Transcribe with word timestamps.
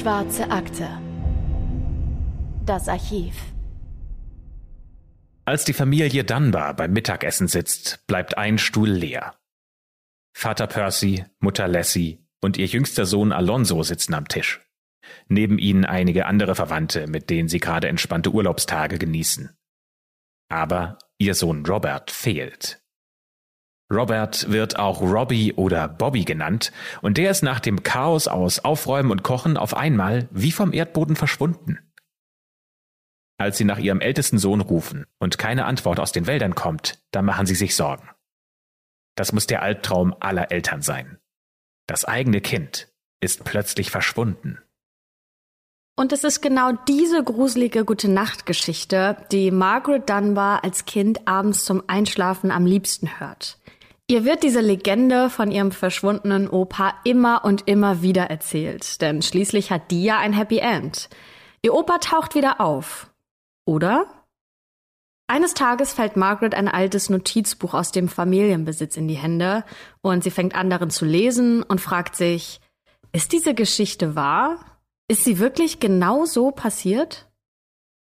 Schwarze 0.00 0.50
Akte. 0.50 0.88
Das 2.64 2.88
Archiv. 2.88 3.34
Als 5.44 5.66
die 5.66 5.74
Familie 5.74 6.24
Dunbar 6.24 6.72
beim 6.72 6.94
Mittagessen 6.94 7.48
sitzt, 7.48 8.06
bleibt 8.06 8.38
ein 8.38 8.56
Stuhl 8.56 8.88
leer. 8.88 9.34
Vater 10.32 10.68
Percy, 10.68 11.26
Mutter 11.38 11.68
Lassie 11.68 12.26
und 12.40 12.56
ihr 12.56 12.64
jüngster 12.64 13.04
Sohn 13.04 13.30
Alonso 13.30 13.82
sitzen 13.82 14.14
am 14.14 14.26
Tisch. 14.26 14.62
Neben 15.28 15.58
ihnen 15.58 15.84
einige 15.84 16.24
andere 16.24 16.54
Verwandte, 16.54 17.06
mit 17.06 17.28
denen 17.28 17.50
sie 17.50 17.60
gerade 17.60 17.88
entspannte 17.88 18.30
Urlaubstage 18.30 18.96
genießen. 18.96 19.54
Aber 20.48 20.96
ihr 21.18 21.34
Sohn 21.34 21.66
Robert 21.66 22.10
fehlt. 22.10 22.79
Robert 23.92 24.50
wird 24.50 24.78
auch 24.78 25.00
Robbie 25.00 25.54
oder 25.54 25.88
Bobby 25.88 26.24
genannt, 26.24 26.72
und 27.02 27.18
der 27.18 27.30
ist 27.30 27.42
nach 27.42 27.60
dem 27.60 27.82
Chaos 27.82 28.28
aus 28.28 28.60
Aufräumen 28.60 29.10
und 29.10 29.22
Kochen 29.24 29.56
auf 29.56 29.76
einmal 29.76 30.28
wie 30.30 30.52
vom 30.52 30.72
Erdboden 30.72 31.16
verschwunden. 31.16 31.78
Als 33.38 33.56
sie 33.56 33.64
nach 33.64 33.78
ihrem 33.78 34.00
ältesten 34.00 34.38
Sohn 34.38 34.60
rufen 34.60 35.06
und 35.18 35.38
keine 35.38 35.64
Antwort 35.64 35.98
aus 35.98 36.12
den 36.12 36.26
Wäldern 36.26 36.54
kommt, 36.54 37.02
da 37.10 37.22
machen 37.22 37.46
sie 37.46 37.54
sich 37.54 37.74
Sorgen. 37.74 38.08
Das 39.16 39.32
muss 39.32 39.46
der 39.46 39.62
Albtraum 39.62 40.14
aller 40.20 40.52
Eltern 40.52 40.82
sein. 40.82 41.18
Das 41.86 42.04
eigene 42.04 42.40
Kind 42.40 42.88
ist 43.20 43.44
plötzlich 43.44 43.90
verschwunden. 43.90 44.58
Und 45.96 46.12
es 46.12 46.24
ist 46.24 46.40
genau 46.40 46.72
diese 46.88 47.22
gruselige 47.22 47.84
Gute-Nacht-Geschichte, 47.84 49.18
die 49.32 49.50
Margaret 49.50 50.08
Dunbar 50.08 50.64
als 50.64 50.86
Kind 50.86 51.26
abends 51.28 51.64
zum 51.64 51.82
Einschlafen 51.88 52.50
am 52.50 52.64
liebsten 52.64 53.20
hört. 53.20 53.59
Ihr 54.10 54.24
wird 54.24 54.42
diese 54.42 54.60
Legende 54.60 55.30
von 55.30 55.52
ihrem 55.52 55.70
verschwundenen 55.70 56.48
Opa 56.48 56.94
immer 57.04 57.44
und 57.44 57.68
immer 57.68 58.02
wieder 58.02 58.24
erzählt, 58.24 59.00
denn 59.00 59.22
schließlich 59.22 59.70
hat 59.70 59.92
die 59.92 60.02
ja 60.02 60.18
ein 60.18 60.32
Happy 60.32 60.58
End. 60.58 61.08
Ihr 61.62 61.72
Opa 61.72 61.98
taucht 61.98 62.34
wieder 62.34 62.60
auf. 62.60 63.08
Oder? 63.66 64.06
Eines 65.28 65.54
Tages 65.54 65.92
fällt 65.92 66.16
Margaret 66.16 66.56
ein 66.56 66.66
altes 66.66 67.08
Notizbuch 67.08 67.72
aus 67.72 67.92
dem 67.92 68.08
Familienbesitz 68.08 68.96
in 68.96 69.06
die 69.06 69.14
Hände 69.14 69.62
und 70.02 70.24
sie 70.24 70.32
fängt 70.32 70.56
an 70.56 70.70
darin 70.70 70.90
zu 70.90 71.04
lesen 71.04 71.62
und 71.62 71.80
fragt 71.80 72.16
sich, 72.16 72.60
ist 73.12 73.30
diese 73.30 73.54
Geschichte 73.54 74.16
wahr? 74.16 74.58
Ist 75.06 75.22
sie 75.22 75.38
wirklich 75.38 75.78
genau 75.78 76.24
so 76.24 76.50
passiert? 76.50 77.30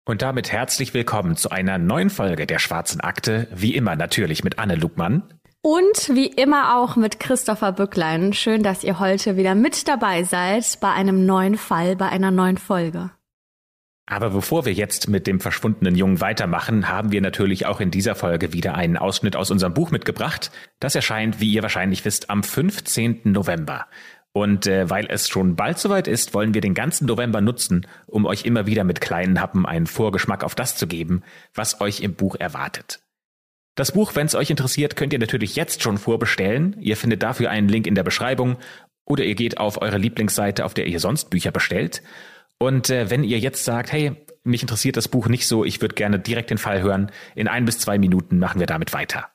Und 0.05 0.23
damit 0.23 0.51
herzlich 0.51 0.95
willkommen 0.95 1.35
zu 1.35 1.51
einer 1.51 1.77
neuen 1.77 2.09
Folge 2.09 2.47
der 2.47 2.57
Schwarzen 2.57 3.01
Akte, 3.01 3.47
wie 3.53 3.75
immer 3.75 3.95
natürlich 3.95 4.43
mit 4.43 4.57
Anne 4.57 4.73
Lugmann. 4.73 5.31
Und 5.63 6.09
wie 6.15 6.25
immer 6.25 6.75
auch 6.75 6.95
mit 6.95 7.19
Christopher 7.19 7.71
Bücklein. 7.71 8.33
Schön, 8.33 8.63
dass 8.63 8.83
ihr 8.83 8.99
heute 8.99 9.37
wieder 9.37 9.53
mit 9.53 9.87
dabei 9.87 10.23
seid 10.23 10.79
bei 10.81 10.91
einem 10.91 11.27
neuen 11.27 11.55
Fall, 11.55 11.95
bei 11.95 12.09
einer 12.09 12.31
neuen 12.31 12.57
Folge. 12.57 13.11
Aber 14.07 14.31
bevor 14.31 14.65
wir 14.65 14.73
jetzt 14.73 15.07
mit 15.07 15.27
dem 15.27 15.39
verschwundenen 15.39 15.95
Jungen 15.95 16.19
weitermachen, 16.19 16.89
haben 16.89 17.11
wir 17.11 17.21
natürlich 17.21 17.67
auch 17.67 17.79
in 17.79 17.91
dieser 17.91 18.15
Folge 18.15 18.53
wieder 18.53 18.73
einen 18.73 18.97
Ausschnitt 18.97 19.35
aus 19.35 19.51
unserem 19.51 19.75
Buch 19.75 19.91
mitgebracht. 19.91 20.51
Das 20.79 20.95
erscheint, 20.95 21.39
wie 21.39 21.53
ihr 21.53 21.61
wahrscheinlich 21.61 22.03
wisst, 22.05 22.31
am 22.31 22.41
15. 22.41 23.21
November. 23.25 23.85
Und 24.33 24.65
äh, 24.65 24.89
weil 24.89 25.05
es 25.09 25.29
schon 25.29 25.55
bald 25.55 25.77
soweit 25.77 26.07
ist, 26.07 26.33
wollen 26.33 26.55
wir 26.55 26.61
den 26.61 26.73
ganzen 26.73 27.05
November 27.05 27.39
nutzen, 27.39 27.85
um 28.07 28.25
euch 28.25 28.45
immer 28.45 28.65
wieder 28.65 28.83
mit 28.83 28.99
kleinen 28.99 29.39
Happen 29.39 29.67
einen 29.67 29.85
Vorgeschmack 29.85 30.43
auf 30.43 30.55
das 30.55 30.75
zu 30.75 30.87
geben, 30.87 31.21
was 31.53 31.81
euch 31.81 31.99
im 31.99 32.15
Buch 32.15 32.35
erwartet. 32.35 32.99
Das 33.75 33.93
Buch, 33.93 34.15
wenn 34.15 34.27
es 34.27 34.35
euch 34.35 34.49
interessiert, 34.49 34.95
könnt 34.95 35.13
ihr 35.13 35.19
natürlich 35.19 35.55
jetzt 35.55 35.81
schon 35.81 35.97
vorbestellen. 35.97 36.75
Ihr 36.79 36.97
findet 36.97 37.23
dafür 37.23 37.49
einen 37.49 37.69
Link 37.69 37.87
in 37.87 37.95
der 37.95 38.03
Beschreibung 38.03 38.57
oder 39.05 39.23
ihr 39.23 39.35
geht 39.35 39.57
auf 39.57 39.81
eure 39.81 39.97
Lieblingsseite, 39.97 40.65
auf 40.65 40.73
der 40.73 40.87
ihr 40.87 40.99
sonst 40.99 41.29
Bücher 41.29 41.51
bestellt. 41.51 42.01
Und 42.57 42.89
äh, 42.89 43.09
wenn 43.09 43.23
ihr 43.23 43.39
jetzt 43.39 43.63
sagt, 43.63 43.91
hey, 43.91 44.13
mich 44.43 44.61
interessiert 44.61 44.97
das 44.97 45.07
Buch 45.07 45.27
nicht 45.27 45.47
so, 45.47 45.65
ich 45.65 45.81
würde 45.81 45.95
gerne 45.95 46.19
direkt 46.19 46.49
den 46.49 46.57
Fall 46.57 46.81
hören, 46.81 47.11
in 47.35 47.47
ein 47.47 47.65
bis 47.65 47.79
zwei 47.79 47.97
Minuten 47.97 48.39
machen 48.39 48.59
wir 48.59 48.67
damit 48.67 48.93
weiter. 48.93 49.29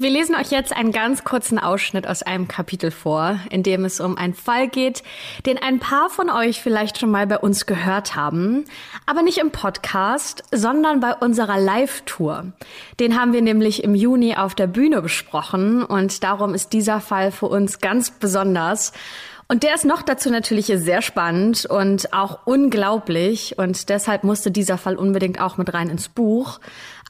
Wir 0.00 0.10
lesen 0.10 0.36
euch 0.36 0.52
jetzt 0.52 0.72
einen 0.72 0.92
ganz 0.92 1.24
kurzen 1.24 1.58
Ausschnitt 1.58 2.06
aus 2.06 2.22
einem 2.22 2.46
Kapitel 2.46 2.92
vor, 2.92 3.40
in 3.50 3.64
dem 3.64 3.84
es 3.84 3.98
um 3.98 4.16
einen 4.16 4.32
Fall 4.32 4.68
geht, 4.68 5.02
den 5.44 5.58
ein 5.58 5.80
paar 5.80 6.08
von 6.08 6.30
euch 6.30 6.62
vielleicht 6.62 7.00
schon 7.00 7.10
mal 7.10 7.26
bei 7.26 7.36
uns 7.36 7.66
gehört 7.66 8.14
haben, 8.14 8.64
aber 9.06 9.22
nicht 9.22 9.38
im 9.38 9.50
Podcast, 9.50 10.44
sondern 10.52 11.00
bei 11.00 11.16
unserer 11.16 11.58
Live-Tour. 11.58 12.52
Den 13.00 13.20
haben 13.20 13.32
wir 13.32 13.42
nämlich 13.42 13.82
im 13.82 13.96
Juni 13.96 14.36
auf 14.36 14.54
der 14.54 14.68
Bühne 14.68 15.02
besprochen 15.02 15.82
und 15.82 16.22
darum 16.22 16.54
ist 16.54 16.72
dieser 16.72 17.00
Fall 17.00 17.32
für 17.32 17.46
uns 17.46 17.80
ganz 17.80 18.12
besonders. 18.12 18.92
Und 19.50 19.62
der 19.62 19.74
ist 19.74 19.86
noch 19.86 20.02
dazu 20.02 20.30
natürlich 20.30 20.66
sehr 20.66 21.00
spannend 21.00 21.64
und 21.64 22.12
auch 22.12 22.40
unglaublich 22.44 23.56
und 23.56 23.88
deshalb 23.88 24.22
musste 24.22 24.50
dieser 24.50 24.76
Fall 24.76 24.94
unbedingt 24.94 25.40
auch 25.40 25.56
mit 25.56 25.72
rein 25.72 25.88
ins 25.88 26.10
Buch. 26.10 26.60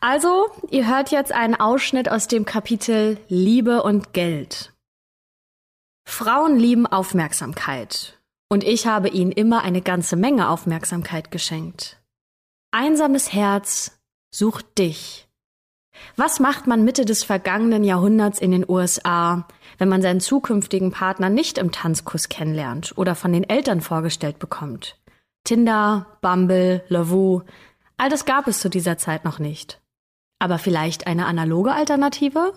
Also, 0.00 0.46
ihr 0.70 0.86
hört 0.86 1.10
jetzt 1.10 1.32
einen 1.32 1.56
Ausschnitt 1.56 2.08
aus 2.08 2.28
dem 2.28 2.44
Kapitel 2.44 3.18
Liebe 3.28 3.82
und 3.82 4.12
Geld. 4.12 4.72
Frauen 6.06 6.56
lieben 6.56 6.86
Aufmerksamkeit. 6.86 8.18
Und 8.48 8.64
ich 8.64 8.86
habe 8.86 9.08
ihnen 9.08 9.32
immer 9.32 9.62
eine 9.62 9.82
ganze 9.82 10.16
Menge 10.16 10.48
Aufmerksamkeit 10.48 11.30
geschenkt. 11.30 12.00
Einsames 12.70 13.32
Herz 13.32 13.98
sucht 14.30 14.78
dich. 14.78 15.28
Was 16.16 16.38
macht 16.38 16.68
man 16.68 16.84
Mitte 16.84 17.04
des 17.04 17.24
vergangenen 17.24 17.82
Jahrhunderts 17.82 18.38
in 18.38 18.52
den 18.52 18.64
USA, 18.68 19.48
wenn 19.78 19.88
man 19.88 20.00
seinen 20.00 20.20
zukünftigen 20.20 20.92
Partner 20.92 21.28
nicht 21.28 21.58
im 21.58 21.72
Tanzkurs 21.72 22.28
kennenlernt 22.28 22.96
oder 22.96 23.16
von 23.16 23.32
den 23.32 23.44
Eltern 23.44 23.80
vorgestellt 23.80 24.38
bekommt? 24.38 24.96
Tinder, 25.42 26.18
Bumble, 26.20 26.84
Lavu, 26.88 27.42
all 27.96 28.08
das 28.08 28.24
gab 28.24 28.46
es 28.46 28.60
zu 28.60 28.70
dieser 28.70 28.96
Zeit 28.96 29.24
noch 29.24 29.40
nicht. 29.40 29.80
Aber 30.38 30.58
vielleicht 30.58 31.06
eine 31.06 31.26
analoge 31.26 31.72
Alternative? 31.72 32.52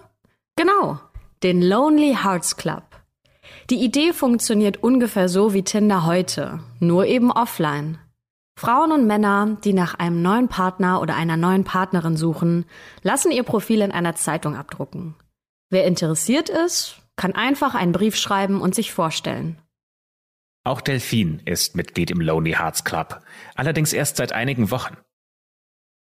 Genau, 0.55 0.99
den 1.43 1.61
Lonely 1.61 2.17
Hearts 2.21 2.57
Club. 2.57 2.83
Die 3.69 3.83
Idee 3.83 4.13
funktioniert 4.13 4.83
ungefähr 4.83 5.29
so 5.29 5.53
wie 5.53 5.63
Tinder 5.63 6.05
heute, 6.05 6.59
nur 6.79 7.05
eben 7.05 7.31
offline. 7.31 7.97
Frauen 8.59 8.91
und 8.91 9.07
Männer, 9.07 9.57
die 9.63 9.73
nach 9.73 9.95
einem 9.95 10.21
neuen 10.21 10.47
Partner 10.47 11.01
oder 11.01 11.15
einer 11.15 11.37
neuen 11.37 11.63
Partnerin 11.63 12.17
suchen, 12.17 12.65
lassen 13.01 13.31
ihr 13.31 13.43
Profil 13.43 13.81
in 13.81 13.91
einer 13.91 14.15
Zeitung 14.15 14.55
abdrucken. 14.55 15.15
Wer 15.71 15.85
interessiert 15.85 16.49
ist, 16.49 16.97
kann 17.15 17.33
einfach 17.33 17.75
einen 17.75 17.91
Brief 17.91 18.15
schreiben 18.15 18.61
und 18.61 18.75
sich 18.75 18.91
vorstellen. 18.91 19.57
Auch 20.63 20.81
Delphine 20.81 21.39
ist 21.45 21.75
Mitglied 21.75 22.11
im 22.11 22.21
Lonely 22.21 22.53
Hearts 22.53 22.83
Club, 22.83 23.21
allerdings 23.55 23.93
erst 23.93 24.17
seit 24.17 24.33
einigen 24.33 24.69
Wochen. 24.69 24.95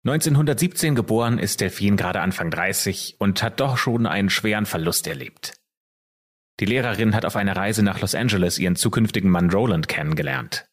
1917 0.06 0.96
geboren 0.96 1.40
ist 1.40 1.62
Delphine 1.62 1.96
gerade 1.96 2.19
Anfang 2.19 2.52
30 2.52 3.16
und 3.19 3.41
hat 3.41 3.62
doch 3.62 3.78
schon 3.78 4.06
einen 4.06 4.30
schweren 4.30 4.66
Verlust 4.66 5.08
erlebt. 5.08 5.53
Die 6.59 6.66
Lehrerin 6.66 7.16
hat 7.16 7.24
auf 7.24 7.38
einer 7.38 7.56
Reise 7.56 7.84
nach 7.84 8.02
Los 8.02 8.14
Angeles 8.14 8.59
ihren 8.59 8.75
zukünftigen 8.75 9.30
Mann 9.30 9.50
Roland 9.50 9.88
kennengelernt. 9.88 10.66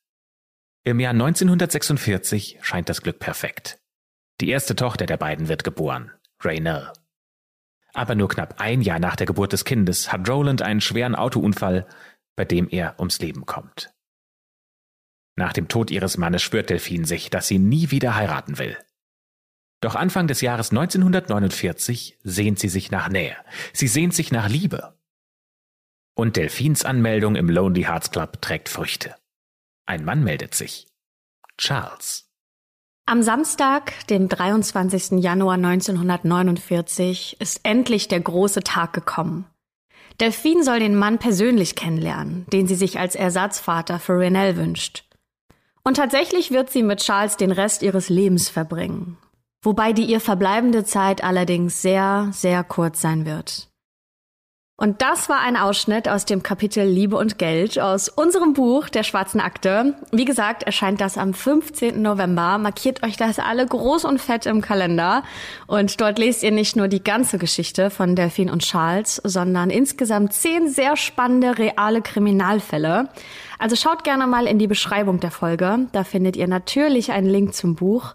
Im 0.82 0.98
Jahr 0.98 1.12
1946 1.12 2.58
scheint 2.60 2.88
das 2.88 3.02
Glück 3.02 3.20
perfekt. 3.20 3.78
Die 4.40 4.48
erste 4.48 4.74
Tochter 4.74 5.06
der 5.06 5.16
beiden 5.16 5.46
wird 5.46 5.62
geboren, 5.62 6.10
Raynell. 6.42 6.92
Aber 7.92 8.16
nur 8.16 8.28
knapp 8.28 8.60
ein 8.60 8.82
Jahr 8.82 8.98
nach 8.98 9.14
der 9.14 9.26
Geburt 9.26 9.52
des 9.52 9.64
Kindes 9.64 10.12
hat 10.12 10.28
Roland 10.28 10.60
einen 10.60 10.80
schweren 10.80 11.14
Autounfall, 11.14 11.86
bei 12.34 12.44
dem 12.44 12.68
er 12.68 12.98
ums 12.98 13.20
Leben 13.20 13.46
kommt. 13.46 13.94
Nach 15.36 15.52
dem 15.52 15.68
Tod 15.68 15.92
ihres 15.92 16.16
Mannes 16.16 16.42
schwört 16.42 16.70
Delphine 16.70 17.06
sich, 17.06 17.30
dass 17.30 17.46
sie 17.46 17.60
nie 17.60 17.92
wieder 17.92 18.16
heiraten 18.16 18.58
will. 18.58 18.76
Doch 19.80 19.94
Anfang 19.94 20.26
des 20.26 20.42
Jahres 20.42 20.70
1949 20.70 22.18
sehnt 22.22 22.58
sie 22.58 22.68
sich 22.68 22.90
nach 22.90 23.08
Nähe. 23.08 23.36
Sie 23.72 23.88
sehnt 23.88 24.14
sich 24.14 24.30
nach 24.30 24.48
Liebe. 24.48 24.94
Und 26.14 26.36
Delphins 26.36 26.84
Anmeldung 26.84 27.34
im 27.34 27.48
Lonely 27.48 27.84
Hearts 27.84 28.10
Club 28.10 28.42
trägt 28.42 28.68
Früchte. 28.68 29.14
Ein 29.86 30.04
Mann 30.04 30.22
meldet 30.22 30.54
sich. 30.54 30.86
Charles. 31.56 32.26
Am 33.06 33.22
Samstag, 33.22 34.06
dem 34.08 34.28
23. 34.28 35.22
Januar 35.22 35.54
1949, 35.54 37.40
ist 37.40 37.60
endlich 37.62 38.06
der 38.08 38.20
große 38.20 38.62
Tag 38.62 38.92
gekommen. 38.92 39.46
Delphine 40.20 40.62
soll 40.62 40.80
den 40.80 40.94
Mann 40.94 41.18
persönlich 41.18 41.74
kennenlernen, 41.74 42.44
den 42.52 42.66
sie 42.66 42.74
sich 42.74 42.98
als 42.98 43.14
Ersatzvater 43.14 43.98
für 43.98 44.18
Renelle 44.18 44.56
wünscht. 44.56 45.04
Und 45.82 45.96
tatsächlich 45.96 46.50
wird 46.50 46.70
sie 46.70 46.82
mit 46.82 47.00
Charles 47.00 47.38
den 47.38 47.50
Rest 47.50 47.82
ihres 47.82 48.10
Lebens 48.10 48.50
verbringen 48.50 49.16
wobei 49.62 49.92
die 49.92 50.04
ihr 50.04 50.20
verbleibende 50.20 50.84
Zeit 50.84 51.22
allerdings 51.22 51.82
sehr, 51.82 52.28
sehr 52.32 52.64
kurz 52.64 53.00
sein 53.00 53.26
wird. 53.26 53.70
Und 54.82 55.02
das 55.02 55.28
war 55.28 55.40
ein 55.40 55.58
Ausschnitt 55.58 56.08
aus 56.08 56.24
dem 56.24 56.42
Kapitel 56.42 56.86
Liebe 56.86 57.14
und 57.18 57.36
Geld 57.36 57.78
aus 57.78 58.08
unserem 58.08 58.54
Buch 58.54 58.88
Der 58.88 59.02
schwarzen 59.02 59.38
Akte. 59.38 59.94
Wie 60.10 60.24
gesagt, 60.24 60.62
erscheint 60.62 61.02
das 61.02 61.18
am 61.18 61.34
15. 61.34 62.00
November. 62.00 62.56
Markiert 62.56 63.02
euch 63.02 63.18
das 63.18 63.38
alle 63.38 63.66
groß 63.66 64.06
und 64.06 64.22
fett 64.22 64.46
im 64.46 64.62
Kalender. 64.62 65.22
Und 65.66 66.00
dort 66.00 66.18
lest 66.18 66.42
ihr 66.42 66.50
nicht 66.50 66.76
nur 66.76 66.88
die 66.88 67.04
ganze 67.04 67.36
Geschichte 67.36 67.90
von 67.90 68.16
Delphine 68.16 68.50
und 68.50 68.62
Charles, 68.62 69.20
sondern 69.22 69.68
insgesamt 69.68 70.32
zehn 70.32 70.70
sehr 70.70 70.96
spannende 70.96 71.58
reale 71.58 72.00
Kriminalfälle. 72.00 73.10
Also 73.58 73.76
schaut 73.76 74.02
gerne 74.02 74.26
mal 74.26 74.46
in 74.46 74.58
die 74.58 74.66
Beschreibung 74.66 75.20
der 75.20 75.30
Folge. 75.30 75.88
Da 75.92 76.04
findet 76.04 76.38
ihr 76.38 76.48
natürlich 76.48 77.12
einen 77.12 77.28
Link 77.28 77.52
zum 77.52 77.74
Buch. 77.74 78.14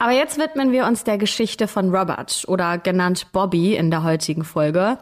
Aber 0.00 0.12
jetzt 0.12 0.38
widmen 0.38 0.72
wir 0.72 0.86
uns 0.86 1.04
der 1.04 1.18
Geschichte 1.18 1.68
von 1.68 1.94
Robert 1.94 2.44
oder 2.48 2.78
genannt 2.78 3.32
Bobby 3.32 3.76
in 3.76 3.90
der 3.90 4.02
heutigen 4.02 4.44
Folge. 4.44 4.98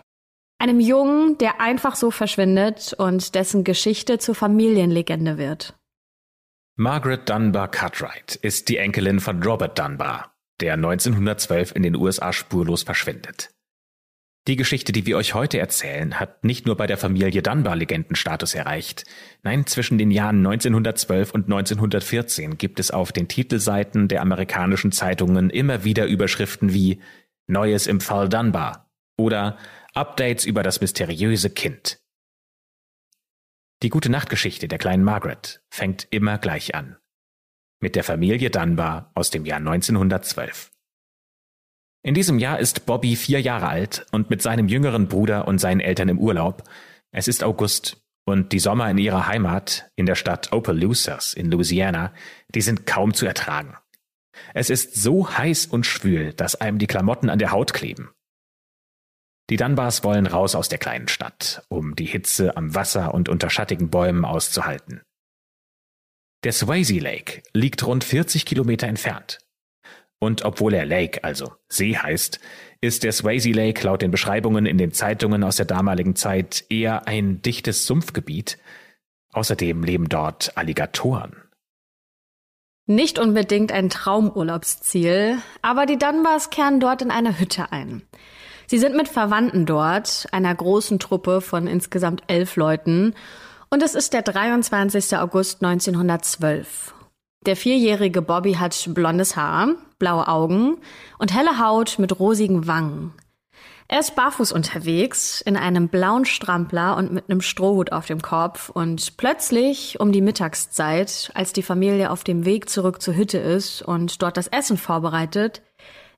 Einem 0.60 0.80
Jungen, 0.80 1.38
der 1.38 1.60
einfach 1.60 1.94
so 1.94 2.10
verschwindet 2.10 2.94
und 2.98 3.36
dessen 3.36 3.62
Geschichte 3.62 4.18
zur 4.18 4.34
Familienlegende 4.34 5.38
wird. 5.38 5.78
Margaret 6.74 7.28
Dunbar 7.28 7.68
Cartwright 7.68 8.34
ist 8.42 8.68
die 8.68 8.78
Enkelin 8.78 9.20
von 9.20 9.40
Robert 9.40 9.78
Dunbar, 9.78 10.34
der 10.60 10.74
1912 10.74 11.76
in 11.76 11.84
den 11.84 11.94
USA 11.94 12.32
spurlos 12.32 12.82
verschwindet. 12.82 13.50
Die 14.48 14.56
Geschichte, 14.56 14.92
die 14.92 15.04
wir 15.04 15.18
euch 15.18 15.34
heute 15.34 15.58
erzählen, 15.58 16.18
hat 16.18 16.42
nicht 16.42 16.64
nur 16.64 16.74
bei 16.74 16.86
der 16.86 16.96
Familie 16.96 17.42
Dunbar 17.42 17.76
Legendenstatus 17.76 18.54
erreicht. 18.54 19.04
Nein, 19.42 19.66
zwischen 19.66 19.98
den 19.98 20.10
Jahren 20.10 20.38
1912 20.38 21.32
und 21.32 21.44
1914 21.44 22.56
gibt 22.56 22.80
es 22.80 22.90
auf 22.90 23.12
den 23.12 23.28
Titelseiten 23.28 24.08
der 24.08 24.22
amerikanischen 24.22 24.90
Zeitungen 24.90 25.50
immer 25.50 25.84
wieder 25.84 26.06
Überschriften 26.06 26.72
wie 26.72 26.98
Neues 27.46 27.86
im 27.86 28.00
Fall 28.00 28.30
Dunbar 28.30 28.90
oder 29.18 29.58
Updates 29.92 30.46
über 30.46 30.62
das 30.62 30.80
mysteriöse 30.80 31.50
Kind. 31.50 32.00
Die 33.82 33.90
gute 33.90 34.08
Nachtgeschichte 34.08 34.66
der 34.66 34.78
kleinen 34.78 35.04
Margaret 35.04 35.62
fängt 35.68 36.08
immer 36.10 36.38
gleich 36.38 36.74
an. 36.74 36.96
Mit 37.80 37.96
der 37.96 38.02
Familie 38.02 38.48
Dunbar 38.48 39.10
aus 39.14 39.28
dem 39.28 39.44
Jahr 39.44 39.58
1912. 39.58 40.70
In 42.08 42.14
diesem 42.14 42.38
Jahr 42.38 42.58
ist 42.58 42.86
Bobby 42.86 43.16
vier 43.16 43.42
Jahre 43.42 43.68
alt 43.68 44.06
und 44.12 44.30
mit 44.30 44.40
seinem 44.40 44.66
jüngeren 44.66 45.08
Bruder 45.08 45.46
und 45.46 45.58
seinen 45.58 45.80
Eltern 45.80 46.08
im 46.08 46.18
Urlaub. 46.18 46.62
Es 47.12 47.28
ist 47.28 47.44
August 47.44 47.98
und 48.24 48.52
die 48.52 48.60
Sommer 48.60 48.90
in 48.90 48.96
ihrer 48.96 49.26
Heimat, 49.26 49.90
in 49.94 50.06
der 50.06 50.14
Stadt 50.14 50.50
Opelousas 50.50 51.34
in 51.34 51.50
Louisiana, 51.50 52.14
die 52.54 52.62
sind 52.62 52.86
kaum 52.86 53.12
zu 53.12 53.26
ertragen. 53.26 53.76
Es 54.54 54.70
ist 54.70 54.94
so 54.94 55.36
heiß 55.36 55.66
und 55.66 55.84
schwül, 55.84 56.32
dass 56.32 56.58
einem 56.58 56.78
die 56.78 56.86
Klamotten 56.86 57.28
an 57.28 57.38
der 57.38 57.50
Haut 57.50 57.74
kleben. 57.74 58.08
Die 59.50 59.58
Dunbars 59.58 60.02
wollen 60.02 60.26
raus 60.26 60.54
aus 60.54 60.70
der 60.70 60.78
kleinen 60.78 61.08
Stadt, 61.08 61.62
um 61.68 61.94
die 61.94 62.06
Hitze 62.06 62.56
am 62.56 62.74
Wasser 62.74 63.12
und 63.12 63.28
unter 63.28 63.50
schattigen 63.50 63.90
Bäumen 63.90 64.24
auszuhalten. 64.24 65.02
Der 66.42 66.52
Swayze 66.52 67.00
Lake 67.00 67.42
liegt 67.52 67.84
rund 67.86 68.02
40 68.02 68.46
Kilometer 68.46 68.86
entfernt. 68.86 69.40
Und 70.20 70.44
obwohl 70.44 70.74
er 70.74 70.84
Lake, 70.84 71.22
also 71.22 71.52
See 71.68 71.96
heißt, 71.96 72.40
ist 72.80 73.04
der 73.04 73.12
Swayze 73.12 73.52
Lake 73.52 73.84
laut 73.84 74.02
den 74.02 74.10
Beschreibungen 74.10 74.66
in 74.66 74.78
den 74.78 74.92
Zeitungen 74.92 75.44
aus 75.44 75.56
der 75.56 75.66
damaligen 75.66 76.16
Zeit 76.16 76.64
eher 76.70 77.06
ein 77.06 77.40
dichtes 77.42 77.86
Sumpfgebiet. 77.86 78.58
Außerdem 79.32 79.84
leben 79.84 80.08
dort 80.08 80.56
Alligatoren. 80.56 81.36
Nicht 82.86 83.18
unbedingt 83.18 83.70
ein 83.70 83.90
Traumurlaubsziel, 83.90 85.38
aber 85.60 85.84
die 85.84 85.98
Dunbars 85.98 86.50
kehren 86.50 86.80
dort 86.80 87.02
in 87.02 87.10
einer 87.10 87.38
Hütte 87.38 87.70
ein. 87.70 88.02
Sie 88.66 88.78
sind 88.78 88.96
mit 88.96 89.08
Verwandten 89.08 89.66
dort, 89.66 90.26
einer 90.32 90.54
großen 90.54 90.98
Truppe 90.98 91.40
von 91.40 91.66
insgesamt 91.66 92.22
elf 92.28 92.56
Leuten, 92.56 93.14
und 93.70 93.82
es 93.82 93.94
ist 93.94 94.14
der 94.14 94.22
23. 94.22 95.18
August 95.18 95.62
1912. 95.62 96.94
Der 97.44 97.56
vierjährige 97.56 98.22
Bobby 98.22 98.54
hat 98.54 98.88
blondes 98.94 99.36
Haar, 99.36 99.74
blaue 99.98 100.28
Augen 100.28 100.78
und 101.18 101.34
helle 101.34 101.58
Haut 101.58 101.98
mit 101.98 102.18
rosigen 102.18 102.66
Wangen. 102.66 103.12
Er 103.90 104.00
ist 104.00 104.14
barfuß 104.16 104.52
unterwegs, 104.52 105.40
in 105.40 105.56
einem 105.56 105.88
blauen 105.88 106.26
Strampler 106.26 106.98
und 106.98 107.10
mit 107.10 107.30
einem 107.30 107.40
Strohhut 107.40 107.90
auf 107.90 108.04
dem 108.04 108.20
Kopf 108.20 108.68
und 108.68 109.16
plötzlich 109.16 109.98
um 109.98 110.12
die 110.12 110.20
Mittagszeit, 110.20 111.30
als 111.34 111.54
die 111.54 111.62
Familie 111.62 112.10
auf 112.10 112.22
dem 112.22 112.44
Weg 112.44 112.68
zurück 112.68 113.00
zur 113.00 113.16
Hütte 113.16 113.38
ist 113.38 113.80
und 113.80 114.20
dort 114.22 114.36
das 114.36 114.48
Essen 114.48 114.76
vorbereitet, 114.76 115.62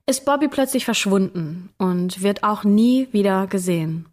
ist 0.05 0.25
Bobby 0.25 0.49
plötzlich 0.49 0.83
verschwunden 0.83 1.69
und 1.77 2.21
wird 2.21 2.43
auch 2.43 2.65
nie 2.65 3.07
wieder 3.13 3.47
gesehen. 3.47 4.07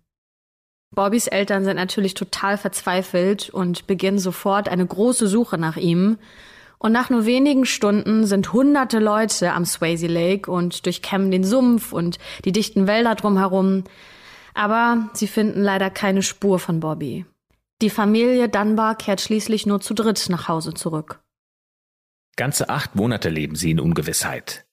Bobbys 0.95 1.27
Eltern 1.27 1.65
sind 1.65 1.77
natürlich 1.77 2.15
total 2.15 2.57
verzweifelt 2.57 3.51
und 3.51 3.89
beginnen 3.89 4.21
sofort 4.21 4.69
eine 4.69 4.87
große 4.87 5.27
Suche 5.27 5.59
nach 5.59 5.77
ihm. 5.77 6.19
Und 6.79 6.93
nach 6.93 7.11
nur 7.11 7.27
wenigen 7.27 7.65
Stunden 7.65 8.25
sind 8.25 8.53
hunderte 8.53 9.01
Leute 9.01 9.53
am 9.53 9.65
Swayze 9.65 10.07
Lake 10.07 10.51
und 10.51 10.87
durchkämmen 10.87 11.31
den 11.31 11.45
Sumpf 11.45 11.93
und 11.93 12.19
die 12.45 12.53
dichten 12.53 12.87
Wälder 12.87 13.17
drumherum. 13.17 13.85
Aber 14.55 15.09
sie 15.13 15.27
finden 15.27 15.63
leider 15.63 15.91
keine 15.91 16.23
Spur 16.23 16.59
von 16.59 16.81
Bobby. 16.81 17.25
Die 17.83 17.91
Familie 17.91 18.49
Dunbar 18.49 18.97
kehrt 18.97 19.21
schließlich 19.21 19.67
nur 19.67 19.81
zu 19.81 19.95
dritt 19.95 20.27
nach 20.29 20.49
Hause 20.49 20.75
zurück. 20.75 21.21
Ganze 22.37 22.69
acht 22.69 22.95
Monate 22.95 23.29
leben 23.29 23.57
sie 23.57 23.73
in 23.73 23.81
Ungewissheit. 23.81 24.67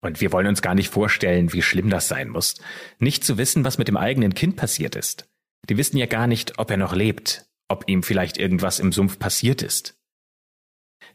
Und 0.00 0.20
wir 0.20 0.32
wollen 0.32 0.46
uns 0.46 0.62
gar 0.62 0.76
nicht 0.76 0.90
vorstellen, 0.90 1.52
wie 1.52 1.62
schlimm 1.62 1.90
das 1.90 2.06
sein 2.06 2.28
muss, 2.28 2.54
nicht 3.00 3.24
zu 3.24 3.36
wissen, 3.36 3.64
was 3.64 3.78
mit 3.78 3.88
dem 3.88 3.96
eigenen 3.96 4.34
Kind 4.34 4.54
passiert 4.54 4.94
ist. 4.94 5.28
Die 5.68 5.76
wissen 5.76 5.96
ja 5.96 6.06
gar 6.06 6.28
nicht, 6.28 6.58
ob 6.58 6.70
er 6.70 6.76
noch 6.76 6.94
lebt, 6.94 7.46
ob 7.66 7.88
ihm 7.88 8.04
vielleicht 8.04 8.38
irgendwas 8.38 8.78
im 8.78 8.92
Sumpf 8.92 9.18
passiert 9.18 9.62
ist. 9.62 9.97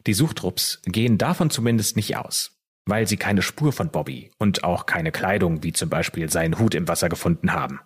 Die 0.06 0.14
Suchtrupps 0.14 0.80
gehen 0.84 1.18
davon 1.18 1.50
zumindest 1.50 1.96
nicht 1.96 2.16
aus, 2.16 2.58
weil 2.86 3.06
sie 3.06 3.16
keine 3.16 3.42
Spur 3.42 3.72
von 3.72 3.90
Bobby 3.90 4.30
und 4.38 4.64
auch 4.64 4.86
keine 4.86 5.12
Kleidung 5.12 5.62
wie 5.62 5.72
zum 5.72 5.88
Beispiel 5.88 6.30
seinen 6.30 6.58
Hut 6.58 6.74
im 6.74 6.88
Wasser 6.88 7.08
gefunden 7.08 7.52
haben. 7.52 7.80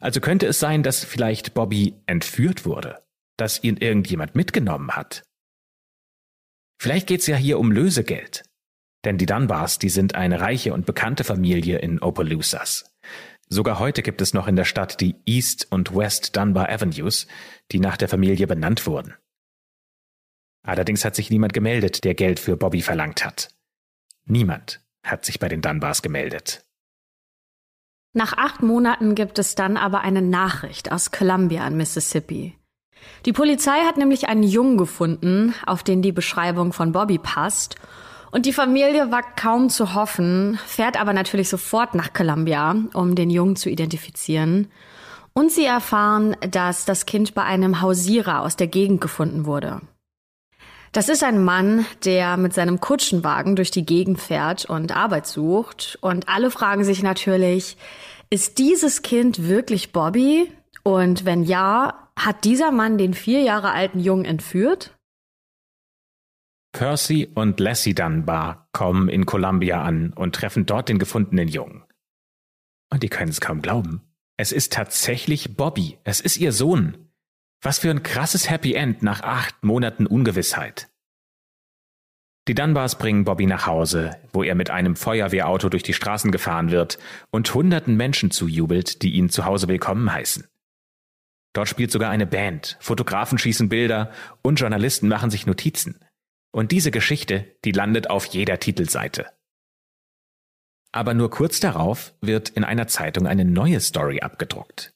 Also 0.00 0.20
könnte 0.20 0.46
es 0.46 0.60
sein, 0.60 0.82
dass 0.82 1.04
vielleicht 1.04 1.54
Bobby 1.54 1.96
entführt 2.06 2.64
wurde, 2.64 3.02
dass 3.36 3.62
ihn 3.62 3.76
irgendjemand 3.76 4.34
mitgenommen 4.34 4.92
hat. 4.92 5.24
Vielleicht 6.80 7.08
geht's 7.08 7.26
ja 7.26 7.36
hier 7.36 7.58
um 7.58 7.72
Lösegeld, 7.72 8.44
denn 9.04 9.18
die 9.18 9.26
Dunbars, 9.26 9.78
die 9.78 9.88
sind 9.88 10.14
eine 10.14 10.40
reiche 10.40 10.72
und 10.72 10.86
bekannte 10.86 11.24
Familie 11.24 11.78
in 11.78 12.00
Opelousas. 12.00 12.94
Sogar 13.48 13.78
heute 13.78 14.02
gibt 14.02 14.20
es 14.20 14.34
noch 14.34 14.46
in 14.46 14.56
der 14.56 14.64
Stadt 14.64 15.00
die 15.00 15.16
East 15.24 15.66
und 15.70 15.96
West 15.96 16.36
Dunbar 16.36 16.68
Avenues, 16.68 17.26
die 17.72 17.80
nach 17.80 17.96
der 17.96 18.08
Familie 18.08 18.46
benannt 18.46 18.86
wurden. 18.86 19.14
Allerdings 20.68 21.02
hat 21.06 21.16
sich 21.16 21.30
niemand 21.30 21.54
gemeldet, 21.54 22.04
der 22.04 22.14
Geld 22.14 22.38
für 22.38 22.58
Bobby 22.58 22.82
verlangt 22.82 23.24
hat. 23.24 23.48
Niemand 24.26 24.82
hat 25.02 25.24
sich 25.24 25.38
bei 25.38 25.48
den 25.48 25.62
Dunbars 25.62 26.02
gemeldet. 26.02 26.62
Nach 28.12 28.34
acht 28.36 28.62
Monaten 28.62 29.14
gibt 29.14 29.38
es 29.38 29.54
dann 29.54 29.78
aber 29.78 30.02
eine 30.02 30.20
Nachricht 30.20 30.92
aus 30.92 31.10
Columbia 31.10 31.66
in 31.66 31.78
Mississippi. 31.78 32.58
Die 33.24 33.32
Polizei 33.32 33.78
hat 33.86 33.96
nämlich 33.96 34.28
einen 34.28 34.42
Jungen 34.42 34.76
gefunden, 34.76 35.54
auf 35.64 35.82
den 35.82 36.02
die 36.02 36.12
Beschreibung 36.12 36.74
von 36.74 36.92
Bobby 36.92 37.16
passt, 37.16 37.76
und 38.30 38.44
die 38.44 38.52
Familie 38.52 39.10
wagt 39.10 39.40
kaum 39.40 39.70
zu 39.70 39.94
hoffen, 39.94 40.58
fährt 40.66 41.00
aber 41.00 41.14
natürlich 41.14 41.48
sofort 41.48 41.94
nach 41.94 42.12
Columbia, 42.12 42.76
um 42.92 43.14
den 43.14 43.30
Jungen 43.30 43.56
zu 43.56 43.70
identifizieren. 43.70 44.70
Und 45.32 45.50
sie 45.50 45.64
erfahren, 45.64 46.36
dass 46.50 46.84
das 46.84 47.06
Kind 47.06 47.32
bei 47.34 47.44
einem 47.44 47.80
Hausierer 47.80 48.42
aus 48.42 48.56
der 48.56 48.66
Gegend 48.66 49.00
gefunden 49.00 49.46
wurde. 49.46 49.80
Das 50.92 51.08
ist 51.08 51.22
ein 51.22 51.42
Mann, 51.42 51.84
der 52.04 52.36
mit 52.36 52.54
seinem 52.54 52.80
Kutschenwagen 52.80 53.56
durch 53.56 53.70
die 53.70 53.84
Gegend 53.84 54.20
fährt 54.20 54.64
und 54.64 54.96
Arbeit 54.96 55.26
sucht. 55.26 55.98
Und 56.00 56.28
alle 56.28 56.50
fragen 56.50 56.84
sich 56.84 57.02
natürlich, 57.02 57.76
ist 58.30 58.58
dieses 58.58 59.02
Kind 59.02 59.48
wirklich 59.48 59.92
Bobby? 59.92 60.50
Und 60.82 61.24
wenn 61.24 61.44
ja, 61.44 62.08
hat 62.16 62.44
dieser 62.44 62.72
Mann 62.72 62.98
den 62.98 63.14
vier 63.14 63.42
Jahre 63.42 63.72
alten 63.72 64.00
Jungen 64.00 64.24
entführt? 64.24 64.94
Percy 66.72 67.28
und 67.34 67.60
Lassie 67.60 67.94
Dunbar 67.94 68.68
kommen 68.72 69.08
in 69.08 69.26
Columbia 69.26 69.82
an 69.82 70.12
und 70.12 70.34
treffen 70.34 70.66
dort 70.66 70.88
den 70.88 70.98
gefundenen 70.98 71.48
Jungen. 71.48 71.84
Und 72.90 73.02
die 73.02 73.08
können 73.08 73.30
es 73.30 73.40
kaum 73.40 73.62
glauben. 73.62 74.02
Es 74.36 74.52
ist 74.52 74.72
tatsächlich 74.72 75.56
Bobby. 75.56 75.98
Es 76.04 76.20
ist 76.20 76.36
ihr 76.36 76.52
Sohn. 76.52 77.07
Was 77.60 77.80
für 77.80 77.90
ein 77.90 78.04
krasses 78.04 78.48
Happy 78.48 78.74
End 78.74 79.02
nach 79.02 79.22
acht 79.22 79.64
Monaten 79.64 80.06
Ungewissheit. 80.06 80.88
Die 82.46 82.54
Dunbars 82.54 82.96
bringen 82.96 83.24
Bobby 83.24 83.46
nach 83.46 83.66
Hause, 83.66 84.16
wo 84.32 84.42
er 84.42 84.54
mit 84.54 84.70
einem 84.70 84.96
Feuerwehrauto 84.96 85.68
durch 85.68 85.82
die 85.82 85.92
Straßen 85.92 86.30
gefahren 86.30 86.70
wird 86.70 86.98
und 87.30 87.52
hunderten 87.52 87.96
Menschen 87.96 88.30
zujubelt, 88.30 89.02
die 89.02 89.12
ihn 89.14 89.28
zu 89.28 89.44
Hause 89.44 89.68
willkommen 89.68 90.12
heißen. 90.12 90.46
Dort 91.52 91.68
spielt 91.68 91.90
sogar 91.90 92.10
eine 92.10 92.26
Band, 92.26 92.78
Fotografen 92.80 93.36
schießen 93.36 93.68
Bilder 93.68 94.12
und 94.42 94.60
Journalisten 94.60 95.08
machen 95.08 95.30
sich 95.30 95.44
Notizen. 95.44 95.98
Und 96.52 96.70
diese 96.72 96.90
Geschichte, 96.90 97.56
die 97.64 97.72
landet 97.72 98.08
auf 98.08 98.24
jeder 98.26 98.58
Titelseite. 98.60 99.26
Aber 100.92 101.12
nur 101.12 101.30
kurz 101.30 101.60
darauf 101.60 102.14
wird 102.20 102.50
in 102.50 102.64
einer 102.64 102.86
Zeitung 102.86 103.26
eine 103.26 103.44
neue 103.44 103.80
Story 103.80 104.20
abgedruckt. 104.20 104.94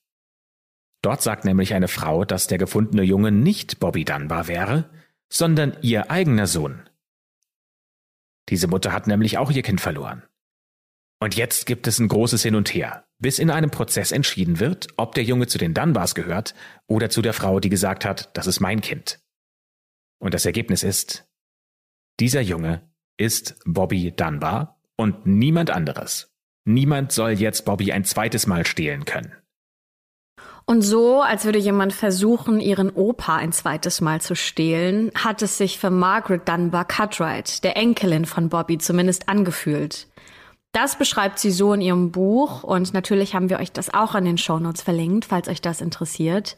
Dort 1.02 1.20
sagt 1.20 1.44
nämlich 1.44 1.74
eine 1.74 1.88
Frau, 1.88 2.24
dass 2.24 2.46
der 2.46 2.58
gefundene 2.58 3.02
Junge 3.02 3.32
nicht 3.32 3.80
Bobby 3.80 4.04
Dunbar 4.04 4.46
wäre, 4.46 4.88
sondern 5.28 5.76
ihr 5.82 6.10
eigener 6.10 6.46
Sohn. 6.46 6.88
Diese 8.48 8.68
Mutter 8.68 8.92
hat 8.92 9.06
nämlich 9.06 9.38
auch 9.38 9.50
ihr 9.50 9.62
Kind 9.62 9.80
verloren. 9.80 10.22
Und 11.20 11.36
jetzt 11.36 11.66
gibt 11.66 11.86
es 11.86 11.98
ein 11.98 12.08
großes 12.08 12.42
Hin 12.42 12.54
und 12.54 12.72
Her, 12.74 13.04
bis 13.18 13.38
in 13.38 13.50
einem 13.50 13.70
Prozess 13.70 14.12
entschieden 14.12 14.60
wird, 14.60 14.88
ob 14.96 15.14
der 15.14 15.24
Junge 15.24 15.46
zu 15.46 15.58
den 15.58 15.74
Dunbars 15.74 16.14
gehört 16.14 16.54
oder 16.86 17.10
zu 17.10 17.22
der 17.22 17.32
Frau, 17.32 17.60
die 17.60 17.68
gesagt 17.68 18.04
hat, 18.04 18.36
das 18.36 18.46
ist 18.46 18.60
mein 18.60 18.80
Kind. 18.80 19.20
Und 20.18 20.34
das 20.34 20.46
Ergebnis 20.46 20.82
ist, 20.82 21.28
dieser 22.20 22.40
Junge 22.40 22.92
ist 23.16 23.60
Bobby 23.64 24.12
Dunbar 24.12 24.80
und 24.96 25.26
niemand 25.26 25.70
anderes. 25.70 26.32
Niemand 26.64 27.10
soll 27.12 27.32
jetzt 27.32 27.64
Bobby 27.64 27.92
ein 27.92 28.04
zweites 28.04 28.46
Mal 28.46 28.66
stehlen 28.66 29.04
können. 29.04 29.32
Und 30.64 30.82
so, 30.82 31.20
als 31.20 31.44
würde 31.44 31.58
jemand 31.58 31.92
versuchen, 31.92 32.60
ihren 32.60 32.90
Opa 32.90 33.36
ein 33.36 33.52
zweites 33.52 34.00
Mal 34.00 34.20
zu 34.20 34.36
stehlen, 34.36 35.10
hat 35.14 35.42
es 35.42 35.58
sich 35.58 35.78
für 35.78 35.90
Margaret 35.90 36.48
Dunbar 36.48 36.84
Cutright, 36.84 37.64
der 37.64 37.76
Enkelin 37.76 38.26
von 38.26 38.48
Bobby, 38.48 38.78
zumindest 38.78 39.28
angefühlt. 39.28 40.06
Das 40.72 40.96
beschreibt 40.96 41.38
sie 41.38 41.50
so 41.50 41.74
in 41.74 41.82
ihrem 41.82 42.12
Buch 42.12 42.62
und 42.62 42.94
natürlich 42.94 43.34
haben 43.34 43.50
wir 43.50 43.58
euch 43.58 43.72
das 43.72 43.92
auch 43.92 44.14
an 44.14 44.24
den 44.24 44.38
Shownotes 44.38 44.82
verlinkt, 44.82 45.26
falls 45.26 45.48
euch 45.48 45.60
das 45.60 45.82
interessiert. 45.82 46.56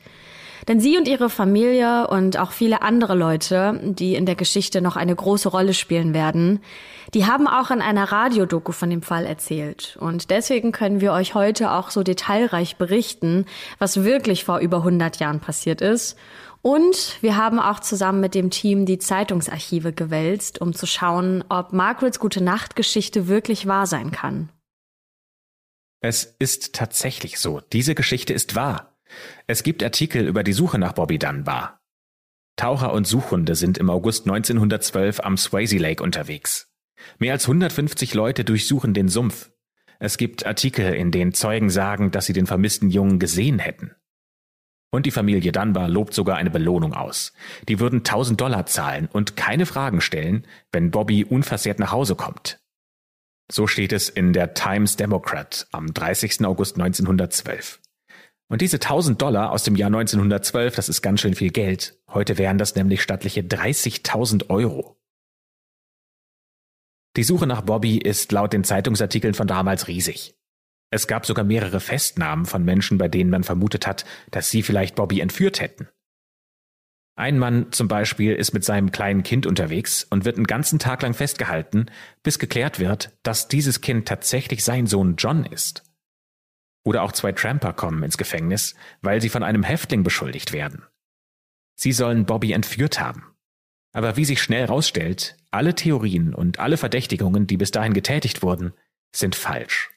Denn 0.69 0.81
sie 0.81 0.97
und 0.97 1.09
ihre 1.09 1.31
Familie 1.31 2.07
und 2.09 2.39
auch 2.39 2.53
viele 2.53 2.83
andere 2.83 3.15
Leute, 3.15 3.81
die 3.83 4.15
in 4.15 4.27
der 4.27 4.35
Geschichte 4.35 4.81
noch 4.81 4.97
eine 4.97 5.15
große 5.15 5.49
Rolle 5.49 5.75
spielen 5.75 6.15
werden, 6.15 6.61
die 7.13 7.27
haben 7.27 7.47
auch 7.47 7.71
in 7.71 7.81
einer 7.81 8.11
Radiodoku 8.11 8.73
von 8.73 8.91
dem 8.91 9.03
Fall 9.03 9.27
erzählt. 9.27 9.97
Und 10.01 10.31
deswegen 10.31 10.73
können 10.73 11.01
wir 11.01 11.13
euch 11.13 11.35
heute 11.35 11.73
auch 11.73 11.91
so 11.91 12.03
detailreich 12.03 12.77
berichten, 12.77 13.47
was 13.79 14.05
wirklich 14.05 14.45
vor 14.45 14.59
über 14.59 14.79
100 14.79 15.19
Jahren 15.19 15.41
passiert 15.41 15.81
ist. 15.81 16.17
Und 16.63 17.19
wir 17.21 17.37
haben 17.37 17.61
auch 17.61 17.81
zusammen 17.81 18.21
mit 18.21 18.35
dem 18.35 18.49
Team 18.49 18.87
die 18.87 18.99
Zeitungsarchive 18.99 19.93
gewälzt, 19.93 20.63
um 20.63 20.73
zu 20.73 20.87
schauen, 20.87 21.45
ob 21.51 21.75
Margarets 21.75 22.19
gute 22.19 22.43
Nachtgeschichte 22.43 23.29
wirklich 23.29 23.67
wahr 23.67 23.87
sein 23.87 24.13
kann. 24.13 24.49
Es 26.01 26.25
ist 26.39 26.75
tatsächlich 26.75 27.39
so. 27.39 27.61
Diese 27.73 27.95
Geschichte 27.95 28.33
ist 28.33 28.55
wahr. 28.55 28.94
Es 29.47 29.63
gibt 29.63 29.83
Artikel 29.83 30.27
über 30.27 30.43
die 30.43 30.53
Suche 30.53 30.79
nach 30.79 30.93
Bobby 30.93 31.19
Dunbar. 31.19 31.81
Taucher 32.57 32.93
und 32.93 33.07
Suchhunde 33.07 33.55
sind 33.55 33.79
im 33.79 33.91
August 33.91 34.27
1912 34.27 35.21
am 35.21 35.37
Swayze 35.37 35.79
Lake 35.79 36.03
unterwegs. 36.03 36.71
Mehr 37.19 37.33
als 37.33 37.45
150 37.45 38.15
Leute 38.15 38.45
durchsuchen 38.45 38.95
den 38.95 39.09
Sumpf. 39.09 39.51
Es 39.99 40.17
gibt 40.19 40.47
Artikel, 40.47 40.95
in 40.95 41.11
denen 41.11 41.35
Zeugen 41.35 41.71
sagen, 41.71 42.11
dass 42.11 42.27
sie 42.27 42.33
den 42.33 42.47
vermissten 42.47 42.91
Jungen 42.91 43.19
gesehen 43.19 43.59
hätten. 43.59 43.95
Und 44.91 45.07
die 45.07 45.11
Familie 45.11 45.51
Dunbar 45.51 45.89
lobt 45.89 46.15
sogar 46.15 46.37
eine 46.37 46.51
Belohnung 46.51 46.95
aus. 46.95 47.33
Die 47.69 47.81
würden 47.81 47.99
1000 47.99 48.41
Dollar 48.41 48.67
zahlen 48.67 49.09
und 49.13 49.35
keine 49.37 49.67
Fragen 49.67 50.01
stellen, 50.01 50.47
wenn 50.71 50.93
Bobby 50.93 51.25
unversehrt 51.25 51.81
nach 51.81 51.91
Hause 51.91 52.15
kommt. 52.15 52.61
So 53.51 53.67
steht 53.67 53.93
es 53.93 54.09
in 54.09 54.33
der 54.33 54.55
Times 54.55 54.97
Democrat 54.97 55.67
am 55.73 55.93
30. 55.93 56.45
August 56.45 56.77
1912. 56.77 57.81
Und 58.55 58.61
diese 58.61 58.77
1000 58.77 59.21
Dollar 59.21 59.51
aus 59.51 59.65
dem 59.65 59.75
Jahr 59.75 59.89
1912, 59.89 60.77
das 60.77 60.89
ist 60.89 61.03
ganz 61.03 61.21
schön 61.21 61.35
viel 61.35 61.51
Geld. 61.51 61.99
Heute 62.09 62.39
wären 62.39 62.57
das 62.57 62.77
nämlich 62.77 63.03
stattliche 63.03 63.41
30.000 63.41 64.49
Euro. 64.49 64.97
Die 67.17 67.25
Suche 67.25 67.49
nach 67.49 67.63
Bobby 67.63 67.99
ist 67.99 68.31
laut 68.31 68.53
den 68.53 68.63
Zeitungsartikeln 68.63 69.35
von 69.35 69.49
damals 69.49 69.89
riesig. 69.89 70.37
Es 70.91 71.09
gab 71.09 71.27
sogar 71.27 71.45
mehrere 71.45 71.81
Festnahmen 71.81 72.47
von 72.47 72.65
Menschen, 72.65 72.97
bei 72.97 73.09
denen 73.09 73.29
man 73.29 73.43
vermutet 73.43 73.89
hat, 73.89 74.05
dass 74.31 74.51
sie 74.51 74.63
vielleicht 74.63 74.95
Bobby 74.95 75.19
entführt 75.19 75.61
hätten. 75.61 75.89
Ein 77.17 77.41
Mann 77.41 77.73
zum 77.73 77.89
Beispiel 77.89 78.37
ist 78.37 78.55
mit 78.55 78.63
seinem 78.63 78.93
kleinen 78.93 79.25
Kind 79.25 79.47
unterwegs 79.47 80.07
und 80.11 80.25
wird 80.25 80.37
einen 80.37 80.47
ganzen 80.47 80.79
Tag 80.79 81.03
lang 81.03 81.15
festgehalten, 81.15 81.87
bis 82.23 82.39
geklärt 82.39 82.79
wird, 82.79 83.19
dass 83.25 83.49
dieses 83.49 83.81
Kind 83.81 84.07
tatsächlich 84.07 84.63
sein 84.63 84.87
Sohn 84.87 85.17
John 85.17 85.45
ist. 85.45 85.84
Oder 86.85 87.03
auch 87.03 87.13
zwei 87.13 87.33
Tramper 87.33 87.73
kommen 87.73 88.03
ins 88.03 88.19
Gefängnis, 88.19 88.75
weil 89.01 89.21
sie 89.21 89.31
von 89.31 89.43
einem 89.43 89.63
Häftling 89.63 90.03
beschuldigt 90.03 90.53
werden. 90.53 90.85
Sie 91.77 91.93
sollen 91.93 92.27
Bobby 92.27 92.53
entführt 92.53 93.01
haben. 93.01 93.35
Aber 93.93 94.17
wie 94.17 94.25
sich 94.25 94.43
schnell 94.43 94.67
herausstellt, 94.67 95.37
alle 95.51 95.75
Theorien 95.75 96.35
und 96.35 96.59
alle 96.59 96.77
Verdächtigungen, 96.77 97.47
die 97.47 97.57
bis 97.57 97.71
dahin 97.71 97.95
getätigt 97.95 98.43
wurden, 98.43 98.75
sind 99.15 99.35
falsch. 99.35 99.91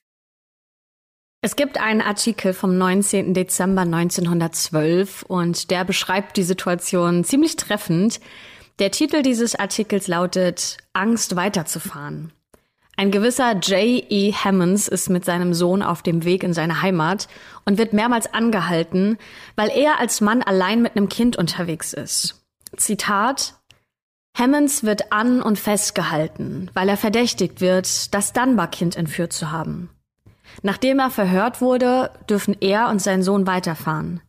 Es 1.41 1.55
gibt 1.55 1.79
einen 1.79 2.01
Artikel 2.01 2.53
vom 2.53 2.77
19. 2.77 3.33
Dezember 3.33 3.81
1912 3.81 5.23
und 5.23 5.69
der 5.71 5.83
beschreibt 5.85 6.37
die 6.37 6.43
Situation 6.43 7.23
ziemlich 7.23 7.55
treffend. 7.55 8.19
Der 8.79 8.91
Titel 8.91 9.21
dieses 9.21 9.55
Artikels 9.55 10.07
lautet 10.07 10.77
Angst 10.93 11.35
weiterzufahren. 11.35 12.33
Ein 12.99 13.11
gewisser 13.11 13.53
J.E. 13.53 14.33
Hammonds 14.33 14.87
ist 14.87 15.09
mit 15.09 15.23
seinem 15.23 15.53
Sohn 15.53 15.83
auf 15.83 16.01
dem 16.01 16.23
Weg 16.23 16.43
in 16.43 16.53
seine 16.53 16.81
Heimat 16.81 17.27
und 17.63 17.77
wird 17.77 17.93
mehrmals 17.93 18.33
angehalten, 18.33 19.19
weil 19.55 19.69
er 19.69 19.99
als 19.99 20.19
Mann 20.19 20.41
allein 20.41 20.81
mit 20.81 20.97
einem 20.97 21.07
Kind 21.07 21.35
unterwegs 21.37 21.93
ist. 21.93 22.43
Zitat 22.75 23.53
Hammonds 24.35 24.83
wird 24.83 25.11
an 25.11 25.43
und 25.43 25.59
festgehalten, 25.59 26.71
weil 26.73 26.89
er 26.89 26.97
verdächtigt 26.97 27.61
wird, 27.61 28.15
das 28.15 28.33
Dunbar-Kind 28.33 28.95
entführt 28.95 29.31
zu 29.31 29.51
haben. 29.51 29.89
Nachdem 30.63 30.97
er 30.97 31.11
verhört 31.11 31.61
wurde, 31.61 32.09
dürfen 32.27 32.57
er 32.61 32.89
und 32.89 32.99
sein 32.99 33.21
Sohn 33.21 33.45
weiterfahren. 33.45 34.21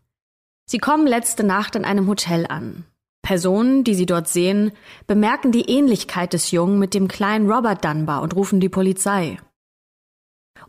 Sie 0.67 0.79
kommen 0.79 1.07
letzte 1.07 1.43
Nacht 1.43 1.75
in 1.75 1.87
einem 1.87 2.07
Hotel 2.07 2.47
an. 2.47 2.85
Personen, 3.23 3.85
die 3.85 3.95
sie 3.95 4.07
dort 4.07 4.29
sehen, 4.29 4.73
bemerken 5.07 5.53
die 5.53 5.69
Ähnlichkeit 5.71 6.33
des 6.33 6.51
Jungen 6.51 6.79
mit 6.79 6.95
dem 6.95 7.09
kleinen 7.09 7.51
Robert 7.51 7.85
Dunbar 7.85 8.23
und 8.23 8.35
rufen 8.35 8.61
die 8.61 8.69
Polizei. 8.69 9.39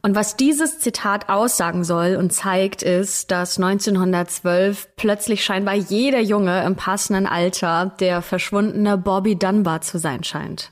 Und 0.01 0.15
was 0.15 0.37
dieses 0.37 0.79
Zitat 0.79 1.29
aussagen 1.29 1.83
soll 1.83 2.15
und 2.15 2.31
zeigt, 2.31 2.83
ist, 2.83 3.31
dass 3.31 3.57
1912 3.57 4.95
plötzlich 4.95 5.43
scheinbar 5.43 5.75
jeder 5.75 6.21
Junge 6.21 6.63
im 6.63 6.75
passenden 6.75 7.25
Alter 7.25 7.95
der 7.99 8.21
verschwundene 8.21 8.97
Bobby 8.97 9.35
Dunbar 9.37 9.81
zu 9.81 9.97
sein 9.97 10.23
scheint. 10.23 10.71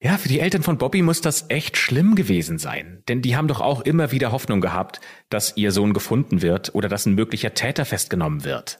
Ja, 0.00 0.18
für 0.18 0.28
die 0.28 0.40
Eltern 0.40 0.62
von 0.62 0.78
Bobby 0.78 1.02
muss 1.02 1.22
das 1.22 1.46
echt 1.48 1.76
schlimm 1.76 2.14
gewesen 2.14 2.58
sein, 2.58 3.02
denn 3.08 3.22
die 3.22 3.36
haben 3.36 3.48
doch 3.48 3.60
auch 3.60 3.80
immer 3.80 4.12
wieder 4.12 4.30
Hoffnung 4.30 4.60
gehabt, 4.60 5.00
dass 5.30 5.56
ihr 5.56 5.72
Sohn 5.72 5.94
gefunden 5.94 6.42
wird 6.42 6.74
oder 6.74 6.88
dass 6.88 7.06
ein 7.06 7.14
möglicher 7.14 7.54
Täter 7.54 7.84
festgenommen 7.84 8.44
wird. 8.44 8.78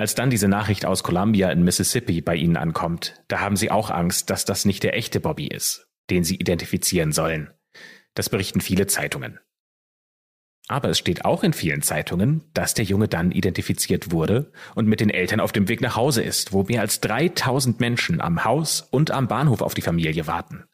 Als 0.00 0.14
dann 0.14 0.30
diese 0.30 0.48
Nachricht 0.48 0.86
aus 0.86 1.02
Columbia 1.02 1.50
in 1.50 1.62
Mississippi 1.62 2.22
bei 2.22 2.34
ihnen 2.34 2.56
ankommt, 2.56 3.22
da 3.28 3.40
haben 3.40 3.56
sie 3.58 3.70
auch 3.70 3.90
Angst, 3.90 4.30
dass 4.30 4.46
das 4.46 4.64
nicht 4.64 4.82
der 4.82 4.96
echte 4.96 5.20
Bobby 5.20 5.46
ist, 5.46 5.90
den 6.08 6.24
sie 6.24 6.36
identifizieren 6.36 7.12
sollen. 7.12 7.50
Das 8.14 8.30
berichten 8.30 8.62
viele 8.62 8.86
Zeitungen. 8.86 9.40
Aber 10.68 10.88
es 10.88 10.98
steht 10.98 11.26
auch 11.26 11.44
in 11.44 11.52
vielen 11.52 11.82
Zeitungen, 11.82 12.44
dass 12.54 12.72
der 12.72 12.86
Junge 12.86 13.08
dann 13.08 13.30
identifiziert 13.30 14.10
wurde 14.10 14.52
und 14.74 14.86
mit 14.86 15.00
den 15.00 15.10
Eltern 15.10 15.38
auf 15.38 15.52
dem 15.52 15.68
Weg 15.68 15.82
nach 15.82 15.96
Hause 15.96 16.22
ist, 16.22 16.54
wo 16.54 16.62
mehr 16.62 16.80
als 16.80 17.02
3000 17.02 17.78
Menschen 17.78 18.22
am 18.22 18.42
Haus 18.46 18.80
und 18.80 19.10
am 19.10 19.28
Bahnhof 19.28 19.60
auf 19.60 19.74
die 19.74 19.82
Familie 19.82 20.26
warten. 20.26 20.64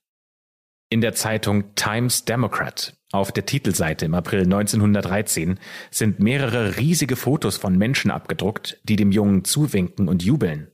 In 0.88 1.00
der 1.00 1.14
Zeitung 1.14 1.74
Times 1.74 2.24
Democrat 2.24 2.96
auf 3.10 3.32
der 3.32 3.44
Titelseite 3.44 4.04
im 4.04 4.14
April 4.14 4.42
1913 4.42 5.58
sind 5.90 6.20
mehrere 6.20 6.76
riesige 6.76 7.16
Fotos 7.16 7.56
von 7.56 7.76
Menschen 7.76 8.10
abgedruckt, 8.10 8.80
die 8.84 8.96
dem 8.96 9.10
Jungen 9.10 9.44
zuwinken 9.44 10.08
und 10.08 10.22
jubeln. 10.22 10.70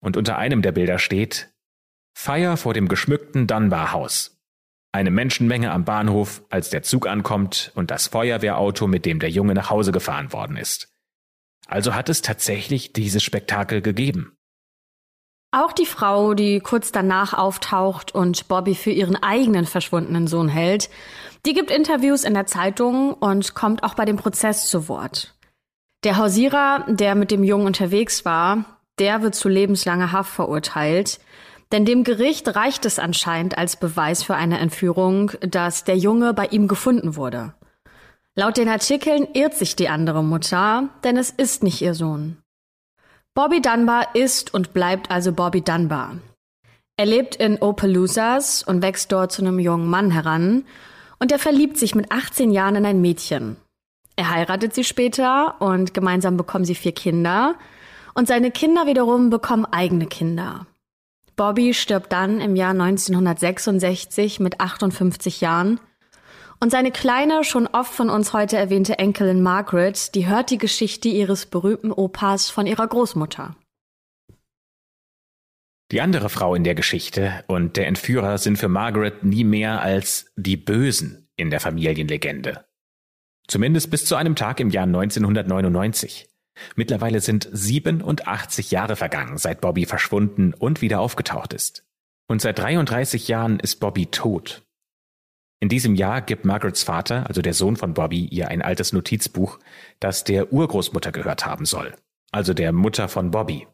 Und 0.00 0.16
unter 0.16 0.38
einem 0.38 0.62
der 0.62 0.72
Bilder 0.72 0.98
steht 0.98 1.52
Feier 2.14 2.56
vor 2.56 2.74
dem 2.74 2.86
geschmückten 2.88 3.46
Dunbar-Haus. 3.46 4.40
Eine 4.92 5.10
Menschenmenge 5.10 5.72
am 5.72 5.84
Bahnhof, 5.84 6.44
als 6.48 6.70
der 6.70 6.82
Zug 6.82 7.06
ankommt 7.06 7.72
und 7.74 7.90
das 7.90 8.06
Feuerwehrauto, 8.06 8.86
mit 8.86 9.04
dem 9.04 9.18
der 9.18 9.30
Junge 9.30 9.54
nach 9.54 9.70
Hause 9.70 9.92
gefahren 9.92 10.32
worden 10.32 10.56
ist. 10.56 10.92
Also 11.66 11.94
hat 11.94 12.08
es 12.08 12.22
tatsächlich 12.22 12.92
dieses 12.92 13.22
Spektakel 13.22 13.82
gegeben. 13.82 14.37
Auch 15.50 15.72
die 15.72 15.86
Frau, 15.86 16.34
die 16.34 16.60
kurz 16.60 16.92
danach 16.92 17.32
auftaucht 17.32 18.14
und 18.14 18.48
Bobby 18.48 18.74
für 18.74 18.90
ihren 18.90 19.16
eigenen 19.16 19.64
verschwundenen 19.64 20.26
Sohn 20.26 20.48
hält, 20.48 20.90
die 21.46 21.54
gibt 21.54 21.70
Interviews 21.70 22.24
in 22.24 22.34
der 22.34 22.46
Zeitung 22.46 23.14
und 23.14 23.54
kommt 23.54 23.82
auch 23.82 23.94
bei 23.94 24.04
dem 24.04 24.16
Prozess 24.16 24.68
zu 24.68 24.88
Wort. 24.88 25.34
Der 26.04 26.18
Hausierer, 26.18 26.84
der 26.86 27.14
mit 27.14 27.30
dem 27.30 27.44
Jungen 27.44 27.66
unterwegs 27.66 28.26
war, 28.26 28.78
der 28.98 29.22
wird 29.22 29.34
zu 29.34 29.48
lebenslanger 29.48 30.12
Haft 30.12 30.32
verurteilt, 30.32 31.18
denn 31.72 31.86
dem 31.86 32.04
Gericht 32.04 32.54
reicht 32.54 32.84
es 32.84 32.98
anscheinend 32.98 33.56
als 33.56 33.76
Beweis 33.76 34.22
für 34.22 34.34
eine 34.34 34.58
Entführung, 34.58 35.32
dass 35.40 35.84
der 35.84 35.96
Junge 35.96 36.34
bei 36.34 36.46
ihm 36.46 36.68
gefunden 36.68 37.16
wurde. 37.16 37.54
Laut 38.34 38.58
den 38.58 38.68
Artikeln 38.68 39.26
irrt 39.32 39.54
sich 39.54 39.76
die 39.76 39.88
andere 39.88 40.22
Mutter, 40.22 40.90
denn 41.04 41.16
es 41.16 41.30
ist 41.30 41.62
nicht 41.62 41.80
ihr 41.80 41.94
Sohn. 41.94 42.36
Bobby 43.38 43.62
Dunbar 43.62 44.16
ist 44.16 44.52
und 44.52 44.72
bleibt 44.72 45.12
also 45.12 45.30
Bobby 45.30 45.60
Dunbar. 45.60 46.16
Er 46.96 47.06
lebt 47.06 47.36
in 47.36 47.62
Opelousas 47.62 48.64
und 48.64 48.82
wächst 48.82 49.12
dort 49.12 49.30
zu 49.30 49.42
einem 49.42 49.60
jungen 49.60 49.86
Mann 49.86 50.10
heran 50.10 50.64
und 51.20 51.30
er 51.30 51.38
verliebt 51.38 51.78
sich 51.78 51.94
mit 51.94 52.10
18 52.10 52.50
Jahren 52.50 52.74
in 52.74 52.84
ein 52.84 53.00
Mädchen. 53.00 53.56
Er 54.16 54.30
heiratet 54.30 54.74
sie 54.74 54.82
später 54.82 55.54
und 55.60 55.94
gemeinsam 55.94 56.36
bekommen 56.36 56.64
sie 56.64 56.74
vier 56.74 56.90
Kinder. 56.90 57.54
Und 58.12 58.26
seine 58.26 58.50
Kinder 58.50 58.86
wiederum 58.86 59.30
bekommen 59.30 59.66
eigene 59.66 60.06
Kinder. 60.06 60.66
Bobby 61.36 61.74
stirbt 61.74 62.12
dann 62.12 62.40
im 62.40 62.56
Jahr 62.56 62.72
1966 62.72 64.40
mit 64.40 64.60
58 64.60 65.40
Jahren. 65.40 65.78
Und 66.60 66.70
seine 66.70 66.90
kleine, 66.90 67.44
schon 67.44 67.68
oft 67.68 67.92
von 67.92 68.10
uns 68.10 68.32
heute 68.32 68.56
erwähnte 68.56 68.98
Enkelin 68.98 69.42
Margaret, 69.42 70.14
die 70.14 70.26
hört 70.26 70.50
die 70.50 70.58
Geschichte 70.58 71.08
ihres 71.08 71.46
berühmten 71.46 71.92
Opas 71.92 72.50
von 72.50 72.66
ihrer 72.66 72.86
Großmutter. 72.86 73.54
Die 75.92 76.00
andere 76.00 76.28
Frau 76.28 76.54
in 76.54 76.64
der 76.64 76.74
Geschichte 76.74 77.44
und 77.46 77.76
der 77.76 77.86
Entführer 77.86 78.36
sind 78.38 78.58
für 78.58 78.68
Margaret 78.68 79.24
nie 79.24 79.44
mehr 79.44 79.80
als 79.80 80.30
die 80.36 80.56
Bösen 80.56 81.28
in 81.36 81.50
der 81.50 81.60
Familienlegende. 81.60 82.66
Zumindest 83.46 83.90
bis 83.90 84.04
zu 84.04 84.16
einem 84.16 84.34
Tag 84.34 84.60
im 84.60 84.68
Jahr 84.68 84.84
1999. 84.84 86.28
Mittlerweile 86.74 87.20
sind 87.20 87.48
87 87.50 88.70
Jahre 88.70 88.96
vergangen, 88.96 89.38
seit 89.38 89.60
Bobby 89.60 89.86
verschwunden 89.86 90.52
und 90.52 90.82
wieder 90.82 91.00
aufgetaucht 91.00 91.54
ist. 91.54 91.86
Und 92.26 92.42
seit 92.42 92.58
33 92.58 93.28
Jahren 93.28 93.58
ist 93.58 93.76
Bobby 93.76 94.06
tot. 94.06 94.67
In 95.60 95.68
diesem 95.68 95.96
Jahr 95.96 96.22
gibt 96.22 96.44
Margarets 96.44 96.84
Vater, 96.84 97.26
also 97.26 97.42
der 97.42 97.54
Sohn 97.54 97.76
von 97.76 97.94
Bobby, 97.94 98.26
ihr 98.26 98.48
ein 98.48 98.62
altes 98.62 98.92
Notizbuch, 98.92 99.58
das 99.98 100.24
der 100.24 100.52
Urgroßmutter 100.52 101.10
gehört 101.10 101.46
haben 101.46 101.64
soll, 101.64 101.94
also 102.30 102.54
der 102.54 102.72
Mutter 102.72 103.08
von 103.08 103.30
Bobby. 103.30 103.66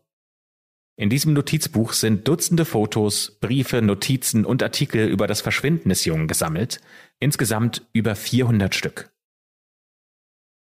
In 0.97 1.11
diesem 1.11 1.33
Notizbuch 1.33 1.93
sind 1.93 2.27
Dutzende 2.29 2.65
Fotos, 2.65 3.39
Briefe, 3.41 3.83
Notizen 3.83 4.45
und 4.45 4.63
Artikel 4.63 5.09
über 5.09 5.27
das 5.27 5.41
Verschwinden 5.41 5.89
des 5.89 6.05
Jungen 6.05 6.29
gesammelt, 6.29 6.81
insgesamt 7.19 7.87
über 7.93 8.15
400 8.15 8.75
Stück. 8.75 9.11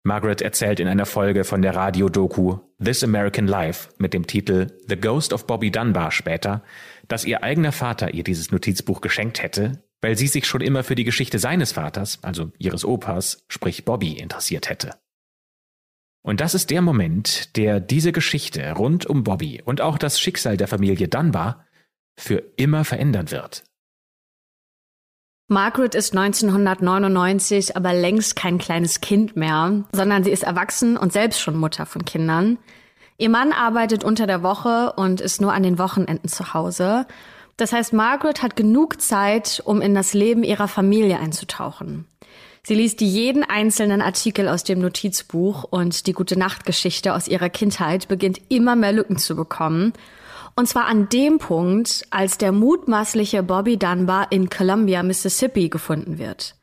Margaret 0.04 0.42
erzählt 0.42 0.80
in 0.80 0.88
einer 0.88 1.06
Folge 1.06 1.44
von 1.44 1.62
der 1.62 1.76
Radiodoku 1.76 2.58
This 2.84 3.04
American 3.04 3.46
Life 3.46 3.90
mit 4.00 4.16
dem 4.16 4.26
Titel 4.26 4.68
The 4.88 4.96
Ghost 4.96 5.34
of 5.34 5.46
Bobby 5.46 5.70
Dunbar 5.70 6.12
später, 6.12 6.64
dass 7.08 7.26
ihr 7.26 7.44
eigener 7.44 7.72
Vater 7.72 8.14
ihr 8.14 8.24
dieses 8.24 8.52
Notizbuch 8.52 9.02
geschenkt 9.02 9.44
hätte, 9.44 9.84
weil 10.02 10.18
sie 10.18 10.28
sich 10.28 10.46
schon 10.46 10.62
immer 10.62 10.84
für 10.84 10.96
die 10.96 11.04
Geschichte 11.04 11.40
seines 11.40 11.74
Vaters, 11.74 12.20
also 12.22 12.52
ihres 12.58 12.84
Opas, 12.84 13.46
sprich 13.48 13.86
Bobby, 13.86 14.14
interessiert 14.14 14.70
hätte. 14.70 14.96
Und 16.24 16.40
das 16.40 16.54
ist 16.54 16.70
der 16.70 16.82
Moment, 16.82 17.56
der 17.58 17.80
diese 17.80 18.12
Geschichte 18.12 18.72
rund 18.74 19.06
um 19.06 19.24
Bobby 19.24 19.62
und 19.64 19.82
auch 19.82 19.98
das 19.98 20.20
Schicksal 20.20 20.58
der 20.58 20.68
Familie 20.68 21.08
Dunbar 21.08 21.66
für 22.20 22.44
immer 22.58 22.86
verändern 22.86 23.32
wird. 23.32 23.64
Margaret 25.48 25.96
ist 25.96 26.16
1999 26.16 27.76
aber 27.76 27.94
längst 27.94 28.36
kein 28.38 28.58
kleines 28.58 29.02
Kind 29.02 29.36
mehr, 29.36 29.84
sondern 29.92 30.24
sie 30.24 30.32
ist 30.32 30.44
erwachsen 30.44 30.96
und 30.96 31.12
selbst 31.12 31.42
schon 31.42 31.58
Mutter 31.58 31.86
von 31.86 32.06
Kindern. 32.06 32.58
Ihr 33.18 33.30
Mann 33.30 33.52
arbeitet 33.52 34.04
unter 34.04 34.28
der 34.28 34.44
Woche 34.44 34.94
und 34.96 35.20
ist 35.20 35.42
nur 35.42 35.54
an 35.54 35.64
den 35.64 35.78
Wochenenden 35.78 36.30
zu 36.30 36.54
Hause. 36.54 37.06
Das 37.62 37.74
heißt, 37.74 37.94
Margaret 37.94 38.42
hat 38.42 38.56
genug 38.56 39.00
Zeit, 39.00 39.62
um 39.64 39.82
in 39.82 39.94
das 39.94 40.16
Leben 40.16 40.44
ihrer 40.44 40.68
Familie 40.68 41.20
einzutauchen. 41.20 42.08
Sie 42.64 42.74
liest 42.74 43.02
jeden 43.02 43.44
einzelnen 43.44 44.02
Artikel 44.02 44.48
aus 44.48 44.64
dem 44.64 44.80
Notizbuch 44.80 45.66
und 45.66 46.08
die 46.08 46.14
gute 46.14 46.40
Nachtgeschichte 46.40 47.14
aus 47.14 47.28
ihrer 47.28 47.50
Kindheit 47.50 48.08
beginnt 48.08 48.42
immer 48.50 48.76
mehr 48.76 48.94
Lücken 48.94 49.18
zu 49.18 49.36
bekommen 49.36 49.94
und 50.56 50.68
zwar 50.68 50.86
an 50.86 51.08
dem 51.10 51.38
Punkt, 51.38 52.08
als 52.10 52.40
der 52.40 52.52
mutmaßliche 52.52 53.44
Bobby 53.44 53.78
Dunbar 53.78 54.32
in 54.32 54.50
Columbia, 54.50 55.04
Mississippi 55.04 55.70
gefunden 55.70 56.18
wird. 56.18 56.56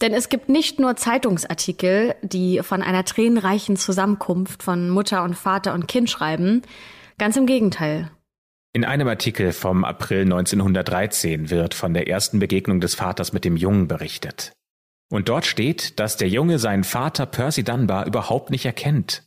Denn 0.00 0.14
es 0.14 0.28
gibt 0.28 0.48
nicht 0.48 0.78
nur 0.78 0.94
Zeitungsartikel, 0.94 2.14
die 2.22 2.60
von 2.62 2.82
einer 2.82 3.04
tränenreichen 3.04 3.76
Zusammenkunft 3.76 4.62
von 4.62 4.90
Mutter 4.90 5.24
und 5.24 5.34
Vater 5.34 5.74
und 5.74 5.88
Kind 5.88 6.08
schreiben, 6.08 6.62
ganz 7.18 7.36
im 7.36 7.46
Gegenteil. 7.46 8.12
In 8.76 8.84
einem 8.84 9.08
Artikel 9.08 9.54
vom 9.54 9.86
April 9.86 10.24
1913 10.24 11.48
wird 11.48 11.72
von 11.72 11.94
der 11.94 12.08
ersten 12.08 12.40
Begegnung 12.40 12.78
des 12.78 12.94
Vaters 12.94 13.32
mit 13.32 13.46
dem 13.46 13.56
Jungen 13.56 13.88
berichtet. 13.88 14.52
Und 15.10 15.30
dort 15.30 15.46
steht, 15.46 15.98
dass 15.98 16.18
der 16.18 16.28
Junge 16.28 16.58
seinen 16.58 16.84
Vater 16.84 17.24
Percy 17.24 17.64
Dunbar 17.64 18.06
überhaupt 18.06 18.50
nicht 18.50 18.66
erkennt. 18.66 19.22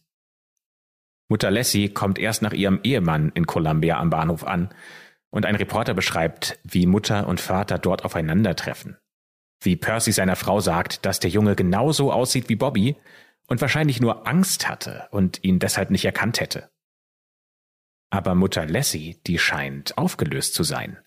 Mutter 1.30 1.50
Lassie 1.50 1.90
kommt 1.90 2.20
erst 2.20 2.44
nach 2.44 2.54
ihrem 2.54 2.80
Ehemann 2.84 3.32
in 3.34 3.48
Columbia 3.48 3.98
am 3.98 4.12
Bahnhof 4.12 4.44
an 4.44 4.70
und 5.32 5.48
ein 5.48 5.56
Reporter 5.56 5.96
beschreibt, 5.96 6.60
wie 6.64 6.86
Mutter 6.86 7.28
und 7.28 7.42
Vater 7.42 7.80
dort 7.80 8.06
aufeinandertreffen. 8.06 8.98
Wie 9.64 9.76
Percy 9.76 10.12
seiner 10.12 10.36
Frau 10.36 10.60
sagt, 10.60 11.08
dass 11.08 11.20
der 11.20 11.32
Junge 11.32 11.56
genauso 11.56 12.14
aussieht 12.14 12.50
wie 12.50 12.56
Bobby 12.56 12.98
und 13.48 13.62
wahrscheinlich 13.62 14.00
nur 14.00 14.28
Angst 14.28 14.70
hatte 14.70 15.08
und 15.10 15.44
ihn 15.44 15.58
deshalb 15.58 15.90
nicht 15.90 16.06
erkannt 16.06 16.40
hätte. 16.40 16.70
Aber 18.12 18.36
Mutter 18.36 18.66
Lassie, 18.66 19.22
die 19.28 19.38
scheint 19.38 19.98
aufgelöst 19.98 20.54
zu 20.54 20.64
sein. 20.64 20.98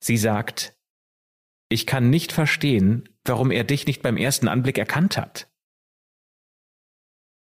Sie 0.00 0.16
sagt, 0.16 0.76
ich 1.68 1.86
kann 1.86 2.10
nicht 2.10 2.32
verstehen, 2.32 3.08
warum 3.24 3.50
er 3.50 3.64
dich 3.64 3.86
nicht 3.86 4.02
beim 4.02 4.16
ersten 4.16 4.48
Anblick 4.48 4.78
erkannt 4.78 5.16
hat. 5.16 5.48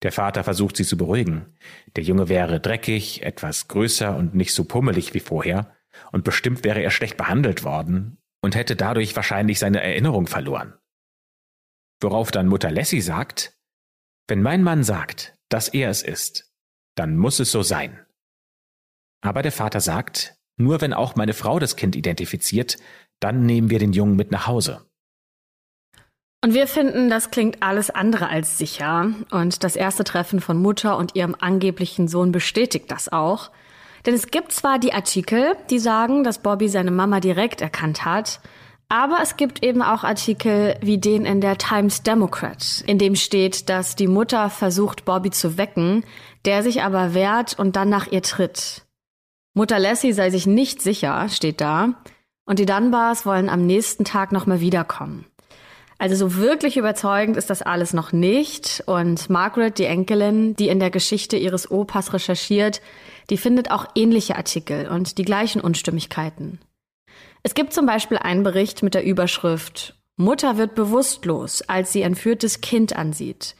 Der 0.03 0.11
Vater 0.11 0.43
versucht 0.43 0.77
sie 0.77 0.85
zu 0.85 0.97
beruhigen. 0.97 1.57
Der 1.95 2.03
Junge 2.03 2.29
wäre 2.29 2.59
dreckig, 2.59 3.23
etwas 3.23 3.67
größer 3.67 4.15
und 4.15 4.33
nicht 4.33 4.53
so 4.53 4.63
pummelig 4.63 5.13
wie 5.13 5.19
vorher, 5.19 5.75
und 6.11 6.23
bestimmt 6.23 6.63
wäre 6.63 6.81
er 6.81 6.91
schlecht 6.91 7.17
behandelt 7.17 7.63
worden 7.63 8.17
und 8.41 8.55
hätte 8.55 8.75
dadurch 8.75 9.15
wahrscheinlich 9.15 9.59
seine 9.59 9.81
Erinnerung 9.81 10.27
verloren. 10.27 10.73
Worauf 11.99 12.31
dann 12.31 12.47
Mutter 12.47 12.71
Lassie 12.71 13.01
sagt, 13.01 13.57
wenn 14.27 14.41
mein 14.41 14.63
Mann 14.63 14.83
sagt, 14.83 15.35
dass 15.49 15.67
er 15.67 15.89
es 15.89 16.01
ist, 16.01 16.51
dann 16.95 17.17
muss 17.17 17.39
es 17.39 17.51
so 17.51 17.61
sein. 17.61 18.05
Aber 19.21 19.41
der 19.41 19.51
Vater 19.51 19.79
sagt, 19.79 20.35
nur 20.57 20.81
wenn 20.81 20.93
auch 20.93 21.15
meine 21.15 21.33
Frau 21.33 21.59
das 21.59 21.75
Kind 21.75 21.95
identifiziert, 21.95 22.77
dann 23.19 23.45
nehmen 23.45 23.69
wir 23.69 23.79
den 23.79 23.93
Jungen 23.93 24.15
mit 24.15 24.31
nach 24.31 24.47
Hause. 24.47 24.85
Und 26.43 26.55
wir 26.55 26.65
finden, 26.65 27.09
das 27.09 27.29
klingt 27.29 27.61
alles 27.61 27.91
andere 27.91 28.29
als 28.29 28.57
sicher. 28.57 29.13
Und 29.29 29.63
das 29.63 29.75
erste 29.75 30.03
Treffen 30.03 30.41
von 30.41 30.57
Mutter 30.57 30.97
und 30.97 31.15
ihrem 31.15 31.35
angeblichen 31.39 32.07
Sohn 32.07 32.31
bestätigt 32.31 32.89
das 32.89 33.09
auch. 33.09 33.51
Denn 34.07 34.15
es 34.15 34.31
gibt 34.31 34.51
zwar 34.51 34.79
die 34.79 34.93
Artikel, 34.93 35.55
die 35.69 35.77
sagen, 35.77 36.23
dass 36.23 36.39
Bobby 36.39 36.67
seine 36.67 36.89
Mama 36.89 37.19
direkt 37.19 37.61
erkannt 37.61 38.03
hat, 38.05 38.41
aber 38.89 39.19
es 39.21 39.37
gibt 39.37 39.63
eben 39.63 39.81
auch 39.81 40.03
Artikel 40.03 40.75
wie 40.81 40.97
den 40.97 41.25
in 41.25 41.39
der 41.39 41.57
Times 41.57 42.03
Democrat, 42.03 42.83
in 42.85 42.97
dem 42.97 43.15
steht, 43.15 43.69
dass 43.69 43.95
die 43.95 44.07
Mutter 44.07 44.49
versucht, 44.49 45.05
Bobby 45.05 45.29
zu 45.29 45.57
wecken, 45.57 46.03
der 46.43 46.61
sich 46.61 46.81
aber 46.81 47.13
wehrt 47.13 47.57
und 47.57 47.77
dann 47.77 47.87
nach 47.87 48.11
ihr 48.11 48.21
tritt. 48.21 48.85
Mutter 49.53 49.79
Lassie 49.79 50.13
sei 50.13 50.29
sich 50.29 50.47
nicht 50.47 50.81
sicher, 50.81 51.27
steht 51.29 51.61
da, 51.61 51.95
und 52.45 52.59
die 52.59 52.65
Dunbars 52.65 53.25
wollen 53.25 53.49
am 53.49 53.65
nächsten 53.65 54.05
Tag 54.05 54.31
nochmal 54.31 54.59
wiederkommen. 54.59 55.25
Also 55.97 56.15
so 56.15 56.35
wirklich 56.37 56.77
überzeugend 56.77 57.37
ist 57.37 57.51
das 57.51 57.61
alles 57.61 57.93
noch 57.93 58.11
nicht. 58.11 58.83
Und 58.87 59.29
Margaret, 59.29 59.77
die 59.77 59.85
Enkelin, 59.85 60.55
die 60.55 60.67
in 60.67 60.79
der 60.79 60.89
Geschichte 60.89 61.37
ihres 61.37 61.69
Opas 61.69 62.11
recherchiert, 62.11 62.81
die 63.29 63.37
findet 63.37 63.69
auch 63.69 63.85
ähnliche 63.93 64.35
Artikel 64.35 64.87
und 64.87 65.19
die 65.19 65.25
gleichen 65.25 65.61
Unstimmigkeiten. 65.61 66.59
Es 67.43 67.53
gibt 67.53 67.73
zum 67.73 67.85
Beispiel 67.85 68.17
einen 68.17 68.41
Bericht 68.41 68.81
mit 68.81 68.95
der 68.95 69.03
Überschrift 69.03 69.95
Mutter 70.17 70.57
wird 70.57 70.75
bewusstlos, 70.75 71.63
als 71.63 71.91
sie 71.93 72.03
entführtes 72.03 72.61
Kind 72.61 72.95
ansieht. 72.95 73.55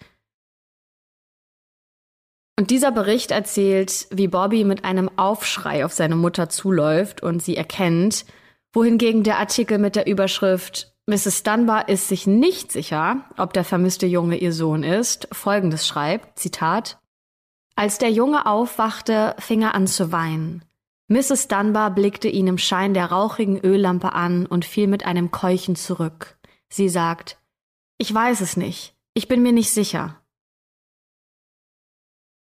Und 2.58 2.70
dieser 2.70 2.92
Bericht 2.92 3.32
erzählt, 3.32 4.08
wie 4.12 4.28
Bobby 4.28 4.64
mit 4.64 4.86
einem 4.86 5.10
Aufschrei 5.18 5.86
auf 5.86 5.94
seine 5.94 6.16
Mutter 6.16 6.50
zuläuft 6.50 7.24
und 7.24 7.42
sie 7.42 7.58
erkennt, 7.58 8.26
wohingegen 8.74 9.24
der 9.24 9.40
Artikel 9.40 9.78
mit 9.78 9.96
der 9.96 10.08
Überschrift 10.08 10.92
Mrs. 11.08 11.44
Dunbar 11.44 11.90
ist 11.90 12.08
sich 12.08 12.28
nicht 12.28 12.72
sicher, 12.72 13.26
ob 13.38 13.54
der 13.54 13.66
vermisste 13.66 14.06
Junge 14.06 14.38
ihr 14.38 14.54
Sohn 14.54 14.84
ist. 14.84 15.28
Folgendes 15.32 15.88
schreibt, 15.88 16.38
Zitat, 16.40 17.00
Als 17.76 17.98
der 17.98 18.12
Junge 18.12 18.46
aufwachte, 18.46 19.36
fing 19.40 19.64
er 19.64 19.74
an 19.74 19.88
zu 19.88 20.12
weinen. 20.12 20.64
Mrs. 21.08 21.50
Dunbar 21.50 21.92
blickte 21.92 22.30
ihn 22.30 22.48
im 22.48 22.58
Schein 22.58 22.94
der 22.94 23.08
rauchigen 23.08 23.60
Öllampe 23.60 24.14
an 24.14 24.46
und 24.46 24.64
fiel 24.64 24.88
mit 24.88 25.06
einem 25.06 25.32
Keuchen 25.32 25.76
zurück. 25.76 26.38
Sie 26.70 26.88
sagt, 26.88 27.40
ich 27.98 28.14
weiß 28.14 28.40
es 28.40 28.56
nicht, 28.56 28.96
ich 29.14 29.28
bin 29.28 29.44
mir 29.44 29.52
nicht 29.52 29.72
sicher. 29.72 30.21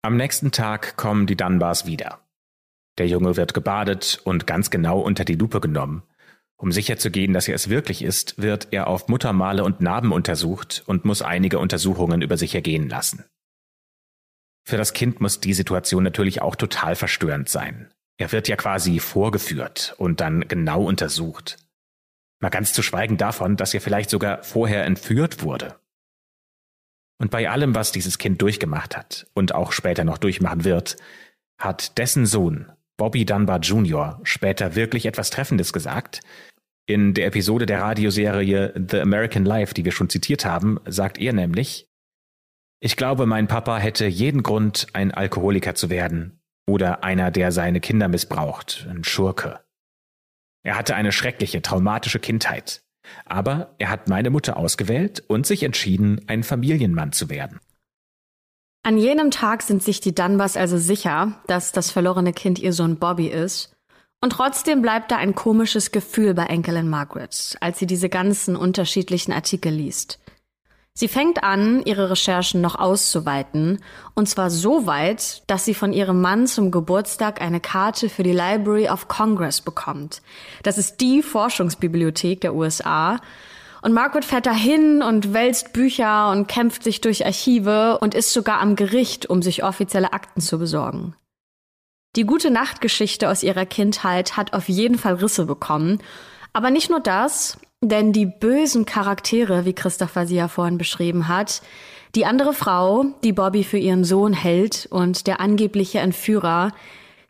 Am 0.05 0.17
nächsten 0.17 0.51
Tag 0.51 0.97
kommen 0.97 1.27
die 1.27 1.37
Dunbars 1.37 1.85
wieder. 1.85 2.19
Der 2.97 3.07
Junge 3.07 3.37
wird 3.37 3.53
gebadet 3.53 4.19
und 4.25 4.45
ganz 4.45 4.69
genau 4.69 4.99
unter 4.99 5.23
die 5.23 5.35
Lupe 5.35 5.61
genommen. 5.61 6.03
Um 6.57 6.73
sicherzugehen, 6.73 7.31
dass 7.31 7.47
er 7.47 7.55
es 7.55 7.69
wirklich 7.69 8.03
ist, 8.03 8.37
wird 8.37 8.67
er 8.71 8.87
auf 8.87 9.07
Muttermale 9.07 9.63
und 9.63 9.79
Narben 9.79 10.11
untersucht 10.11 10.83
und 10.87 11.05
muss 11.05 11.21
einige 11.21 11.57
Untersuchungen 11.57 12.21
über 12.21 12.35
sich 12.35 12.53
ergehen 12.53 12.89
lassen. 12.89 13.23
Für 14.65 14.75
das 14.75 14.91
Kind 14.91 15.21
muss 15.21 15.39
die 15.39 15.53
Situation 15.53 16.03
natürlich 16.03 16.41
auch 16.41 16.57
total 16.57 16.97
verstörend 16.97 17.47
sein. 17.47 17.89
Er 18.17 18.33
wird 18.33 18.49
ja 18.49 18.57
quasi 18.57 18.99
vorgeführt 18.99 19.95
und 19.97 20.19
dann 20.19 20.49
genau 20.49 20.83
untersucht. 20.83 21.55
Mal 22.41 22.49
ganz 22.49 22.73
zu 22.73 22.83
schweigen 22.83 23.15
davon, 23.15 23.55
dass 23.55 23.73
er 23.73 23.79
vielleicht 23.79 24.09
sogar 24.09 24.43
vorher 24.43 24.83
entführt 24.83 25.43
wurde. 25.43 25.79
Und 27.23 27.29
bei 27.29 27.49
allem, 27.49 27.73
was 27.73 27.93
dieses 27.93 28.17
Kind 28.17 28.41
durchgemacht 28.41 28.97
hat 28.97 29.27
und 29.33 29.55
auch 29.55 29.71
später 29.71 30.03
noch 30.03 30.17
durchmachen 30.17 30.65
wird, 30.65 30.97
hat 31.57 31.97
dessen 31.97 32.25
Sohn, 32.25 32.69
Bobby 32.97 33.23
Dunbar 33.23 33.61
Jr., 33.61 34.19
später 34.23 34.75
wirklich 34.75 35.05
etwas 35.05 35.29
Treffendes 35.29 35.71
gesagt. 35.71 36.19
In 36.85 37.13
der 37.13 37.27
Episode 37.27 37.65
der 37.65 37.79
Radioserie 37.79 38.73
The 38.75 38.99
American 38.99 39.45
Life, 39.45 39.73
die 39.73 39.85
wir 39.85 39.93
schon 39.93 40.09
zitiert 40.09 40.43
haben, 40.43 40.81
sagt 40.85 41.17
er 41.17 41.31
nämlich, 41.31 41.87
ich 42.81 42.97
glaube, 42.97 43.25
mein 43.25 43.47
Papa 43.47 43.77
hätte 43.77 44.05
jeden 44.05 44.43
Grund, 44.43 44.87
ein 44.91 45.13
Alkoholiker 45.13 45.75
zu 45.75 45.89
werden 45.89 46.41
oder 46.67 47.05
einer, 47.05 47.31
der 47.31 47.53
seine 47.53 47.79
Kinder 47.79 48.09
missbraucht, 48.09 48.85
ein 48.89 49.05
Schurke. 49.05 49.61
Er 50.63 50.77
hatte 50.77 50.95
eine 50.95 51.13
schreckliche, 51.13 51.61
traumatische 51.61 52.19
Kindheit. 52.19 52.83
Aber 53.25 53.75
er 53.77 53.89
hat 53.89 54.09
meine 54.09 54.29
Mutter 54.29 54.57
ausgewählt 54.57 55.23
und 55.27 55.45
sich 55.45 55.63
entschieden, 55.63 56.21
ein 56.27 56.43
Familienmann 56.43 57.11
zu 57.11 57.29
werden. 57.29 57.59
An 58.85 58.97
jenem 58.97 59.31
Tag 59.31 59.61
sind 59.61 59.81
sich 59.81 60.01
die 60.01 60.13
Dunbars 60.13 60.57
also 60.57 60.77
sicher, 60.77 61.41
dass 61.47 61.71
das 61.71 61.89
verlorene 61.89 62.33
Kind 62.33 62.59
ihr 62.59 62.73
Sohn 62.73 62.97
Bobby 62.97 63.27
ist. 63.27 63.73
Und 64.21 64.31
trotzdem 64.31 64.81
bleibt 64.81 65.11
da 65.11 65.17
ein 65.17 65.35
komisches 65.35 65.91
Gefühl 65.91 66.33
bei 66.33 66.45
Enkelin 66.45 66.89
Margaret, 66.89 67.57
als 67.61 67.79
sie 67.79 67.85
diese 67.85 68.09
ganzen 68.09 68.55
unterschiedlichen 68.55 69.33
Artikel 69.33 69.73
liest. 69.73 70.19
Sie 70.95 71.07
fängt 71.07 71.43
an, 71.43 71.81
ihre 71.85 72.11
Recherchen 72.11 72.61
noch 72.61 72.75
auszuweiten, 72.75 73.79
und 74.13 74.29
zwar 74.29 74.51
so 74.51 74.85
weit, 74.85 75.41
dass 75.47 75.65
sie 75.65 75.73
von 75.73 75.91
ihrem 75.91 76.21
Mann 76.21 76.45
zum 76.45 76.69
Geburtstag 76.69 77.41
eine 77.41 77.59
Karte 77.59 78.09
für 78.09 78.21
die 78.21 78.31
Library 78.31 78.87
of 78.89 79.07
Congress 79.07 79.61
bekommt. 79.61 80.21
Das 80.61 80.77
ist 80.77 81.01
die 81.01 81.23
Forschungsbibliothek 81.23 82.41
der 82.41 82.53
USA. 82.53 83.19
Und 83.81 83.93
Margaret 83.93 84.23
fährt 84.23 84.45
dahin 84.45 85.01
und 85.01 85.33
wälzt 85.33 85.73
Bücher 85.73 86.29
und 86.29 86.47
kämpft 86.47 86.83
sich 86.83 87.01
durch 87.01 87.25
Archive 87.25 87.97
und 87.99 88.13
ist 88.13 88.31
sogar 88.31 88.61
am 88.61 88.75
Gericht, 88.75 89.25
um 89.25 89.41
sich 89.41 89.63
offizielle 89.63 90.13
Akten 90.13 90.41
zu 90.41 90.59
besorgen. 90.59 91.15
Die 92.15 92.25
gute 92.25 92.51
Nachtgeschichte 92.51 93.29
aus 93.29 93.41
ihrer 93.41 93.65
Kindheit 93.65 94.37
hat 94.37 94.53
auf 94.53 94.69
jeden 94.69 94.99
Fall 94.99 95.15
Risse 95.15 95.47
bekommen. 95.47 96.03
Aber 96.53 96.69
nicht 96.69 96.91
nur 96.91 96.99
das, 96.99 97.57
denn 97.89 98.13
die 98.13 98.25
bösen 98.25 98.85
Charaktere, 98.85 99.65
wie 99.65 99.73
Christopher 99.73 100.25
sie 100.25 100.35
ja 100.35 100.47
vorhin 100.47 100.77
beschrieben 100.77 101.27
hat, 101.27 101.61
die 102.15 102.25
andere 102.25 102.53
Frau, 102.53 103.05
die 103.23 103.33
Bobby 103.33 103.63
für 103.63 103.77
ihren 103.77 104.03
Sohn 104.03 104.33
hält 104.33 104.87
und 104.91 105.25
der 105.27 105.39
angebliche 105.39 105.99
Entführer, 105.99 106.71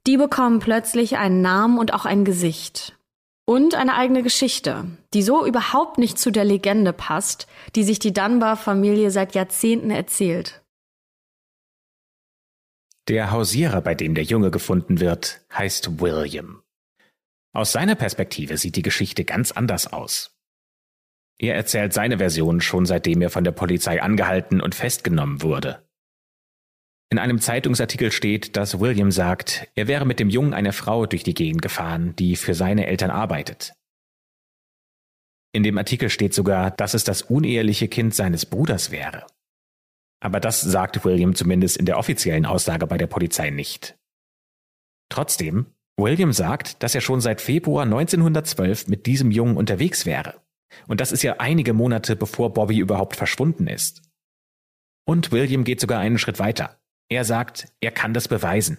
die 0.06 0.18
bekommen 0.18 0.60
plötzlich 0.60 1.18
einen 1.18 1.42
Namen 1.42 1.78
und 1.78 1.94
auch 1.94 2.06
ein 2.06 2.26
Gesicht. 2.26 2.98
Und 3.46 3.76
eine 3.76 3.96
eigene 3.96 4.24
Geschichte, 4.24 4.86
die 5.14 5.22
so 5.22 5.46
überhaupt 5.46 5.98
nicht 5.98 6.18
zu 6.18 6.32
der 6.32 6.46
Legende 6.46 6.94
passt, 6.94 7.48
die 7.76 7.84
sich 7.84 8.00
die 8.00 8.14
Dunbar-Familie 8.14 9.12
seit 9.12 9.36
Jahrzehnten 9.36 9.92
erzählt. 9.92 10.62
Der 13.10 13.32
Hausierer, 13.32 13.82
bei 13.82 13.96
dem 13.96 14.16
der 14.16 14.24
Junge 14.24 14.50
gefunden 14.50 15.02
wird, 15.02 15.42
heißt 15.54 16.00
William. 16.00 16.62
Aus 17.54 17.74
seiner 17.74 17.96
Perspektive 17.96 18.58
sieht 18.58 18.78
die 18.78 18.82
Geschichte 18.82 19.26
ganz 19.26 19.52
anders 19.52 19.92
aus. 19.92 20.33
Er 21.40 21.56
erzählt 21.56 21.94
seine 21.94 22.18
Version 22.20 22.62
schon 22.62 22.86
seitdem 22.86 23.22
er 23.22 23.30
von 23.30 23.44
der 23.44 23.52
Polizei 23.52 24.02
angehalten 24.02 24.62
und 24.62 24.76
festgenommen 24.76 25.42
wurde. 25.42 25.88
In 27.10 27.20
einem 27.20 27.40
Zeitungsartikel 27.40 28.12
steht, 28.12 28.56
dass 28.58 28.80
William 28.80 29.12
sagt, 29.12 29.68
er 29.76 29.88
wäre 29.88 30.06
mit 30.06 30.20
dem 30.20 30.30
Jungen 30.30 30.54
einer 30.54 30.74
Frau 30.74 31.06
durch 31.06 31.24
die 31.24 31.36
Gegend 31.36 31.62
gefahren, 31.62 32.16
die 32.16 32.36
für 32.36 32.56
seine 32.56 32.88
Eltern 32.88 33.12
arbeitet. 33.12 33.74
In 35.54 35.62
dem 35.62 35.78
Artikel 35.78 36.10
steht 36.10 36.34
sogar, 36.34 36.72
dass 36.72 36.96
es 36.96 37.04
das 37.04 37.22
uneheliche 37.22 37.88
Kind 37.88 38.16
seines 38.16 38.48
Bruders 38.48 38.90
wäre. 38.90 39.28
Aber 40.22 40.40
das 40.40 40.62
sagt 40.62 41.06
William 41.06 41.36
zumindest 41.36 41.78
in 41.78 41.86
der 41.86 42.00
offiziellen 42.00 42.46
Aussage 42.46 42.88
bei 42.88 42.98
der 42.98 43.08
Polizei 43.08 43.52
nicht. 43.52 43.96
Trotzdem, 45.10 45.68
William 45.98 46.34
sagt, 46.34 46.82
dass 46.82 46.96
er 46.96 47.02
schon 47.02 47.22
seit 47.22 47.42
Februar 47.42 47.84
1912 47.84 48.88
mit 48.88 49.06
diesem 49.06 49.30
Jungen 49.30 49.58
unterwegs 49.58 50.08
wäre. 50.08 50.42
Und 50.88 51.02
das 51.02 51.12
ist 51.12 51.24
ja 51.24 51.36
einige 51.40 51.74
Monate 51.74 52.16
bevor 52.16 52.54
Bobby 52.54 52.80
überhaupt 52.80 53.16
verschwunden 53.16 53.68
ist. 53.68 54.02
Und 55.06 55.32
William 55.32 55.64
geht 55.64 55.82
sogar 55.82 56.00
einen 56.00 56.18
Schritt 56.18 56.40
weiter. 56.40 56.80
Er 57.10 57.26
sagt, 57.26 57.68
er 57.82 57.92
kann 57.92 58.14
das 58.14 58.28
beweisen. 58.28 58.78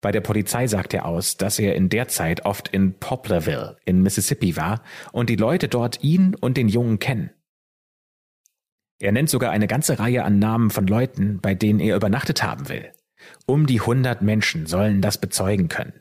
Bei 0.00 0.12
der 0.12 0.22
Polizei 0.22 0.66
sagt 0.66 0.94
er 0.94 1.04
aus, 1.04 1.36
dass 1.36 1.58
er 1.58 1.74
in 1.74 1.90
der 1.90 2.08
Zeit 2.08 2.46
oft 2.46 2.68
in 2.68 2.98
Poplarville 2.98 3.76
in 3.84 4.02
Mississippi 4.02 4.56
war 4.56 4.82
und 5.12 5.28
die 5.28 5.36
Leute 5.36 5.68
dort 5.68 6.02
ihn 6.02 6.34
und 6.34 6.56
den 6.56 6.68
Jungen 6.68 6.98
kennen. 6.98 7.30
Er 8.98 9.12
nennt 9.12 9.30
sogar 9.30 9.50
eine 9.50 9.66
ganze 9.66 9.98
Reihe 9.98 10.24
an 10.24 10.38
Namen 10.38 10.70
von 10.70 10.86
Leuten, 10.86 11.40
bei 11.40 11.54
denen 11.54 11.80
er 11.80 11.96
übernachtet 11.96 12.42
haben 12.42 12.68
will. 12.68 12.92
Um 13.46 13.66
die 13.66 13.80
hundert 13.80 14.22
Menschen 14.22 14.66
sollen 14.66 15.02
das 15.02 15.18
bezeugen 15.18 15.68
können. 15.68 15.92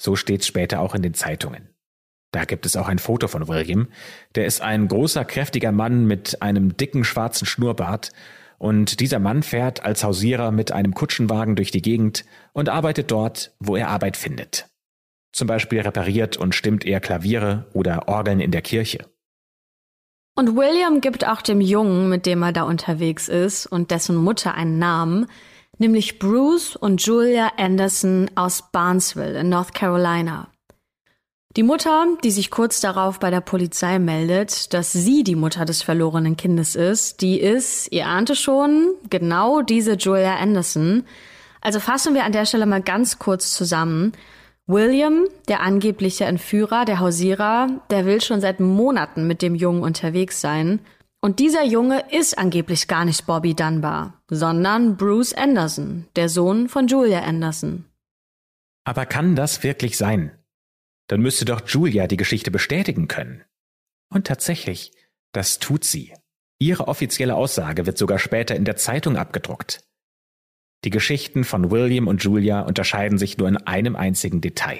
So 0.00 0.16
steht's 0.16 0.46
später 0.46 0.80
auch 0.80 0.94
in 0.94 1.02
den 1.02 1.14
Zeitungen. 1.14 1.73
Da 2.34 2.44
gibt 2.44 2.66
es 2.66 2.76
auch 2.76 2.88
ein 2.88 2.98
Foto 2.98 3.28
von 3.28 3.46
William. 3.46 3.86
Der 4.34 4.44
ist 4.44 4.60
ein 4.60 4.88
großer, 4.88 5.24
kräftiger 5.24 5.70
Mann 5.70 6.04
mit 6.06 6.42
einem 6.42 6.76
dicken 6.76 7.04
schwarzen 7.04 7.46
Schnurrbart. 7.46 8.10
Und 8.58 8.98
dieser 8.98 9.20
Mann 9.20 9.44
fährt 9.44 9.84
als 9.84 10.02
Hausierer 10.02 10.50
mit 10.50 10.72
einem 10.72 10.94
Kutschenwagen 10.94 11.54
durch 11.54 11.70
die 11.70 11.80
Gegend 11.80 12.24
und 12.52 12.68
arbeitet 12.68 13.12
dort, 13.12 13.54
wo 13.60 13.76
er 13.76 13.86
Arbeit 13.86 14.16
findet. 14.16 14.66
Zum 15.32 15.46
Beispiel 15.46 15.80
repariert 15.82 16.36
und 16.36 16.56
stimmt 16.56 16.84
er 16.84 16.98
Klaviere 16.98 17.66
oder 17.72 18.08
Orgeln 18.08 18.40
in 18.40 18.50
der 18.50 18.62
Kirche. 18.62 19.06
Und 20.34 20.56
William 20.56 21.00
gibt 21.00 21.24
auch 21.24 21.40
dem 21.40 21.60
Jungen, 21.60 22.08
mit 22.08 22.26
dem 22.26 22.42
er 22.42 22.50
da 22.50 22.64
unterwegs 22.64 23.28
ist 23.28 23.66
und 23.66 23.92
dessen 23.92 24.16
Mutter 24.16 24.54
einen 24.54 24.80
Namen, 24.80 25.26
nämlich 25.78 26.18
Bruce 26.18 26.74
und 26.74 27.00
Julia 27.06 27.52
Anderson 27.58 28.28
aus 28.34 28.72
Barnesville 28.72 29.38
in 29.38 29.50
North 29.50 29.72
Carolina. 29.72 30.48
Die 31.56 31.62
Mutter, 31.62 32.06
die 32.24 32.32
sich 32.32 32.50
kurz 32.50 32.80
darauf 32.80 33.20
bei 33.20 33.30
der 33.30 33.40
Polizei 33.40 34.00
meldet, 34.00 34.74
dass 34.74 34.92
sie 34.92 35.22
die 35.22 35.36
Mutter 35.36 35.64
des 35.64 35.82
verlorenen 35.82 36.36
Kindes 36.36 36.74
ist, 36.74 37.20
die 37.20 37.38
ist, 37.38 37.92
ihr 37.92 38.06
ahnte 38.06 38.34
schon, 38.34 38.94
genau 39.08 39.62
diese 39.62 39.92
Julia 39.92 40.36
Anderson. 40.36 41.04
Also 41.60 41.78
fassen 41.78 42.14
wir 42.14 42.24
an 42.24 42.32
der 42.32 42.44
Stelle 42.44 42.66
mal 42.66 42.82
ganz 42.82 43.20
kurz 43.20 43.54
zusammen. 43.54 44.12
William, 44.66 45.26
der 45.46 45.60
angebliche 45.60 46.24
Entführer, 46.24 46.84
der 46.84 46.98
Hausierer, 46.98 47.68
der 47.88 48.04
will 48.04 48.20
schon 48.20 48.40
seit 48.40 48.58
Monaten 48.58 49.28
mit 49.28 49.40
dem 49.40 49.54
Jungen 49.54 49.84
unterwegs 49.84 50.40
sein. 50.40 50.80
Und 51.20 51.38
dieser 51.38 51.64
Junge 51.64 52.02
ist 52.10 52.36
angeblich 52.36 52.88
gar 52.88 53.04
nicht 53.04 53.26
Bobby 53.26 53.54
Dunbar, 53.54 54.20
sondern 54.28 54.96
Bruce 54.96 55.32
Anderson, 55.32 56.06
der 56.16 56.28
Sohn 56.28 56.68
von 56.68 56.88
Julia 56.88 57.20
Anderson. 57.20 57.84
Aber 58.84 59.06
kann 59.06 59.36
das 59.36 59.62
wirklich 59.62 59.96
sein? 59.96 60.32
Dann 61.08 61.20
müsste 61.20 61.44
doch 61.44 61.66
Julia 61.66 62.06
die 62.06 62.16
Geschichte 62.16 62.50
bestätigen 62.50 63.08
können. 63.08 63.44
Und 64.12 64.26
tatsächlich, 64.26 64.92
das 65.32 65.58
tut 65.58 65.84
sie. 65.84 66.14
Ihre 66.58 66.88
offizielle 66.88 67.34
Aussage 67.34 67.86
wird 67.86 67.98
sogar 67.98 68.18
später 68.18 68.54
in 68.54 68.64
der 68.64 68.76
Zeitung 68.76 69.16
abgedruckt. 69.16 69.84
Die 70.84 70.90
Geschichten 70.90 71.44
von 71.44 71.70
William 71.70 72.08
und 72.08 72.22
Julia 72.22 72.60
unterscheiden 72.60 73.18
sich 73.18 73.38
nur 73.38 73.48
in 73.48 73.56
einem 73.56 73.96
einzigen 73.96 74.40
Detail. 74.40 74.78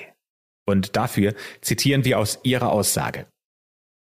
Und 0.66 0.96
dafür 0.96 1.34
zitieren 1.60 2.04
wir 2.04 2.18
aus 2.18 2.38
ihrer 2.42 2.70
Aussage. 2.70 3.26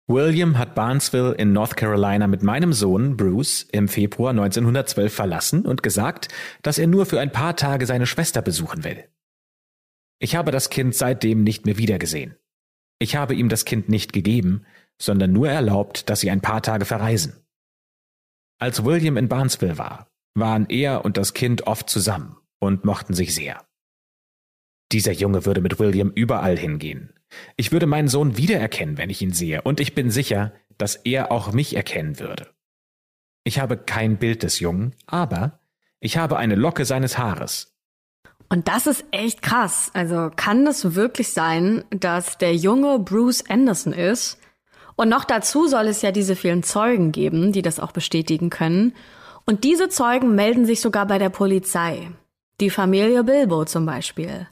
William 0.10 0.58
hat 0.58 0.74
Barnesville 0.74 1.34
in 1.34 1.52
North 1.52 1.76
Carolina 1.76 2.28
mit 2.28 2.42
meinem 2.42 2.72
Sohn 2.72 3.18
Bruce 3.18 3.64
im 3.72 3.90
Februar 3.90 4.30
1912 4.30 5.14
verlassen 5.14 5.66
und 5.66 5.84
gesagt, 5.84 6.30
dass 6.62 6.78
er 6.78 6.88
nur 6.88 7.06
für 7.06 7.20
ein 7.20 7.34
paar 7.34 7.58
Tage 7.58 7.86
seine 7.86 8.06
Schwester 8.06 8.42
besuchen 8.42 8.86
will. 8.86 9.04
Ich 10.20 10.36
habe 10.36 10.52
das 10.52 10.70
Kind 10.70 10.96
seitdem 10.96 11.44
nicht 11.44 11.66
mehr 11.66 11.78
wiedergesehen. 11.78 12.36
Ich 13.00 13.16
habe 13.16 13.36
ihm 13.36 13.50
das 13.50 13.66
Kind 13.66 13.90
nicht 13.90 14.14
gegeben, 14.14 14.66
sondern 15.00 15.32
nur 15.32 15.50
erlaubt, 15.50 16.10
dass 16.10 16.22
sie 16.22 16.32
ein 16.32 16.42
paar 16.42 16.62
Tage 16.62 16.86
verreisen. 16.86 17.36
Als 18.60 18.84
William 18.84 19.18
in 19.18 19.28
Barnesville 19.28 19.78
war, 19.78 20.10
waren 20.34 20.68
er 20.70 21.06
und 21.06 21.18
das 21.18 21.34
Kind 21.34 21.68
oft 21.68 21.90
zusammen 21.90 22.38
und 22.60 22.86
mochten 22.86 23.14
sich 23.14 23.36
sehr. 23.36 23.64
Dieser 24.92 25.12
Junge 25.12 25.46
würde 25.46 25.62
mit 25.62 25.80
William 25.80 26.12
überall 26.12 26.58
hingehen. 26.58 27.14
Ich 27.58 27.72
würde 27.72 27.86
meinen 27.86 28.08
Sohn 28.08 28.38
wiedererkennen, 28.38 28.98
wenn 28.98 29.10
ich 29.10 29.22
ihn 29.22 29.34
sehe, 29.34 29.62
und 29.62 29.80
ich 29.80 29.94
bin 29.94 30.10
sicher, 30.10 30.54
dass 30.78 30.96
er 30.96 31.32
auch 31.32 31.52
mich 31.52 31.76
erkennen 31.76 32.20
würde. 32.20 32.54
Ich 33.44 33.60
habe 33.60 33.78
kein 33.78 34.18
Bild 34.18 34.44
des 34.44 34.60
Jungen, 34.60 34.96
aber 35.06 35.60
ich 36.00 36.18
habe 36.18 36.38
eine 36.38 36.56
Locke 36.56 36.86
seines 36.86 37.18
Haares, 37.18 37.77
und 38.50 38.68
das 38.68 38.88
ist 38.88 39.06
echt 39.12 39.42
krass. 39.42 39.92
Also 39.94 40.32
kann 40.36 40.66
es 40.68 40.96
wirklich 40.96 41.30
sein, 41.34 41.84
dass 41.90 42.38
der 42.38 42.56
junge 42.56 43.00
Bruce 43.00 43.44
Anderson 43.50 43.94
ist? 43.94 44.40
Und 44.96 45.10
noch 45.10 45.26
dazu 45.26 45.68
soll 45.68 45.88
es 45.88 46.02
ja 46.02 46.12
diese 46.12 46.36
vielen 46.36 46.64
Zeugen 46.64 47.12
geben, 47.12 47.52
die 47.52 47.62
das 47.62 47.80
auch 47.80 47.92
bestätigen 47.92 48.50
können. 48.50 48.94
Und 49.46 49.64
diese 49.64 49.90
Zeugen 49.90 50.34
melden 50.34 50.66
sich 50.66 50.82
sogar 50.82 51.06
bei 51.06 51.20
der 51.20 51.30
Polizei. 51.30 52.10
Die 52.60 52.70
Familie 52.70 53.24
Bilbo 53.24 53.66
zum 53.66 53.86
Beispiel. 53.86 54.48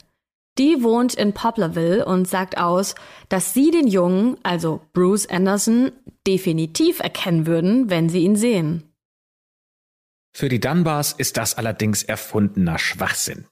Die 0.58 0.82
wohnt 0.82 1.14
in 1.14 1.34
Poplarville 1.34 2.04
und 2.06 2.28
sagt 2.28 2.56
aus, 2.56 2.94
dass 3.28 3.52
sie 3.52 3.70
den 3.70 3.88
Jungen, 3.88 4.38
also 4.42 4.80
Bruce 4.92 5.28
Anderson, 5.28 5.92
definitiv 6.26 7.00
erkennen 7.00 7.46
würden, 7.46 7.90
wenn 7.90 8.08
sie 8.08 8.20
ihn 8.20 8.36
sehen. 8.36 8.84
Für 10.32 10.48
die 10.48 10.60
Dunbars 10.60 11.12
ist 11.12 11.36
das 11.36 11.56
allerdings 11.58 12.02
erfundener 12.02 12.78
Schwachsinn. 12.78 13.46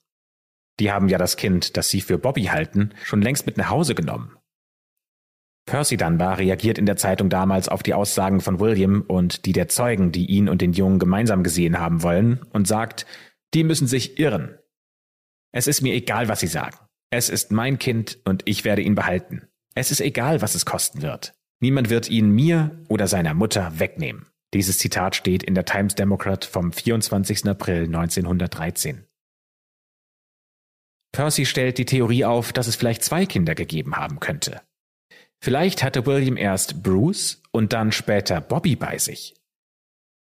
Die 0.81 0.91
haben 0.91 1.09
ja 1.09 1.19
das 1.19 1.37
Kind, 1.37 1.77
das 1.77 1.89
sie 1.89 2.01
für 2.01 2.19
Bobby 2.19 2.45
halten, 2.45 2.91
schon 3.05 3.23
längst 3.23 3.47
mit 3.47 3.57
nach 3.57 3.71
Hause 3.71 3.95
genommen. 3.95 4.37
Percy 5.67 5.97
Dunbar 5.97 6.39
reagiert 6.39 6.79
in 6.79 6.87
der 6.87 6.97
Zeitung 6.97 7.31
damals 7.31 7.69
auf 7.69 7.83
die 7.83 7.95
Aussagen 7.95 8.41
von 8.41 8.61
William 8.61 9.03
und 9.03 9.47
die 9.47 9.53
der 9.53 9.69
Zeugen, 9.69 10.13
die 10.13 10.27
ihn 10.27 10.49
und 10.49 10.61
den 10.61 10.73
Jungen 10.73 10.99
gemeinsam 10.99 11.43
gesehen 11.43 11.79
haben 11.79 12.03
wollen, 12.03 12.41
und 12.53 12.69
sagt, 12.69 13.07
die 13.55 13.65
müssen 13.65 13.87
sich 13.87 14.19
irren. 14.19 14.59
Es 15.53 15.67
ist 15.67 15.81
mir 15.81 15.95
egal, 15.95 16.29
was 16.29 16.41
sie 16.41 16.49
sagen. 16.49 16.77
Es 17.11 17.31
ist 17.31 17.53
mein 17.53 17.79
Kind 17.79 18.19
und 18.25 18.43
ich 18.45 18.65
werde 18.65 18.83
ihn 18.83 18.95
behalten. 18.95 19.47
Es 19.75 19.91
ist 19.91 20.01
egal, 20.01 20.43
was 20.43 20.55
es 20.55 20.67
kosten 20.67 21.01
wird. 21.01 21.35
Niemand 21.61 21.89
wird 21.89 22.11
ihn 22.11 22.31
mir 22.31 22.83
oder 22.89 23.07
seiner 23.07 23.35
Mutter 23.35 23.79
wegnehmen. 23.79 24.27
Dieses 24.53 24.79
Zitat 24.79 25.17
steht 25.17 25.43
in 25.43 25.55
der 25.55 25.65
Times 25.65 25.95
Democrat 25.95 26.45
vom 26.45 26.73
24. 26.73 27.47
April 27.47 27.85
1913. 27.85 29.07
Percy 31.15 31.47
stellt 31.47 31.79
die 31.79 31.85
Theorie 31.85 32.25
auf, 32.25 32.53
dass 32.53 32.67
es 32.67 32.75
vielleicht 32.75 33.05
zwei 33.05 33.25
Kinder 33.25 33.55
gegeben 33.55 33.95
haben 33.95 34.19
könnte. 34.19 34.61
Vielleicht 35.41 35.85
hatte 35.85 36.07
William 36.07 36.37
erst 36.37 36.83
Bruce 36.83 37.41
und 37.53 37.73
dann 37.73 37.93
später 37.93 38.41
Bobby 38.41 38.75
bei 38.75 38.99
sich. 38.99 39.37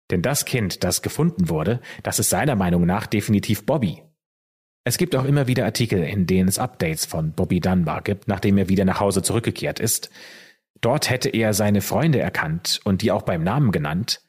Denn 0.09 0.23
das 0.23 0.45
Kind, 0.45 0.83
das 0.83 1.03
gefunden 1.03 1.47
wurde, 1.47 1.79
das 2.01 2.17
ist 2.17 2.31
seiner 2.31 2.55
Meinung 2.55 2.87
nach 2.87 3.05
definitiv 3.05 3.67
Bobby. 3.67 4.01
Es 4.83 4.97
gibt 4.97 5.15
auch 5.15 5.25
immer 5.25 5.45
wieder 5.45 5.65
Artikel, 5.65 6.03
in 6.03 6.25
denen 6.25 6.49
es 6.49 6.57
Updates 6.57 7.05
von 7.05 7.33
Bobby 7.33 7.59
Dunbar 7.59 8.01
gibt, 8.01 8.27
nachdem 8.27 8.57
er 8.57 8.67
wieder 8.67 8.83
nach 8.83 8.99
Hause 8.99 9.21
zurückgekehrt 9.21 9.79
ist. 9.79 10.09
Dort 10.81 11.11
hätte 11.11 11.29
er 11.29 11.53
seine 11.53 11.81
Freunde 11.81 12.19
erkannt 12.19 12.79
und 12.83 13.03
die 13.03 13.11
auch 13.11 13.21
beim 13.21 13.43
Namen 13.43 13.71
genannt. 13.71 14.23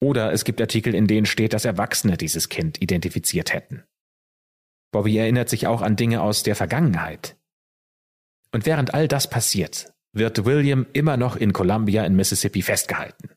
Oder 0.00 0.32
es 0.32 0.44
gibt 0.44 0.62
Artikel, 0.62 0.94
in 0.94 1.06
denen 1.06 1.26
steht, 1.26 1.52
dass 1.52 1.66
Erwachsene 1.66 2.16
dieses 2.16 2.48
Kind 2.48 2.80
identifiziert 2.80 3.52
hätten. 3.52 3.84
Bobby 4.92 5.16
erinnert 5.16 5.48
sich 5.48 5.66
auch 5.66 5.82
an 5.82 5.96
Dinge 5.96 6.22
aus 6.22 6.44
der 6.44 6.54
Vergangenheit. 6.54 7.36
Und 8.52 8.66
während 8.66 8.94
all 8.94 9.08
das 9.08 9.28
passiert, 9.28 9.92
wird 10.12 10.44
William 10.44 10.86
immer 10.92 11.16
noch 11.16 11.36
in 11.36 11.52
Columbia 11.52 12.04
in 12.04 12.14
Mississippi 12.14 12.62
festgehalten. 12.62 13.30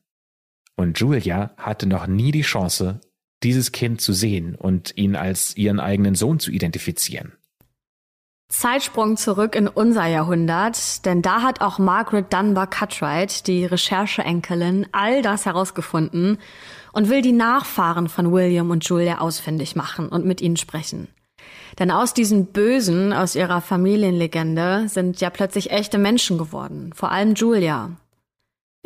Und 0.76 1.00
Julia 1.00 1.54
hatte 1.56 1.86
noch 1.86 2.06
nie 2.06 2.30
die 2.30 2.42
Chance, 2.42 3.00
dieses 3.42 3.72
Kind 3.72 4.02
zu 4.02 4.12
sehen 4.12 4.54
und 4.54 4.96
ihn 4.96 5.16
als 5.16 5.56
ihren 5.56 5.80
eigenen 5.80 6.14
Sohn 6.14 6.38
zu 6.38 6.50
identifizieren. 6.50 7.32
Zeitsprung 8.48 9.16
zurück 9.16 9.56
in 9.56 9.66
unser 9.66 10.06
Jahrhundert, 10.06 11.04
denn 11.04 11.20
da 11.20 11.42
hat 11.42 11.60
auch 11.62 11.78
Margaret 11.78 12.32
Dunbar 12.32 12.68
Cutright, 12.68 13.46
die 13.48 13.64
Rechercheenkelin, 13.64 14.86
all 14.92 15.20
das 15.22 15.46
herausgefunden 15.46 16.38
und 16.92 17.08
will 17.08 17.22
die 17.22 17.32
Nachfahren 17.32 18.08
von 18.08 18.30
William 18.30 18.70
und 18.70 18.84
Julia 18.88 19.18
ausfindig 19.18 19.74
machen 19.74 20.08
und 20.08 20.24
mit 20.24 20.40
ihnen 20.40 20.56
sprechen. 20.56 21.08
Denn 21.78 21.90
aus 21.90 22.14
diesen 22.14 22.46
Bösen, 22.46 23.12
aus 23.12 23.34
ihrer 23.34 23.60
Familienlegende, 23.60 24.88
sind 24.88 25.20
ja 25.20 25.30
plötzlich 25.30 25.70
echte 25.70 25.98
Menschen 25.98 26.38
geworden, 26.38 26.92
vor 26.94 27.12
allem 27.12 27.34
Julia. 27.34 27.90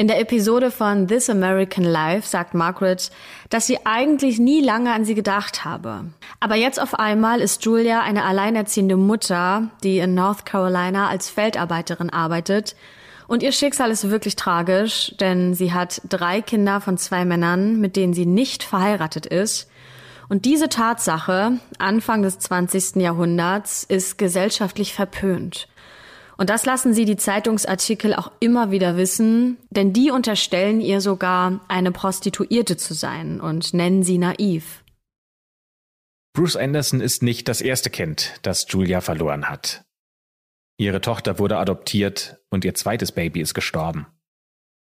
In 0.00 0.08
der 0.08 0.18
Episode 0.18 0.70
von 0.70 1.08
This 1.08 1.28
American 1.28 1.84
Life 1.84 2.26
sagt 2.26 2.54
Margaret, 2.54 3.10
dass 3.50 3.66
sie 3.66 3.84
eigentlich 3.84 4.38
nie 4.38 4.62
lange 4.62 4.94
an 4.94 5.04
sie 5.04 5.14
gedacht 5.14 5.66
habe. 5.66 6.06
Aber 6.40 6.54
jetzt 6.54 6.80
auf 6.80 6.94
einmal 6.94 7.42
ist 7.42 7.66
Julia 7.66 8.00
eine 8.00 8.24
alleinerziehende 8.24 8.96
Mutter, 8.96 9.68
die 9.84 9.98
in 9.98 10.14
North 10.14 10.46
Carolina 10.46 11.08
als 11.08 11.28
Feldarbeiterin 11.28 12.08
arbeitet. 12.08 12.76
Und 13.28 13.42
ihr 13.42 13.52
Schicksal 13.52 13.90
ist 13.90 14.08
wirklich 14.08 14.36
tragisch, 14.36 15.14
denn 15.20 15.52
sie 15.52 15.74
hat 15.74 16.00
drei 16.08 16.40
Kinder 16.40 16.80
von 16.80 16.96
zwei 16.96 17.26
Männern, 17.26 17.78
mit 17.78 17.94
denen 17.94 18.14
sie 18.14 18.26
nicht 18.26 18.62
verheiratet 18.62 19.26
ist. 19.26 19.69
Und 20.30 20.44
diese 20.44 20.68
Tatsache, 20.68 21.58
Anfang 21.78 22.22
des 22.22 22.38
20. 22.38 23.02
Jahrhunderts, 23.02 23.82
ist 23.82 24.16
gesellschaftlich 24.16 24.94
verpönt. 24.94 25.66
Und 26.36 26.50
das 26.50 26.64
lassen 26.64 26.94
sie 26.94 27.04
die 27.04 27.16
Zeitungsartikel 27.16 28.14
auch 28.14 28.30
immer 28.38 28.70
wieder 28.70 28.96
wissen, 28.96 29.58
denn 29.70 29.92
die 29.92 30.12
unterstellen 30.12 30.80
ihr 30.80 31.00
sogar, 31.00 31.60
eine 31.66 31.90
Prostituierte 31.90 32.76
zu 32.76 32.94
sein 32.94 33.40
und 33.40 33.74
nennen 33.74 34.04
sie 34.04 34.18
naiv. 34.18 34.84
Bruce 36.32 36.54
Anderson 36.54 37.00
ist 37.00 37.24
nicht 37.24 37.48
das 37.48 37.60
erste 37.60 37.90
Kind, 37.90 38.34
das 38.42 38.66
Julia 38.68 39.00
verloren 39.00 39.50
hat. 39.50 39.84
Ihre 40.78 41.00
Tochter 41.00 41.40
wurde 41.40 41.58
adoptiert 41.58 42.38
und 42.50 42.64
ihr 42.64 42.74
zweites 42.74 43.10
Baby 43.10 43.40
ist 43.40 43.52
gestorben. 43.52 44.06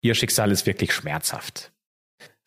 Ihr 0.03 0.17
Schicksal 0.17 0.51
ist 0.51 0.67
wirklich 0.67 0.93
schmerzhaft. 0.93 1.73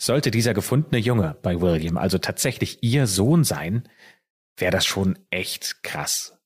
Sollte 0.03 0.31
dieser 0.31 0.53
gefundene 0.53 0.97
Junge 0.97 1.37
bei 1.41 1.61
William 1.61 1.95
also 1.95 2.17
tatsächlich 2.17 2.83
ihr 2.83 3.07
Sohn 3.07 3.45
sein, 3.45 3.87
wäre 4.57 4.73
das 4.73 4.85
schon 4.85 5.17
echt 5.29 5.81
krass. 5.81 6.37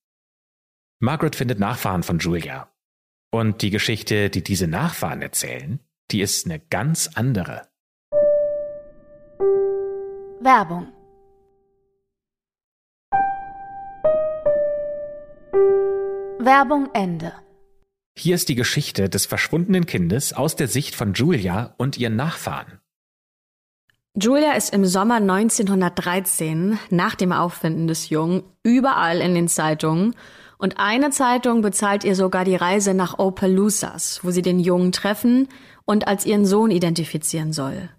Margaret 1.00 1.36
findet 1.36 1.58
Nachfahren 1.58 2.04
von 2.04 2.20
Julia. 2.20 2.72
Und 3.32 3.64
die 3.64 3.72
Geschichte, 3.72 4.30
die 4.30 4.44
diese 4.44 4.68
Nachfahren 4.68 5.24
erzählen, 5.24 5.80
die 6.12 6.22
ist 6.22 6.46
eine 6.46 6.60
ganz 6.60 7.10
andere. 7.16 7.68
Werbung 10.40 10.90
Werbung 16.38 16.90
Ende. 16.94 17.34
Hier 18.16 18.36
ist 18.36 18.50
die 18.50 18.56
Geschichte 18.56 19.10
des 19.10 19.26
verschwundenen 19.26 19.88
Kindes 19.88 20.34
aus 20.34 20.56
der 20.56 20.68
Sicht 20.68 20.94
von 20.94 21.14
Julia 21.14 21.74
und 21.80 21.98
ihren 21.98 22.16
Nachfahren. 22.16 22.82
Julia 24.20 24.54
ist 24.54 24.74
im 24.74 24.84
Sommer 24.84 25.18
1913 25.18 26.80
nach 26.90 27.14
dem 27.14 27.32
Auffinden 27.32 27.88
des 27.88 28.10
Jungen 28.10 28.42
überall 28.64 29.22
in 29.22 29.36
den 29.36 29.48
Zeitungen 29.48 30.16
und 30.58 30.80
eine 30.80 31.12
Zeitung 31.12 31.62
bezahlt 31.62 32.04
ihr 32.04 32.16
sogar 32.16 32.44
die 32.44 32.56
Reise 32.56 32.96
nach 32.96 33.20
Opelousas, 33.20 34.22
wo 34.24 34.32
sie 34.32 34.42
den 34.42 34.60
Jungen 34.60 34.92
treffen 34.92 35.48
und 35.86 36.08
als 36.08 36.26
ihren 36.26 36.48
Sohn 36.48 36.72
identifizieren 36.72 37.54
soll. 37.54 37.90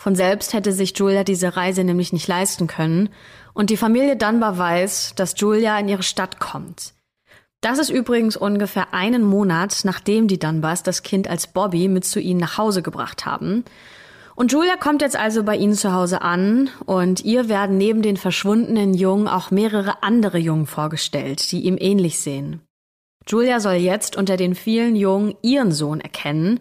Von 0.00 0.14
selbst 0.14 0.54
hätte 0.54 0.72
sich 0.72 0.96
Julia 0.96 1.24
diese 1.24 1.58
Reise 1.58 1.84
nämlich 1.84 2.10
nicht 2.10 2.26
leisten 2.26 2.68
können 2.68 3.10
und 3.52 3.68
die 3.68 3.76
Familie 3.76 4.16
Dunbar 4.16 4.56
weiß, 4.56 5.12
dass 5.14 5.38
Julia 5.38 5.78
in 5.78 5.88
ihre 5.88 6.02
Stadt 6.02 6.40
kommt. 6.40 6.94
Das 7.60 7.78
ist 7.78 7.90
übrigens 7.90 8.38
ungefähr 8.38 8.94
einen 8.94 9.24
Monat, 9.24 9.80
nachdem 9.84 10.26
die 10.26 10.38
Dunbars 10.38 10.82
das 10.82 11.02
Kind 11.02 11.28
als 11.28 11.48
Bobby 11.48 11.88
mit 11.88 12.06
zu 12.06 12.18
ihnen 12.18 12.40
nach 12.40 12.56
Hause 12.56 12.80
gebracht 12.80 13.26
haben 13.26 13.64
und 14.36 14.52
Julia 14.52 14.76
kommt 14.76 15.02
jetzt 15.02 15.16
also 15.16 15.42
bei 15.42 15.56
ihnen 15.56 15.74
zu 15.74 15.92
Hause 15.92 16.22
an 16.22 16.70
und 16.84 17.24
ihr 17.24 17.48
werden 17.48 17.78
neben 17.78 18.02
den 18.02 18.16
verschwundenen 18.16 18.94
Jungen 18.94 19.26
auch 19.26 19.50
mehrere 19.50 20.02
andere 20.02 20.38
Jungen 20.38 20.66
vorgestellt, 20.66 21.50
die 21.50 21.62
ihm 21.62 21.76
ähnlich 21.80 22.20
sehen. 22.20 22.60
Julia 23.26 23.58
soll 23.58 23.74
jetzt 23.74 24.16
unter 24.16 24.36
den 24.36 24.54
vielen 24.54 24.94
Jungen 24.94 25.34
ihren 25.42 25.72
Sohn 25.72 26.00
erkennen, 26.00 26.60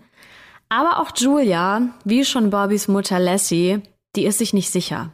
aber 0.69 0.99
auch 0.99 1.11
Julia, 1.15 1.89
wie 2.05 2.25
schon 2.25 2.49
Bobbys 2.49 2.87
Mutter 2.87 3.19
Lassie, 3.19 3.81
die 4.15 4.25
ist 4.25 4.39
sich 4.39 4.53
nicht 4.53 4.71
sicher. 4.71 5.11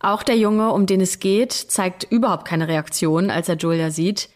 Auch 0.00 0.22
der 0.22 0.36
Junge, 0.36 0.72
um 0.72 0.86
den 0.86 1.00
es 1.00 1.20
geht, 1.20 1.52
zeigt 1.52 2.04
überhaupt 2.10 2.46
keine 2.46 2.68
Reaktion, 2.68 3.30
als 3.30 3.48
er 3.48 3.56
Julia 3.56 3.90
sieht, 3.90 4.30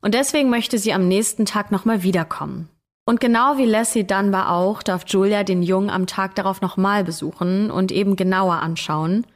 und 0.00 0.14
deswegen 0.14 0.50
möchte 0.50 0.76
sie 0.78 0.92
am 0.92 1.08
nächsten 1.08 1.46
Tag 1.46 1.72
nochmal 1.72 2.02
wiederkommen. 2.02 2.68
Und 3.06 3.20
genau 3.20 3.58
wie 3.58 3.66
Lassie 3.66 4.06
Dunbar 4.06 4.50
auch, 4.50 4.82
darf 4.82 5.04
Julia 5.06 5.44
den 5.44 5.62
Jungen 5.62 5.90
am 5.90 6.06
Tag 6.06 6.34
darauf 6.36 6.62
nochmal 6.62 7.04
besuchen 7.04 7.70
und 7.70 7.92
eben 7.92 8.16
genauer 8.16 8.56
anschauen. 8.56 9.26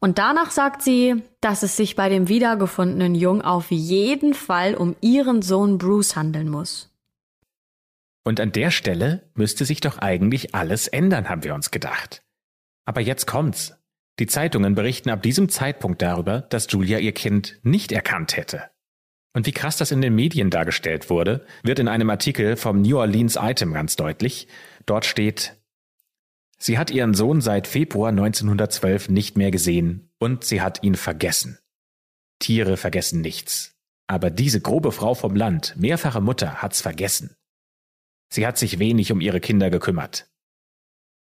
Und 0.00 0.18
danach 0.18 0.50
sagt 0.50 0.82
sie, 0.82 1.22
dass 1.40 1.62
es 1.62 1.76
sich 1.76 1.96
bei 1.96 2.08
dem 2.08 2.28
wiedergefundenen 2.28 3.14
Jungen 3.14 3.42
auf 3.42 3.70
jeden 3.70 4.34
Fall 4.34 4.74
um 4.74 4.96
ihren 5.00 5.42
Sohn 5.42 5.78
Bruce 5.78 6.16
handeln 6.16 6.48
muss. 6.48 6.92
Und 8.24 8.40
an 8.40 8.50
der 8.50 8.72
Stelle 8.72 9.30
müsste 9.34 9.64
sich 9.64 9.80
doch 9.80 9.98
eigentlich 9.98 10.54
alles 10.54 10.88
ändern, 10.88 11.28
haben 11.28 11.44
wir 11.44 11.54
uns 11.54 11.70
gedacht. 11.70 12.22
Aber 12.84 13.00
jetzt 13.00 13.26
kommt's. 13.26 13.76
Die 14.18 14.26
Zeitungen 14.26 14.74
berichten 14.74 15.10
ab 15.10 15.22
diesem 15.22 15.48
Zeitpunkt 15.48 16.02
darüber, 16.02 16.40
dass 16.40 16.66
Julia 16.70 16.98
ihr 16.98 17.12
Kind 17.12 17.60
nicht 17.62 17.92
erkannt 17.92 18.36
hätte. 18.36 18.70
Und 19.36 19.44
wie 19.44 19.52
krass 19.52 19.76
das 19.76 19.90
in 19.90 20.00
den 20.00 20.14
Medien 20.14 20.48
dargestellt 20.48 21.10
wurde, 21.10 21.44
wird 21.62 21.78
in 21.78 21.88
einem 21.88 22.08
Artikel 22.08 22.56
vom 22.56 22.80
New 22.80 22.96
Orleans 22.96 23.36
Item 23.38 23.74
ganz 23.74 23.94
deutlich. 23.94 24.48
Dort 24.86 25.04
steht, 25.04 25.60
sie 26.56 26.78
hat 26.78 26.90
ihren 26.90 27.12
Sohn 27.12 27.42
seit 27.42 27.66
Februar 27.66 28.08
1912 28.08 29.10
nicht 29.10 29.36
mehr 29.36 29.50
gesehen 29.50 30.08
und 30.18 30.44
sie 30.44 30.62
hat 30.62 30.82
ihn 30.82 30.94
vergessen. 30.94 31.58
Tiere 32.38 32.78
vergessen 32.78 33.20
nichts. 33.20 33.76
Aber 34.06 34.30
diese 34.30 34.62
grobe 34.62 34.90
Frau 34.90 35.12
vom 35.12 35.36
Land, 35.36 35.74
mehrfache 35.76 36.22
Mutter, 36.22 36.62
hat's 36.62 36.80
vergessen. 36.80 37.36
Sie 38.30 38.46
hat 38.46 38.56
sich 38.56 38.78
wenig 38.78 39.12
um 39.12 39.20
ihre 39.20 39.40
Kinder 39.40 39.68
gekümmert. 39.68 40.30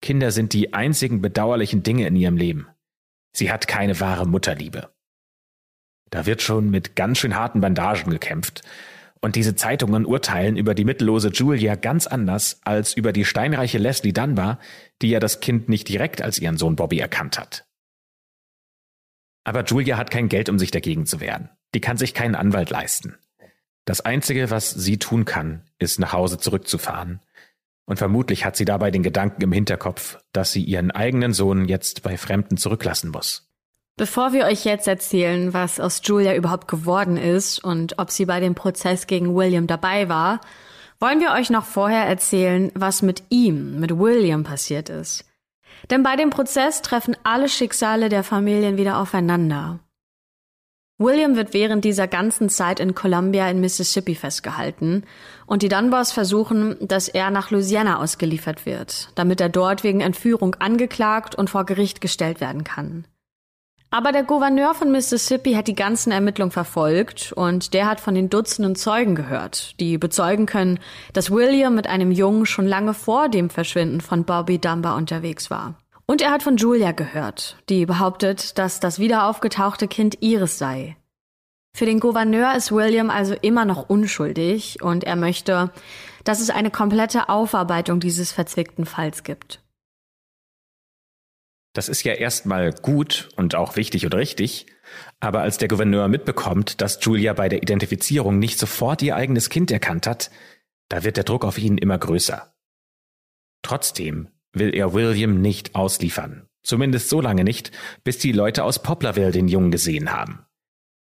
Kinder 0.01 0.31
sind 0.31 0.53
die 0.53 0.73
einzigen 0.73 1.21
bedauerlichen 1.21 1.83
Dinge 1.83 2.07
in 2.07 2.15
ihrem 2.15 2.37
Leben. 2.37 2.69
Sie 3.33 3.51
hat 3.51 3.67
keine 3.67 3.99
wahre 3.99 4.25
Mutterliebe. 4.25 4.94
Da 6.09 6.25
wird 6.25 6.41
schon 6.41 6.69
mit 6.69 6.95
ganz 6.95 7.19
schön 7.19 7.35
harten 7.35 7.61
Bandagen 7.61 8.11
gekämpft. 8.11 8.61
Und 9.21 9.35
diese 9.35 9.55
Zeitungen 9.55 10.05
urteilen 10.05 10.55
über 10.55 10.75
die 10.75 10.85
mittellose 10.85 11.29
Julia 11.29 11.75
ganz 11.75 12.05
anders 12.05 12.59
als 12.63 12.93
über 12.93 13.11
die 13.11 13.25
steinreiche 13.25 13.79
Leslie 13.79 14.13
Dunbar, 14.13 14.59
die 15.01 15.09
ja 15.09 15.19
das 15.19 15.39
Kind 15.39 15.67
nicht 15.67 15.89
direkt 15.89 16.21
als 16.21 16.37
ihren 16.37 16.57
Sohn 16.57 16.75
Bobby 16.75 16.99
erkannt 16.99 17.39
hat. 17.39 17.65
Aber 19.43 19.63
Julia 19.63 19.97
hat 19.97 20.11
kein 20.11 20.29
Geld, 20.29 20.49
um 20.49 20.59
sich 20.59 20.71
dagegen 20.71 21.05
zu 21.05 21.19
wehren. 21.19 21.49
Die 21.73 21.81
kann 21.81 21.97
sich 21.97 22.13
keinen 22.13 22.35
Anwalt 22.35 22.69
leisten. 22.69 23.15
Das 23.85 24.01
Einzige, 24.01 24.49
was 24.49 24.71
sie 24.71 24.97
tun 24.97 25.25
kann, 25.25 25.61
ist 25.77 25.99
nach 25.99 26.13
Hause 26.13 26.39
zurückzufahren. 26.39 27.21
Und 27.85 27.97
vermutlich 27.97 28.45
hat 28.45 28.55
sie 28.55 28.65
dabei 28.65 28.89
den 28.89 29.03
Gedanken 29.03 29.43
im 29.43 29.51
Hinterkopf, 29.51 30.17
dass 30.33 30.51
sie 30.51 30.63
ihren 30.63 30.89
eigenen 30.89 31.33
Sohn 31.33 31.65
jetzt 31.65 32.01
bei 32.01 32.17
Fremden 32.17 32.57
zurücklassen 32.57 33.11
muss. 33.11 33.47
Bevor 33.97 34.33
wir 34.33 34.43
euch 34.45 34.65
jetzt 34.65 34.89
erzählen, 34.89 35.53
was 35.53 35.79
aus 35.79 36.01
Julia 36.03 36.35
überhaupt 36.35 36.67
geworden 36.67 37.15
ist 37.15 37.63
und 37.63 37.97
ob 37.97 38.11
sie 38.11 38.25
bei 38.25 38.41
dem 38.41 38.53
Prozess 38.53 39.07
gegen 39.07 39.33
William 39.33 39.67
dabei 39.67 40.09
war, 40.09 40.41
wollen 40.99 41.21
wir 41.21 41.31
euch 41.31 41.49
noch 41.49 41.63
vorher 41.63 42.05
erzählen, 42.05 42.73
was 42.75 43.01
mit 43.01 43.23
ihm, 43.29 43.79
mit 43.79 43.97
William 43.97 44.43
passiert 44.43 44.89
ist. 44.89 45.23
Denn 45.89 46.03
bei 46.03 46.17
dem 46.17 46.29
Prozess 46.29 46.81
treffen 46.81 47.15
alle 47.23 47.47
Schicksale 47.47 48.09
der 48.09 48.23
Familien 48.23 48.75
wieder 48.75 48.97
aufeinander. 48.99 49.79
William 50.97 51.37
wird 51.37 51.53
während 51.53 51.85
dieser 51.85 52.07
ganzen 52.07 52.49
Zeit 52.49 52.81
in 52.81 52.95
Columbia 52.95 53.49
in 53.49 53.61
Mississippi 53.61 54.15
festgehalten 54.15 55.05
und 55.45 55.61
die 55.61 55.69
Dunbars 55.69 56.11
versuchen, 56.11 56.75
dass 56.81 57.07
er 57.07 57.31
nach 57.31 57.49
Louisiana 57.49 57.99
ausgeliefert 57.99 58.65
wird, 58.65 59.09
damit 59.15 59.39
er 59.39 59.49
dort 59.49 59.83
wegen 59.83 60.01
Entführung 60.01 60.55
angeklagt 60.55 61.35
und 61.35 61.49
vor 61.49 61.65
Gericht 61.65 62.01
gestellt 62.01 62.41
werden 62.41 62.65
kann. 62.65 63.05
Aber 63.95 64.11
der 64.11 64.23
Gouverneur 64.23 64.73
von 64.73 64.91
Mississippi 64.91 65.53
hat 65.53 65.69
die 65.69 65.73
ganzen 65.73 66.11
Ermittlungen 66.11 66.51
verfolgt 66.51 67.31
und 67.31 67.73
der 67.73 67.87
hat 67.87 68.01
von 68.01 68.13
den 68.13 68.29
Dutzenden 68.29 68.75
Zeugen 68.75 69.15
gehört, 69.15 69.79
die 69.79 69.97
bezeugen 69.97 70.47
können, 70.47 70.81
dass 71.13 71.31
William 71.31 71.75
mit 71.75 71.87
einem 71.87 72.11
Jungen 72.11 72.45
schon 72.45 72.67
lange 72.67 72.93
vor 72.93 73.29
dem 73.29 73.49
Verschwinden 73.49 74.01
von 74.01 74.25
Bobby 74.25 74.59
Dunbar 74.59 74.97
unterwegs 74.97 75.49
war. 75.49 75.75
Und 76.05 76.21
er 76.21 76.31
hat 76.31 76.43
von 76.43 76.57
Julia 76.57 76.91
gehört, 76.91 77.55
die 77.69 77.85
behauptet, 77.85 78.57
dass 78.57 78.81
das 78.81 78.99
wieder 78.99 79.29
aufgetauchte 79.29 79.87
Kind 79.87 80.17
ihres 80.19 80.57
sei. 80.57 80.97
Für 81.73 81.85
den 81.85 82.01
Gouverneur 82.01 82.53
ist 82.53 82.73
William 82.73 83.09
also 83.09 83.33
immer 83.41 83.63
noch 83.63 83.87
unschuldig 83.87 84.81
und 84.81 85.05
er 85.05 85.15
möchte, 85.15 85.71
dass 86.25 86.41
es 86.41 86.49
eine 86.49 86.69
komplette 86.69 87.29
Aufarbeitung 87.29 88.01
dieses 88.01 88.33
verzwickten 88.33 88.85
Falls 88.85 89.23
gibt. 89.23 89.61
Das 91.75 91.89
ist 91.89 92.03
ja 92.03 92.13
erstmal 92.13 92.71
gut 92.71 93.27
und 93.35 93.53
auch 93.53 93.75
wichtig 93.75 94.05
und 94.05 94.15
richtig, 94.15 94.65
aber 95.19 95.41
als 95.41 95.57
der 95.57 95.67
Gouverneur 95.67 96.07
mitbekommt, 96.07 96.79
dass 96.79 96.99
Julia 97.01 97.33
bei 97.33 97.49
der 97.49 97.61
Identifizierung 97.61 98.39
nicht 98.39 98.57
sofort 98.57 99.01
ihr 99.01 99.17
eigenes 99.17 99.49
Kind 99.49 99.71
erkannt 99.71 100.07
hat, 100.07 100.31
da 100.87 101.03
wird 101.03 101.17
der 101.17 101.25
Druck 101.25 101.43
auf 101.43 101.57
ihn 101.57 101.77
immer 101.77 101.97
größer. 101.97 102.55
Trotzdem 103.61 104.29
will 104.53 104.73
er 104.73 104.93
William 104.93 105.41
nicht 105.41 105.75
ausliefern. 105.75 106.47
Zumindest 106.63 107.09
so 107.09 107.19
lange 107.19 107.43
nicht, 107.43 107.71
bis 108.05 108.19
die 108.19 108.31
Leute 108.31 108.63
aus 108.63 108.81
Poplarville 108.81 109.31
den 109.31 109.49
Jungen 109.49 109.69
gesehen 109.69 110.13
haben. 110.13 110.45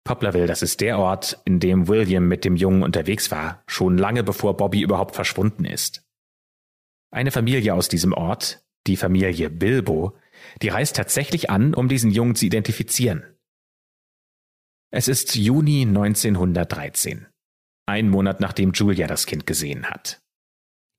Poplarville, 0.03 0.49
das 0.49 0.63
ist 0.63 0.81
der 0.81 0.99
Ort, 0.99 1.41
in 1.45 1.61
dem 1.61 1.87
William 1.87 2.27
mit 2.27 2.45
dem 2.45 2.57
Jungen 2.57 2.83
unterwegs 2.83 3.31
war, 3.31 3.63
schon 3.69 3.97
lange 3.97 4.25
bevor 4.25 4.57
Bobby 4.57 4.81
überhaupt 4.81 5.15
verschwunden 5.15 5.65
ist. 5.65 6.05
Eine 7.13 7.31
Familie 7.31 7.75
aus 7.75 7.89
diesem 7.89 8.13
Ort, 8.13 8.65
die 8.89 8.97
Familie 8.97 9.51
Bilbo, 9.51 10.17
die 10.63 10.69
reist 10.69 10.97
tatsächlich 10.97 11.51
an, 11.51 11.75
um 11.75 11.89
diesen 11.89 12.11
Jungen 12.11 12.35
zu 12.35 12.47
identifizieren. 12.47 13.25
Es 14.91 15.09
ist 15.09 15.35
Juni 15.35 15.83
1913, 15.83 17.27
ein 17.87 18.09
Monat 18.09 18.41
nachdem 18.41 18.73
Julia 18.73 19.07
das 19.07 19.27
Kind 19.27 19.47
gesehen 19.47 19.87
hat. 19.91 20.21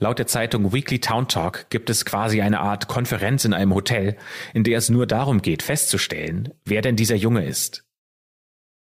Laut 0.01 0.17
der 0.17 0.27
Zeitung 0.27 0.71
Weekly 0.71 0.99
Town 0.99 1.27
Talk 1.27 1.69
gibt 1.69 1.89
es 1.89 2.05
quasi 2.05 2.41
eine 2.41 2.61
Art 2.61 2.87
Konferenz 2.87 3.43
in 3.43 3.53
einem 3.53 3.73
Hotel, 3.73 4.15
in 4.53 4.63
der 4.63 4.77
es 4.77 4.89
nur 4.89 5.05
darum 5.07 5.41
geht, 5.41 5.61
festzustellen, 5.61 6.53
wer 6.63 6.81
denn 6.81 6.95
dieser 6.95 7.17
Junge 7.17 7.45
ist. 7.45 7.85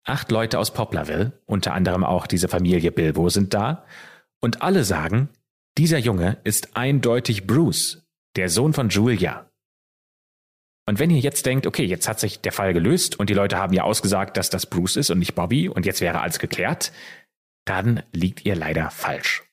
Acht 0.04 0.30
Leute 0.30 0.58
aus 0.58 0.72
Poplarville, 0.72 1.40
unter 1.46 1.74
anderem 1.74 2.04
auch 2.04 2.26
diese 2.28 2.48
Familie 2.48 2.92
Bilbo, 2.92 3.28
sind 3.28 3.54
da, 3.54 3.84
und 4.40 4.62
alle 4.62 4.84
sagen, 4.84 5.30
dieser 5.76 5.98
Junge 5.98 6.38
ist 6.44 6.76
eindeutig 6.76 7.46
Bruce, 7.46 8.06
der 8.36 8.48
Sohn 8.48 8.72
von 8.72 8.88
Julia. 8.88 9.49
Und 10.90 10.98
wenn 10.98 11.10
ihr 11.10 11.20
jetzt 11.20 11.46
denkt, 11.46 11.68
okay, 11.68 11.84
jetzt 11.84 12.08
hat 12.08 12.18
sich 12.18 12.40
der 12.40 12.50
Fall 12.50 12.74
gelöst 12.74 13.16
und 13.16 13.30
die 13.30 13.34
Leute 13.34 13.58
haben 13.58 13.72
ja 13.72 13.84
ausgesagt, 13.84 14.36
dass 14.36 14.50
das 14.50 14.66
Bruce 14.66 14.96
ist 14.96 15.10
und 15.10 15.20
nicht 15.20 15.36
Bobby 15.36 15.68
und 15.68 15.86
jetzt 15.86 16.00
wäre 16.00 16.20
alles 16.20 16.40
geklärt, 16.40 16.90
dann 17.64 18.02
liegt 18.10 18.44
ihr 18.44 18.56
leider 18.56 18.90
falsch. 18.90 19.44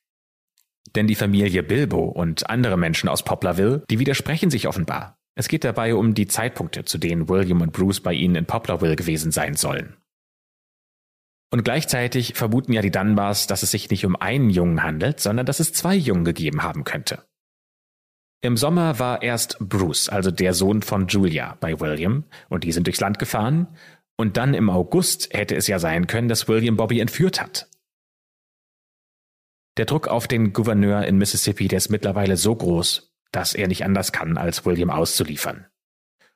Denn 0.96 1.06
die 1.06 1.14
Familie 1.14 1.62
Bilbo 1.62 2.06
und 2.06 2.50
andere 2.50 2.76
Menschen 2.76 3.08
aus 3.08 3.24
Poplarville, 3.24 3.84
die 3.88 4.00
widersprechen 4.00 4.50
sich 4.50 4.68
offenbar. 4.68 5.20
Es 5.36 5.48
geht 5.48 5.64
dabei 5.64 5.94
um 5.94 6.16
die 6.16 6.26
Zeitpunkte, 6.26 6.86
zu 6.86 6.98
denen 6.98 7.30
William 7.30 7.62
und 7.62 7.72
Bruce 7.72 8.00
bei 8.00 8.14
ihnen 8.14 8.34
in 8.34 8.46
Poplarville 8.48 8.96
gewesen 8.96 9.32
sein 9.32 9.54
sollen. 9.54 9.96
Und 11.52 11.64
gleichzeitig 11.64 12.34
vermuten 12.34 12.74
ja 12.74 12.82
die 12.82 12.90
Dunbars, 12.90 13.46
dass 13.46 13.62
es 13.62 13.70
sich 13.70 13.92
nicht 13.92 14.08
um 14.08 14.16
einen 14.16 14.50
Jungen 14.50 14.82
handelt, 14.82 15.20
sondern 15.20 15.46
dass 15.46 15.60
es 15.60 15.72
zwei 15.72 15.94
Jungen 15.94 16.26
gegeben 16.26 16.64
haben 16.64 16.84
könnte. 16.84 17.28
Im 18.42 18.56
Sommer 18.56 19.00
war 19.00 19.24
erst 19.24 19.58
Bruce, 19.60 20.10
also 20.10 20.30
der 20.30 20.54
Sohn 20.54 20.84
von 20.84 21.08
Julia, 21.08 21.58
bei 21.60 21.80
William, 21.80 22.24
und 22.50 22.64
die 22.64 22.72
sind 22.72 22.86
durchs 22.86 23.00
Land 23.00 23.18
gefahren, 23.18 23.68
und 24.16 24.38
dann 24.38 24.54
im 24.54 24.70
August 24.70 25.34
hätte 25.34 25.56
es 25.56 25.68
ja 25.68 25.80
sein 25.80 26.08
können, 26.08 26.28
dass 26.28 26.48
William 26.48 26.78
Bobby 26.78 27.00
entführt 27.00 27.42
hat. 27.42 27.70
Der 29.78 29.86
Druck 29.86 30.08
auf 30.08 30.28
den 30.28 30.54
Gouverneur 30.54 31.06
in 31.06 31.18
Mississippi, 31.18 31.68
der 31.68 31.78
ist 31.78 31.90
mittlerweile 31.90 32.36
so 32.36 32.56
groß, 32.56 33.14
dass 33.32 33.54
er 33.54 33.68
nicht 33.68 33.84
anders 33.84 34.12
kann, 34.12 34.38
als 34.38 34.66
William 34.66 34.90
auszuliefern. 34.90 35.68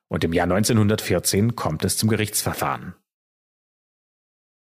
Und 0.08 0.22
im 0.24 0.32
Jahr 0.32 0.44
1914 0.44 1.56
kommt 1.56 1.84
es 1.84 1.96
zum 1.96 2.08
Gerichtsverfahren. 2.08 2.94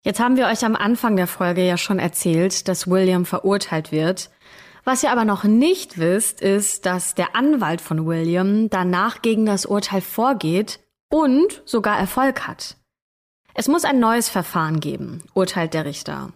Jetzt 0.06 0.21
haben 0.21 0.38
wir 0.38 0.47
euch 0.47 0.63
am 0.63 0.78
Anfang 0.78 1.17
der 1.17 1.28
Folge 1.28 1.65
ja 1.65 1.78
schon 1.78 1.99
erzählt, 1.99 2.69
dass 2.69 2.88
William 2.88 3.25
verurteilt 3.25 3.91
wird. 3.91 4.30
Was 4.83 5.03
ihr 5.03 5.11
aber 5.11 5.25
noch 5.25 5.43
nicht 5.43 5.97
wisst, 5.97 6.41
ist, 6.41 6.85
dass 6.85 7.15
der 7.15 7.35
Anwalt 7.35 7.81
von 7.81 8.05
William 8.05 8.69
danach 8.69 9.21
gegen 9.21 9.45
das 9.45 9.65
Urteil 9.65 10.01
vorgeht 10.01 10.79
und 11.09 11.61
sogar 11.65 11.99
Erfolg 11.99 12.47
hat. 12.47 12.77
Es 13.53 13.67
muss 13.67 13.83
ein 13.83 13.99
neues 13.99 14.29
Verfahren 14.29 14.79
geben, 14.79 15.23
urteilt 15.33 15.73
der 15.73 15.85
Richter. 15.85 16.31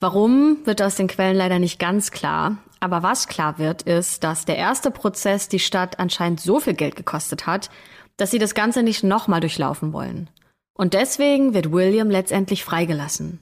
Warum, 0.00 0.58
wird 0.64 0.82
aus 0.82 0.96
den 0.96 1.08
Quellen 1.08 1.36
leider 1.36 1.58
nicht 1.58 1.78
ganz 1.78 2.10
klar. 2.10 2.58
Aber 2.80 3.02
was 3.02 3.28
klar 3.28 3.58
wird, 3.58 3.82
ist, 3.82 4.24
dass 4.24 4.46
der 4.46 4.56
erste 4.56 4.90
Prozess 4.90 5.48
die 5.48 5.58
Stadt 5.58 5.98
anscheinend 5.98 6.40
so 6.40 6.58
viel 6.60 6.72
Geld 6.72 6.96
gekostet 6.96 7.46
hat, 7.46 7.70
dass 8.16 8.30
sie 8.30 8.38
das 8.38 8.54
Ganze 8.54 8.82
nicht 8.82 9.02
nochmal 9.02 9.40
durchlaufen 9.40 9.92
wollen. 9.92 10.30
Und 10.74 10.94
deswegen 10.94 11.52
wird 11.52 11.72
William 11.72 12.08
letztendlich 12.08 12.64
freigelassen. 12.64 13.40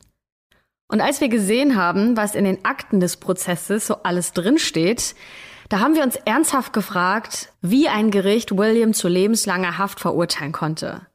Und 0.88 1.02
als 1.02 1.20
wir 1.20 1.28
gesehen 1.28 1.76
haben, 1.76 2.16
was 2.16 2.34
in 2.34 2.44
den 2.44 2.64
Akten 2.64 2.98
des 2.98 3.18
Prozesses 3.18 3.86
so 3.86 4.02
alles 4.02 4.32
drinsteht, 4.32 5.14
da 5.68 5.80
haben 5.80 5.94
wir 5.94 6.02
uns 6.02 6.16
ernsthaft 6.16 6.72
gefragt, 6.72 7.52
wie 7.60 7.88
ein 7.88 8.10
Gericht 8.10 8.56
William 8.56 8.94
zu 8.94 9.06
lebenslanger 9.06 9.76
Haft 9.76 10.00
verurteilen 10.00 10.52
konnte. 10.52 11.06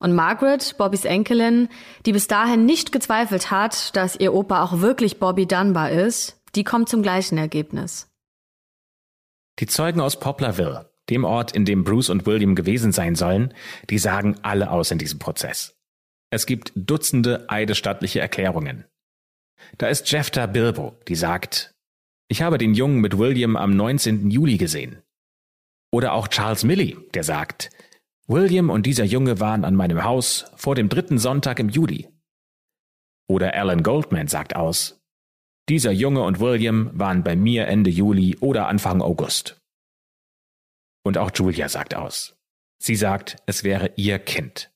Und 0.00 0.14
Margaret, 0.14 0.76
Bobbys 0.78 1.04
Enkelin, 1.04 1.68
die 2.06 2.12
bis 2.12 2.26
dahin 2.26 2.64
nicht 2.64 2.90
gezweifelt 2.90 3.52
hat, 3.52 3.94
dass 3.94 4.16
ihr 4.16 4.34
Opa 4.34 4.64
auch 4.64 4.80
wirklich 4.80 5.20
Bobby 5.20 5.46
Dunbar 5.46 5.90
ist, 5.90 6.40
die 6.56 6.64
kommt 6.64 6.88
zum 6.88 7.02
gleichen 7.02 7.38
Ergebnis. 7.38 8.08
Die 9.60 9.66
Zeugen 9.66 10.00
aus 10.00 10.18
Poplarville, 10.18 10.90
dem 11.08 11.24
Ort, 11.24 11.52
in 11.52 11.64
dem 11.64 11.84
Bruce 11.84 12.08
und 12.08 12.26
William 12.26 12.54
gewesen 12.54 12.92
sein 12.92 13.14
sollen, 13.14 13.54
die 13.90 13.98
sagen 13.98 14.36
alle 14.42 14.70
aus 14.70 14.90
in 14.90 14.98
diesem 14.98 15.18
Prozess. 15.18 15.76
Es 16.30 16.46
gibt 16.46 16.72
Dutzende 16.74 17.44
eidesstattliche 17.48 18.20
Erklärungen. 18.20 18.86
Da 19.78 19.88
ist 19.88 20.10
Jefta 20.10 20.46
Bilbo, 20.46 20.96
die 21.08 21.14
sagt, 21.14 21.74
ich 22.28 22.42
habe 22.42 22.58
den 22.58 22.74
Jungen 22.74 23.00
mit 23.00 23.18
William 23.18 23.56
am 23.56 23.74
19. 23.76 24.30
Juli 24.30 24.56
gesehen. 24.56 25.02
Oder 25.92 26.12
auch 26.12 26.28
Charles 26.28 26.64
Milley, 26.64 26.96
der 27.14 27.24
sagt, 27.24 27.70
William 28.28 28.70
und 28.70 28.86
dieser 28.86 29.04
Junge 29.04 29.40
waren 29.40 29.64
an 29.64 29.74
meinem 29.74 30.04
Haus 30.04 30.44
vor 30.54 30.76
dem 30.76 30.88
dritten 30.88 31.18
Sonntag 31.18 31.58
im 31.58 31.68
Juli. 31.68 32.08
Oder 33.28 33.54
Alan 33.54 33.82
Goldman 33.82 34.28
sagt 34.28 34.54
aus, 34.54 35.00
dieser 35.68 35.92
Junge 35.92 36.22
und 36.22 36.40
William 36.40 36.90
waren 36.94 37.22
bei 37.22 37.36
mir 37.36 37.66
Ende 37.68 37.90
Juli 37.90 38.36
oder 38.40 38.66
Anfang 38.66 39.02
August. 39.02 39.60
Und 41.04 41.16
auch 41.16 41.30
Julia 41.34 41.68
sagt 41.68 41.94
aus. 41.94 42.36
Sie 42.82 42.96
sagt, 42.96 43.36
es 43.46 43.62
wäre 43.62 43.92
ihr 43.96 44.18
Kind. 44.18 44.70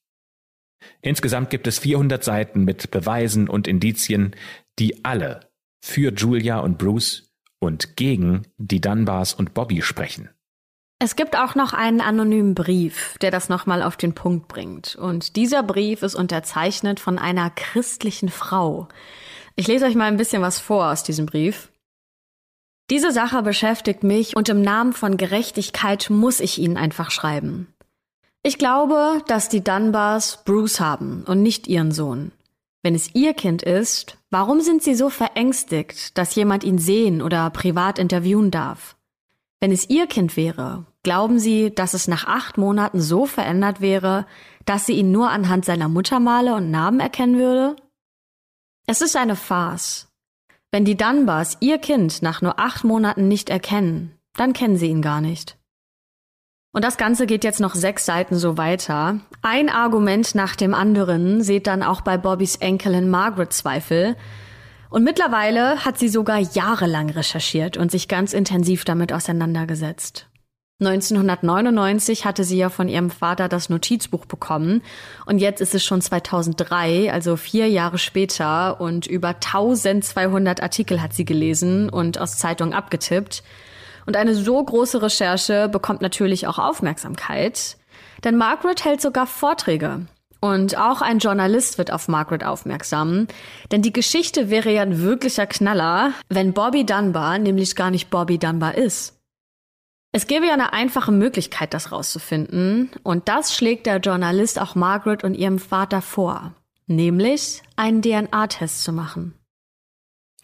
Insgesamt 1.01 1.51
gibt 1.51 1.67
es 1.67 1.79
400 1.79 2.23
Seiten 2.23 2.65
mit 2.65 2.91
Beweisen 2.91 3.49
und 3.49 3.67
Indizien, 3.67 4.37
die 4.79 5.05
alle 5.05 5.41
für 5.85 6.13
Julia 6.13 6.61
und 6.61 6.79
Bruce 6.79 7.31
und 7.59 7.97
gegen 7.97 8.47
die 8.59 8.81
Dunbars 8.81 9.35
und 9.35 9.55
Bobby 9.55 9.83
sprechen. 9.83 10.31
Es 10.99 11.17
gibt 11.17 11.37
auch 11.37 11.55
noch 11.55 11.73
einen 11.73 12.01
anonymen 12.01 12.55
Brief, 12.55 13.19
der 13.21 13.31
das 13.31 13.49
nochmal 13.49 13.83
auf 13.83 13.97
den 13.97 14.15
Punkt 14.15 14.49
bringt. 14.49 14.97
Und 14.97 15.37
dieser 15.37 15.63
Brief 15.63 16.03
ist 16.03 16.15
unterzeichnet 16.15 17.01
von 17.01 17.19
einer 17.19 17.51
christlichen 17.51 18.29
Frau. 18.29 18.89
Ich 19.57 19.67
lese 19.67 19.87
euch 19.87 19.95
mal 19.95 20.07
ein 20.07 20.17
bisschen 20.17 20.43
was 20.43 20.59
vor 20.59 20.91
aus 20.91 21.03
diesem 21.03 21.27
Brief. 21.27 21.71
Diese 22.91 23.13
Sache 23.13 23.43
beschäftigt 23.43 24.03
mich 24.03 24.37
und 24.37 24.49
im 24.49 24.63
Namen 24.63 24.93
von 24.93 25.17
Gerechtigkeit 25.17 26.11
muss 26.11 26.41
ich 26.41 26.59
Ihnen 26.59 26.77
einfach 26.77 27.11
schreiben. 27.11 27.75
Ich 28.43 28.59
glaube, 28.59 29.23
dass 29.27 29.49
die 29.49 29.65
Dunbars 29.65 30.45
Bruce 30.45 30.81
haben 30.81 31.25
und 31.25 31.43
nicht 31.43 31.67
ihren 31.67 31.93
Sohn. 31.93 32.31
Wenn 32.85 32.95
es 32.95 33.15
ihr 33.15 33.33
Kind 33.33 33.63
ist, 33.63 34.19
warum 34.29 34.61
sind 34.61 34.83
sie 34.83 34.95
so 34.95 35.09
verängstigt, 35.09 36.19
dass 36.19 36.35
jemand 36.35 36.65
ihn 36.65 36.77
sehen 36.77 37.23
oder 37.23 37.49
privat 37.49 37.99
interviewen 37.99 38.51
darf? 38.51 38.95
Wenn 39.59 39.73
es 39.73 39.89
ihr 39.89 40.07
Kind 40.07 40.37
wäre, 40.37 40.85
glauben 41.03 41.39
Sie, 41.39 41.75
dass 41.75 41.95
es 41.95 42.09
nach 42.09 42.27
acht 42.27 42.59
Monaten 42.59 43.01
so 43.01 43.25
verändert 43.25 43.81
wäre, 43.81 44.27
dass 44.67 44.85
sie 44.85 44.93
ihn 44.93 45.13
nur 45.13 45.31
anhand 45.31 45.65
seiner 45.65 45.89
Muttermale 45.89 46.55
und 46.55 46.71
Namen 46.71 47.01
erkennen 47.01 47.39
würde? 47.39 47.75
Es 48.87 49.01
ist 49.01 49.17
eine 49.17 49.35
Farce. 49.35 50.09
Wenn 50.71 50.85
die 50.85 50.99
Dunbars 50.99 51.57
ihr 51.61 51.79
Kind 51.79 52.21
nach 52.21 52.43
nur 52.43 52.59
acht 52.59 52.85
Monaten 52.85 53.29
nicht 53.29 53.49
erkennen, 53.49 54.19
dann 54.35 54.53
kennen 54.53 54.77
sie 54.77 54.89
ihn 54.89 55.01
gar 55.01 55.23
nicht. 55.23 55.57
Und 56.75 56.85
das 56.85 56.97
Ganze 56.97 57.27
geht 57.27 57.45
jetzt 57.45 57.61
noch 57.61 57.77
sechs 57.77 58.05
Seiten 58.05 58.35
so 58.35 58.59
weiter. 58.59 59.21
Ein 59.43 59.69
Argument 59.69 60.35
nach 60.35 60.57
dem 60.57 60.75
anderen 60.75 61.41
sieht 61.41 61.69
dann 61.69 61.85
auch 61.85 62.01
bei 62.01 62.19
Bobbys 62.19 62.57
Enkelin 62.57 63.09
Margaret 63.09 63.53
Zweifel. 63.53 64.17
Und 64.91 65.05
mittlerweile 65.05 65.85
hat 65.85 65.99
sie 65.99 66.09
sogar 66.09 66.41
jahrelang 66.41 67.11
recherchiert 67.11 67.77
und 67.77 67.93
sich 67.93 68.09
ganz 68.09 68.33
intensiv 68.33 68.85
damit 68.85 69.13
auseinandergesetzt. 69.13 70.27
1999 70.81 72.25
hatte 72.25 72.43
sie 72.43 72.59
ja 72.59 72.71
von 72.71 72.89
ihrem 72.89 73.11
Vater 73.11 73.49
das 73.49 73.69
Notizbuch 73.69 74.27
bekommen 74.27 74.83
und 75.27 75.39
jetzt 75.39 75.61
ist 75.61 75.77
es 75.77 75.85
schon 75.85 76.01
2003, 76.01 77.13
also 77.13 77.37
vier 77.37 77.69
Jahre 77.69 77.99
später 77.99 78.81
und 78.81 79.07
über 79.07 79.29
1200 79.29 80.61
Artikel 80.61 81.01
hat 81.01 81.13
sie 81.13 81.25
gelesen 81.25 81.89
und 81.89 82.19
aus 82.19 82.37
Zeitungen 82.37 82.75
abgetippt. 82.75 83.45
Und 84.07 84.17
eine 84.17 84.35
so 84.35 84.63
große 84.63 85.03
Recherche 85.03 85.69
bekommt 85.69 86.03
natürlich 86.03 86.47
auch 86.47 86.59
Aufmerksamkeit, 86.59 87.77
denn 88.23 88.37
Margaret 88.37 88.85
hält 88.85 89.01
sogar 89.01 89.27
Vorträge. 89.27 90.07
Und 90.41 90.77
auch 90.77 91.01
ein 91.01 91.21
Journalist 91.21 91.79
wird 91.79 91.91
auf 91.91 92.07
Margaret 92.07 92.45
aufmerksam, 92.45 93.29
denn 93.73 93.81
die 93.81 93.95
Geschichte 93.95 94.51
wäre 94.51 94.71
ja 94.71 94.83
ein 94.83 95.01
wirklicher 95.01 95.47
Knaller, 95.47 96.13
wenn 96.29 96.53
Bobby 96.53 96.85
Dunbar 96.85 97.39
nämlich 97.39 97.77
gar 97.77 97.91
nicht 97.91 98.11
Bobby 98.11 98.39
Dunbar 98.39 98.75
ist. 98.75 99.19
Es 100.13 100.27
gäbe 100.27 100.47
ja 100.47 100.53
eine 100.53 100.75
einfache 100.75 101.13
Möglichkeit, 101.13 101.73
das 101.73 101.93
rauszufinden, 101.93 102.91
und 103.03 103.29
das 103.29 103.55
schlägt 103.57 103.87
der 103.87 103.97
Journalist 103.97 104.61
auch 104.61 104.75
Margaret 104.75 105.25
und 105.25 105.35
ihrem 105.35 105.59
Vater 105.59 106.03
vor, 106.03 106.53
nämlich 106.87 107.63
einen 107.77 108.03
DNA-Test 108.03 108.85
zu 108.85 108.93
machen. 108.93 109.35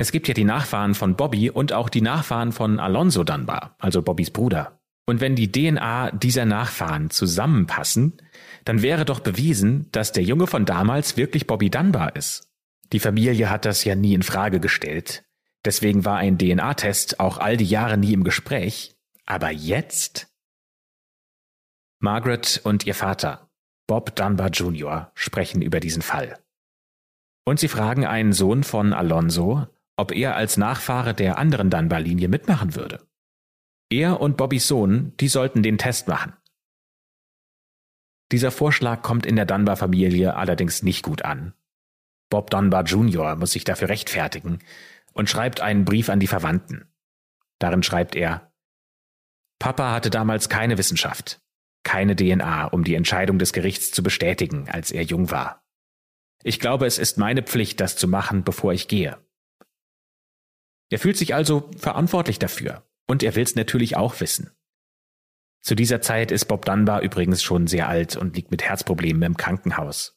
Es 0.00 0.12
gibt 0.12 0.28
ja 0.28 0.32
die 0.32 0.44
Nachfahren 0.44 0.94
von 0.94 1.14
Bobby 1.14 1.50
und 1.50 1.74
auch 1.74 1.90
die 1.90 2.00
Nachfahren 2.00 2.52
von 2.52 2.80
Alonso 2.80 3.22
Dunbar, 3.22 3.76
also 3.78 4.00
Bobbys 4.00 4.30
Bruder. 4.30 4.80
Und 5.04 5.20
wenn 5.20 5.36
die 5.36 5.52
DNA 5.52 6.12
dieser 6.12 6.46
Nachfahren 6.46 7.10
zusammenpassen, 7.10 8.16
dann 8.64 8.80
wäre 8.80 9.04
doch 9.04 9.20
bewiesen, 9.20 9.90
dass 9.92 10.12
der 10.12 10.22
Junge 10.22 10.46
von 10.46 10.64
damals 10.64 11.18
wirklich 11.18 11.46
Bobby 11.46 11.68
Dunbar 11.68 12.16
ist. 12.16 12.48
Die 12.94 12.98
Familie 12.98 13.50
hat 13.50 13.66
das 13.66 13.84
ja 13.84 13.94
nie 13.94 14.14
in 14.14 14.22
Frage 14.22 14.58
gestellt. 14.58 15.22
Deswegen 15.66 16.06
war 16.06 16.16
ein 16.16 16.38
DNA-Test 16.38 17.20
auch 17.20 17.36
all 17.36 17.58
die 17.58 17.66
Jahre 17.66 17.98
nie 17.98 18.14
im 18.14 18.24
Gespräch. 18.24 18.96
Aber 19.26 19.50
jetzt? 19.50 20.28
Margaret 21.98 22.58
und 22.64 22.86
ihr 22.86 22.94
Vater, 22.94 23.50
Bob 23.86 24.16
Dunbar 24.16 24.48
Jr., 24.48 25.12
sprechen 25.14 25.60
über 25.60 25.78
diesen 25.78 26.00
Fall. 26.00 26.38
Und 27.44 27.60
sie 27.60 27.68
fragen 27.68 28.06
einen 28.06 28.32
Sohn 28.32 28.64
von 28.64 28.94
Alonso, 28.94 29.66
ob 30.00 30.12
er 30.12 30.34
als 30.34 30.56
Nachfahre 30.56 31.12
der 31.12 31.36
anderen 31.36 31.68
Dunbar-Linie 31.68 32.28
mitmachen 32.28 32.74
würde. 32.74 33.06
Er 33.90 34.18
und 34.18 34.38
Bobbys 34.38 34.66
Sohn, 34.66 35.12
die 35.20 35.28
sollten 35.28 35.62
den 35.62 35.76
Test 35.76 36.08
machen. 36.08 36.32
Dieser 38.32 38.50
Vorschlag 38.50 39.02
kommt 39.02 39.26
in 39.26 39.36
der 39.36 39.44
Dunbar-Familie 39.44 40.36
allerdings 40.36 40.82
nicht 40.82 41.02
gut 41.02 41.22
an. 41.22 41.52
Bob 42.30 42.48
Dunbar 42.48 42.84
Jr. 42.84 43.36
muss 43.36 43.52
sich 43.52 43.64
dafür 43.64 43.90
rechtfertigen 43.90 44.60
und 45.12 45.28
schreibt 45.28 45.60
einen 45.60 45.84
Brief 45.84 46.08
an 46.08 46.20
die 46.20 46.28
Verwandten. 46.28 46.88
Darin 47.58 47.82
schreibt 47.82 48.16
er, 48.16 48.52
Papa 49.58 49.92
hatte 49.92 50.08
damals 50.08 50.48
keine 50.48 50.78
Wissenschaft, 50.78 51.42
keine 51.82 52.16
DNA, 52.16 52.68
um 52.68 52.84
die 52.84 52.94
Entscheidung 52.94 53.38
des 53.38 53.52
Gerichts 53.52 53.90
zu 53.90 54.02
bestätigen, 54.02 54.66
als 54.70 54.92
er 54.92 55.02
jung 55.02 55.30
war. 55.30 55.62
Ich 56.42 56.58
glaube, 56.58 56.86
es 56.86 56.98
ist 56.98 57.18
meine 57.18 57.42
Pflicht, 57.42 57.80
das 57.80 57.96
zu 57.96 58.08
machen, 58.08 58.44
bevor 58.44 58.72
ich 58.72 58.88
gehe. 58.88 59.18
Er 60.90 60.98
fühlt 60.98 61.16
sich 61.16 61.34
also 61.34 61.70
verantwortlich 61.76 62.38
dafür 62.38 62.82
und 63.06 63.22
er 63.22 63.34
will 63.36 63.44
es 63.44 63.54
natürlich 63.54 63.96
auch 63.96 64.20
wissen. 64.20 64.50
Zu 65.62 65.74
dieser 65.74 66.00
Zeit 66.00 66.30
ist 66.30 66.46
Bob 66.46 66.64
Dunbar 66.64 67.02
übrigens 67.02 67.42
schon 67.42 67.66
sehr 67.66 67.88
alt 67.88 68.16
und 68.16 68.34
liegt 68.36 68.50
mit 68.50 68.62
Herzproblemen 68.62 69.22
im 69.22 69.36
Krankenhaus. 69.36 70.16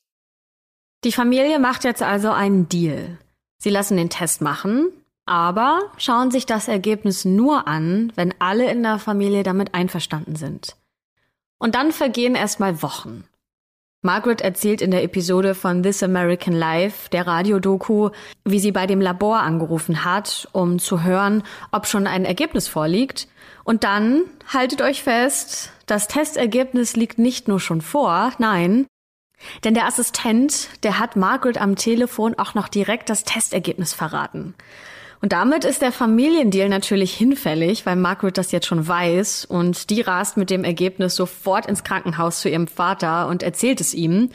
Die 1.04 1.12
Familie 1.12 1.60
macht 1.60 1.84
jetzt 1.84 2.02
also 2.02 2.32
einen 2.32 2.70
Deal. 2.70 3.18
Sie 3.58 3.70
lassen 3.70 3.98
den 3.98 4.10
Test 4.10 4.42
machen, 4.42 4.90
aber 5.26 5.92
schauen 5.98 6.32
sich 6.32 6.46
das 6.46 6.68
Ergebnis 6.68 7.26
nur 7.26 7.68
an, 7.68 8.12
wenn 8.16 8.34
alle 8.40 8.70
in 8.72 8.84
der 8.84 9.00
Familie 9.00 9.44
damit 9.44 9.74
einverstanden 9.74 10.36
sind. 10.36 10.76
Und 11.60 11.76
dann 11.76 11.92
vergehen 11.92 12.36
erstmal 12.36 12.82
Wochen. 12.82 13.26
Margaret 14.06 14.42
erzählt 14.42 14.82
in 14.82 14.92
der 14.92 15.04
Episode 15.04 15.56
von 15.56 15.82
This 15.82 16.04
American 16.04 16.54
Life, 16.54 17.10
der 17.10 17.26
Radiodoku, 17.26 18.10
wie 18.44 18.60
sie 18.60 18.74
bei 18.74 18.86
dem 18.86 19.00
Labor 19.00 19.40
angerufen 19.40 20.04
hat, 20.04 20.50
um 20.52 20.78
zu 20.78 21.04
hören, 21.04 21.42
ob 21.72 21.88
schon 21.88 22.06
ein 22.06 22.26
Ergebnis 22.26 22.68
vorliegt. 22.68 23.30
Und 23.64 23.86
dann, 23.86 24.24
haltet 24.54 24.82
euch 24.82 25.04
fest, 25.04 25.72
das 25.86 26.10
Testergebnis 26.10 26.98
liegt 26.98 27.18
nicht 27.18 27.48
nur 27.48 27.62
schon 27.62 27.80
vor, 27.80 28.34
nein, 28.40 28.88
denn 29.64 29.74
der 29.74 29.86
Assistent, 29.86 30.70
der 30.84 31.00
hat 31.00 31.16
Margaret 31.16 31.60
am 31.60 31.76
Telefon 31.76 32.36
auch 32.38 32.54
noch 32.54 32.68
direkt 32.68 33.10
das 33.10 33.24
Testergebnis 33.24 33.94
verraten. 33.94 34.54
Und 35.24 35.32
damit 35.32 35.64
ist 35.64 35.82
der 35.82 35.94
Familiendeal 35.94 36.68
natürlich 36.68 37.14
hinfällig, 37.14 37.86
weil 37.86 37.96
Margaret 37.96 38.38
das 38.38 38.52
jetzt 38.52 38.66
schon 38.66 38.86
weiß 38.86 39.46
und 39.46 39.90
die 39.90 40.02
rast 40.02 40.36
mit 40.36 40.50
dem 40.50 40.66
Ergebnis 40.66 41.16
sofort 41.16 41.66
ins 41.66 41.86
Krankenhaus 41.86 42.42
zu 42.42 42.50
ihrem 42.50 42.68
Vater 42.68 43.30
und 43.30 43.42
erzählt 43.42 43.80
es 43.80 43.94
ihm. 43.94 44.32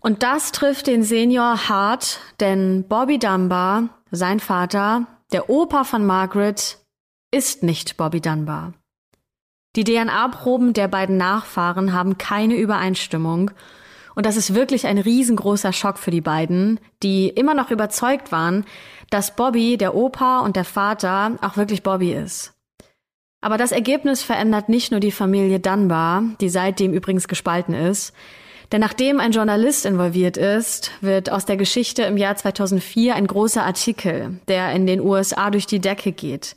Und 0.00 0.24
das 0.24 0.50
trifft 0.50 0.88
den 0.88 1.04
Senior 1.04 1.68
hart, 1.68 2.18
denn 2.40 2.88
Bobby 2.88 3.20
Dunbar, 3.20 3.84
sein 4.10 4.40
Vater, 4.40 5.06
der 5.30 5.48
Opa 5.48 5.84
von 5.84 6.04
Margaret, 6.04 6.78
ist 7.30 7.62
nicht 7.62 7.96
Bobby 7.96 8.20
Dunbar. 8.20 8.72
Die 9.76 9.84
DNA-Proben 9.84 10.72
der 10.72 10.88
beiden 10.88 11.18
Nachfahren 11.18 11.92
haben 11.92 12.18
keine 12.18 12.56
Übereinstimmung 12.56 13.52
und 14.16 14.24
das 14.24 14.38
ist 14.38 14.54
wirklich 14.54 14.86
ein 14.86 14.96
riesengroßer 14.96 15.74
Schock 15.74 15.98
für 15.98 16.10
die 16.10 16.22
beiden, 16.22 16.80
die 17.02 17.28
immer 17.28 17.52
noch 17.52 17.70
überzeugt 17.70 18.32
waren, 18.32 18.64
dass 19.10 19.36
Bobby, 19.36 19.76
der 19.76 19.94
Opa 19.94 20.40
und 20.40 20.56
der 20.56 20.64
Vater, 20.64 21.38
auch 21.42 21.56
wirklich 21.56 21.82
Bobby 21.82 22.12
ist. 22.12 22.52
Aber 23.40 23.58
das 23.58 23.72
Ergebnis 23.72 24.22
verändert 24.22 24.68
nicht 24.68 24.90
nur 24.90 25.00
die 25.00 25.12
Familie 25.12 25.60
Dunbar, 25.60 26.22
die 26.40 26.48
seitdem 26.48 26.92
übrigens 26.92 27.28
gespalten 27.28 27.74
ist, 27.74 28.12
denn 28.72 28.80
nachdem 28.80 29.20
ein 29.20 29.30
Journalist 29.30 29.86
involviert 29.86 30.36
ist, 30.36 30.90
wird 31.00 31.30
aus 31.30 31.44
der 31.44 31.56
Geschichte 31.56 32.02
im 32.02 32.16
Jahr 32.16 32.34
2004 32.34 33.14
ein 33.14 33.26
großer 33.26 33.62
Artikel, 33.62 34.40
der 34.48 34.72
in 34.72 34.86
den 34.86 35.00
USA 35.00 35.50
durch 35.50 35.66
die 35.66 35.78
Decke 35.78 36.10
geht. 36.12 36.56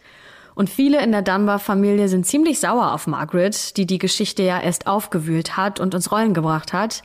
Und 0.56 0.70
viele 0.70 1.02
in 1.04 1.12
der 1.12 1.22
Dunbar-Familie 1.22 2.08
sind 2.08 2.26
ziemlich 2.26 2.60
sauer 2.60 2.94
auf 2.94 3.08
Margaret, 3.08 3.78
die 3.78 3.86
die 3.86 4.00
Geschichte 4.00 4.44
ja 4.44 4.60
erst 4.60 4.88
aufgewühlt 4.88 5.56
hat 5.56 5.80
und 5.80 5.94
uns 5.94 6.12
Rollen 6.12 6.34
gebracht 6.34 6.74
hat. 6.74 7.04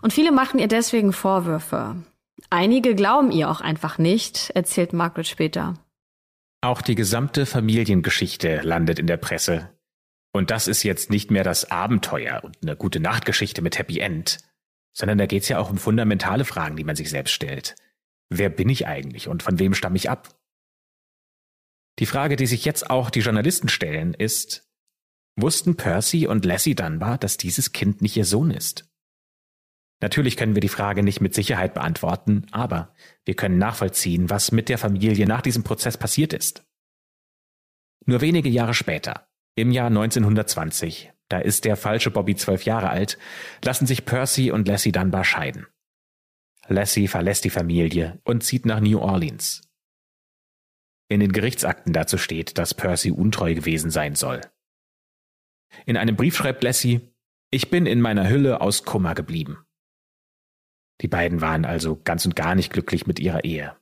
Und 0.00 0.12
viele 0.12 0.32
machen 0.32 0.58
ihr 0.58 0.68
deswegen 0.68 1.12
Vorwürfe. 1.12 1.96
Einige 2.50 2.94
glauben 2.94 3.30
ihr 3.30 3.50
auch 3.50 3.60
einfach 3.60 3.98
nicht, 3.98 4.50
erzählt 4.50 4.92
Margaret 4.92 5.26
später. 5.26 5.74
Auch 6.60 6.82
die 6.82 6.94
gesamte 6.94 7.46
Familiengeschichte 7.46 8.60
landet 8.62 8.98
in 8.98 9.06
der 9.06 9.16
Presse. 9.16 9.70
Und 10.32 10.50
das 10.50 10.68
ist 10.68 10.82
jetzt 10.82 11.10
nicht 11.10 11.30
mehr 11.30 11.44
das 11.44 11.70
Abenteuer 11.70 12.42
und 12.44 12.56
eine 12.62 12.76
gute 12.76 13.00
Nachtgeschichte 13.00 13.62
mit 13.62 13.78
Happy 13.78 14.00
End, 14.00 14.38
sondern 14.92 15.18
da 15.18 15.26
geht 15.26 15.42
es 15.42 15.48
ja 15.48 15.58
auch 15.58 15.70
um 15.70 15.78
fundamentale 15.78 16.44
Fragen, 16.44 16.76
die 16.76 16.84
man 16.84 16.96
sich 16.96 17.10
selbst 17.10 17.32
stellt. 17.32 17.76
Wer 18.28 18.50
bin 18.50 18.68
ich 18.68 18.86
eigentlich 18.86 19.28
und 19.28 19.42
von 19.42 19.58
wem 19.58 19.74
stamme 19.74 19.96
ich 19.96 20.10
ab? 20.10 20.36
Die 21.98 22.06
Frage, 22.06 22.36
die 22.36 22.46
sich 22.46 22.64
jetzt 22.64 22.90
auch 22.90 23.10
die 23.10 23.20
Journalisten 23.20 23.68
stellen, 23.68 24.14
ist, 24.14 24.68
wussten 25.36 25.76
Percy 25.76 26.26
und 26.26 26.44
Lassie 26.44 26.74
Dunbar, 26.74 27.18
dass 27.18 27.36
dieses 27.36 27.72
Kind 27.72 28.02
nicht 28.02 28.16
ihr 28.16 28.24
Sohn 28.24 28.50
ist? 28.50 28.87
Natürlich 30.00 30.36
können 30.36 30.54
wir 30.54 30.60
die 30.60 30.68
Frage 30.68 31.02
nicht 31.02 31.20
mit 31.20 31.34
Sicherheit 31.34 31.74
beantworten, 31.74 32.46
aber 32.52 32.94
wir 33.24 33.34
können 33.34 33.58
nachvollziehen, 33.58 34.30
was 34.30 34.52
mit 34.52 34.68
der 34.68 34.78
Familie 34.78 35.26
nach 35.26 35.42
diesem 35.42 35.64
Prozess 35.64 35.96
passiert 35.96 36.32
ist. 36.32 36.64
Nur 38.06 38.20
wenige 38.20 38.48
Jahre 38.48 38.74
später, 38.74 39.28
im 39.56 39.72
Jahr 39.72 39.88
1920, 39.88 41.12
da 41.28 41.38
ist 41.38 41.64
der 41.64 41.76
falsche 41.76 42.10
Bobby 42.10 42.36
zwölf 42.36 42.64
Jahre 42.64 42.90
alt, 42.90 43.18
lassen 43.64 43.86
sich 43.86 44.04
Percy 44.04 44.50
und 44.52 44.68
Lassie 44.68 44.92
Dunbar 44.92 45.24
scheiden. 45.24 45.66
Lassie 46.68 47.08
verlässt 47.08 47.44
die 47.44 47.50
Familie 47.50 48.20
und 48.24 48.44
zieht 48.44 48.66
nach 48.66 48.80
New 48.80 49.00
Orleans. 49.00 49.62
In 51.08 51.20
den 51.20 51.32
Gerichtsakten 51.32 51.92
dazu 51.92 52.18
steht, 52.18 52.58
dass 52.58 52.74
Percy 52.74 53.10
untreu 53.10 53.54
gewesen 53.54 53.90
sein 53.90 54.14
soll. 54.14 54.42
In 55.86 55.96
einem 55.96 56.16
Brief 56.16 56.36
schreibt 56.36 56.62
Lassie, 56.62 57.00
Ich 57.50 57.70
bin 57.70 57.86
in 57.86 58.00
meiner 58.00 58.28
Hülle 58.28 58.60
aus 58.60 58.84
Kummer 58.84 59.14
geblieben. 59.14 59.66
Die 61.00 61.08
beiden 61.08 61.40
waren 61.40 61.64
also 61.64 62.00
ganz 62.02 62.24
und 62.24 62.36
gar 62.36 62.54
nicht 62.54 62.72
glücklich 62.72 63.06
mit 63.06 63.20
ihrer 63.20 63.44
Ehe. 63.44 63.76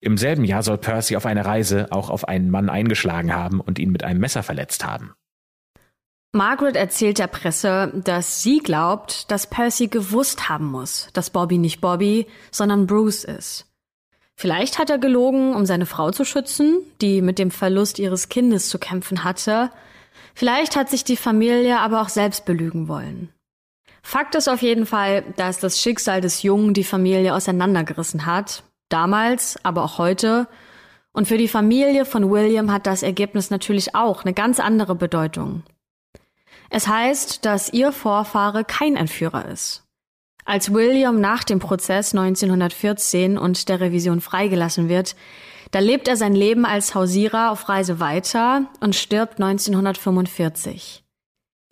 Im 0.00 0.16
selben 0.16 0.44
Jahr 0.44 0.62
soll 0.62 0.78
Percy 0.78 1.16
auf 1.16 1.26
einer 1.26 1.44
Reise 1.44 1.88
auch 1.90 2.08
auf 2.08 2.26
einen 2.26 2.50
Mann 2.50 2.70
eingeschlagen 2.70 3.34
haben 3.34 3.60
und 3.60 3.78
ihn 3.78 3.90
mit 3.90 4.02
einem 4.02 4.20
Messer 4.20 4.42
verletzt 4.42 4.84
haben. 4.84 5.14
Margaret 6.32 6.76
erzählt 6.76 7.18
der 7.18 7.26
Presse, 7.26 7.92
dass 8.04 8.42
sie 8.42 8.58
glaubt, 8.58 9.30
dass 9.30 9.48
Percy 9.48 9.88
gewusst 9.88 10.48
haben 10.48 10.66
muss, 10.66 11.08
dass 11.12 11.30
Bobby 11.30 11.58
nicht 11.58 11.80
Bobby, 11.80 12.28
sondern 12.52 12.86
Bruce 12.86 13.24
ist. 13.24 13.66
Vielleicht 14.36 14.78
hat 14.78 14.88
er 14.88 14.98
gelogen, 14.98 15.54
um 15.54 15.66
seine 15.66 15.86
Frau 15.86 16.12
zu 16.12 16.24
schützen, 16.24 16.78
die 17.02 17.20
mit 17.20 17.38
dem 17.38 17.50
Verlust 17.50 17.98
ihres 17.98 18.28
Kindes 18.28 18.70
zu 18.70 18.78
kämpfen 18.78 19.24
hatte. 19.24 19.70
Vielleicht 20.34 20.76
hat 20.76 20.88
sich 20.88 21.04
die 21.04 21.16
Familie 21.18 21.78
aber 21.80 22.00
auch 22.00 22.08
selbst 22.08 22.46
belügen 22.46 22.88
wollen. 22.88 23.30
Fakt 24.02 24.34
ist 24.34 24.48
auf 24.48 24.62
jeden 24.62 24.86
Fall, 24.86 25.22
dass 25.36 25.60
das 25.60 25.80
Schicksal 25.80 26.20
des 26.20 26.42
Jungen 26.42 26.74
die 26.74 26.84
Familie 26.84 27.34
auseinandergerissen 27.34 28.26
hat. 28.26 28.64
Damals, 28.88 29.58
aber 29.62 29.84
auch 29.84 29.98
heute. 29.98 30.48
Und 31.12 31.28
für 31.28 31.38
die 31.38 31.48
Familie 31.48 32.04
von 32.04 32.30
William 32.30 32.72
hat 32.72 32.86
das 32.86 33.02
Ergebnis 33.02 33.50
natürlich 33.50 33.94
auch 33.94 34.24
eine 34.24 34.32
ganz 34.32 34.60
andere 34.60 34.94
Bedeutung. 34.94 35.62
Es 36.70 36.86
heißt, 36.86 37.44
dass 37.44 37.72
ihr 37.72 37.92
Vorfahre 37.92 38.64
kein 38.64 38.96
Entführer 38.96 39.46
ist. 39.46 39.84
Als 40.44 40.72
William 40.72 41.20
nach 41.20 41.44
dem 41.44 41.58
Prozess 41.58 42.14
1914 42.14 43.38
und 43.38 43.68
der 43.68 43.80
Revision 43.80 44.20
freigelassen 44.20 44.88
wird, 44.88 45.14
da 45.70 45.78
lebt 45.78 46.08
er 46.08 46.16
sein 46.16 46.34
Leben 46.34 46.64
als 46.64 46.94
Hausierer 46.94 47.52
auf 47.52 47.68
Reise 47.68 48.00
weiter 48.00 48.66
und 48.80 48.96
stirbt 48.96 49.40
1945. 49.40 51.04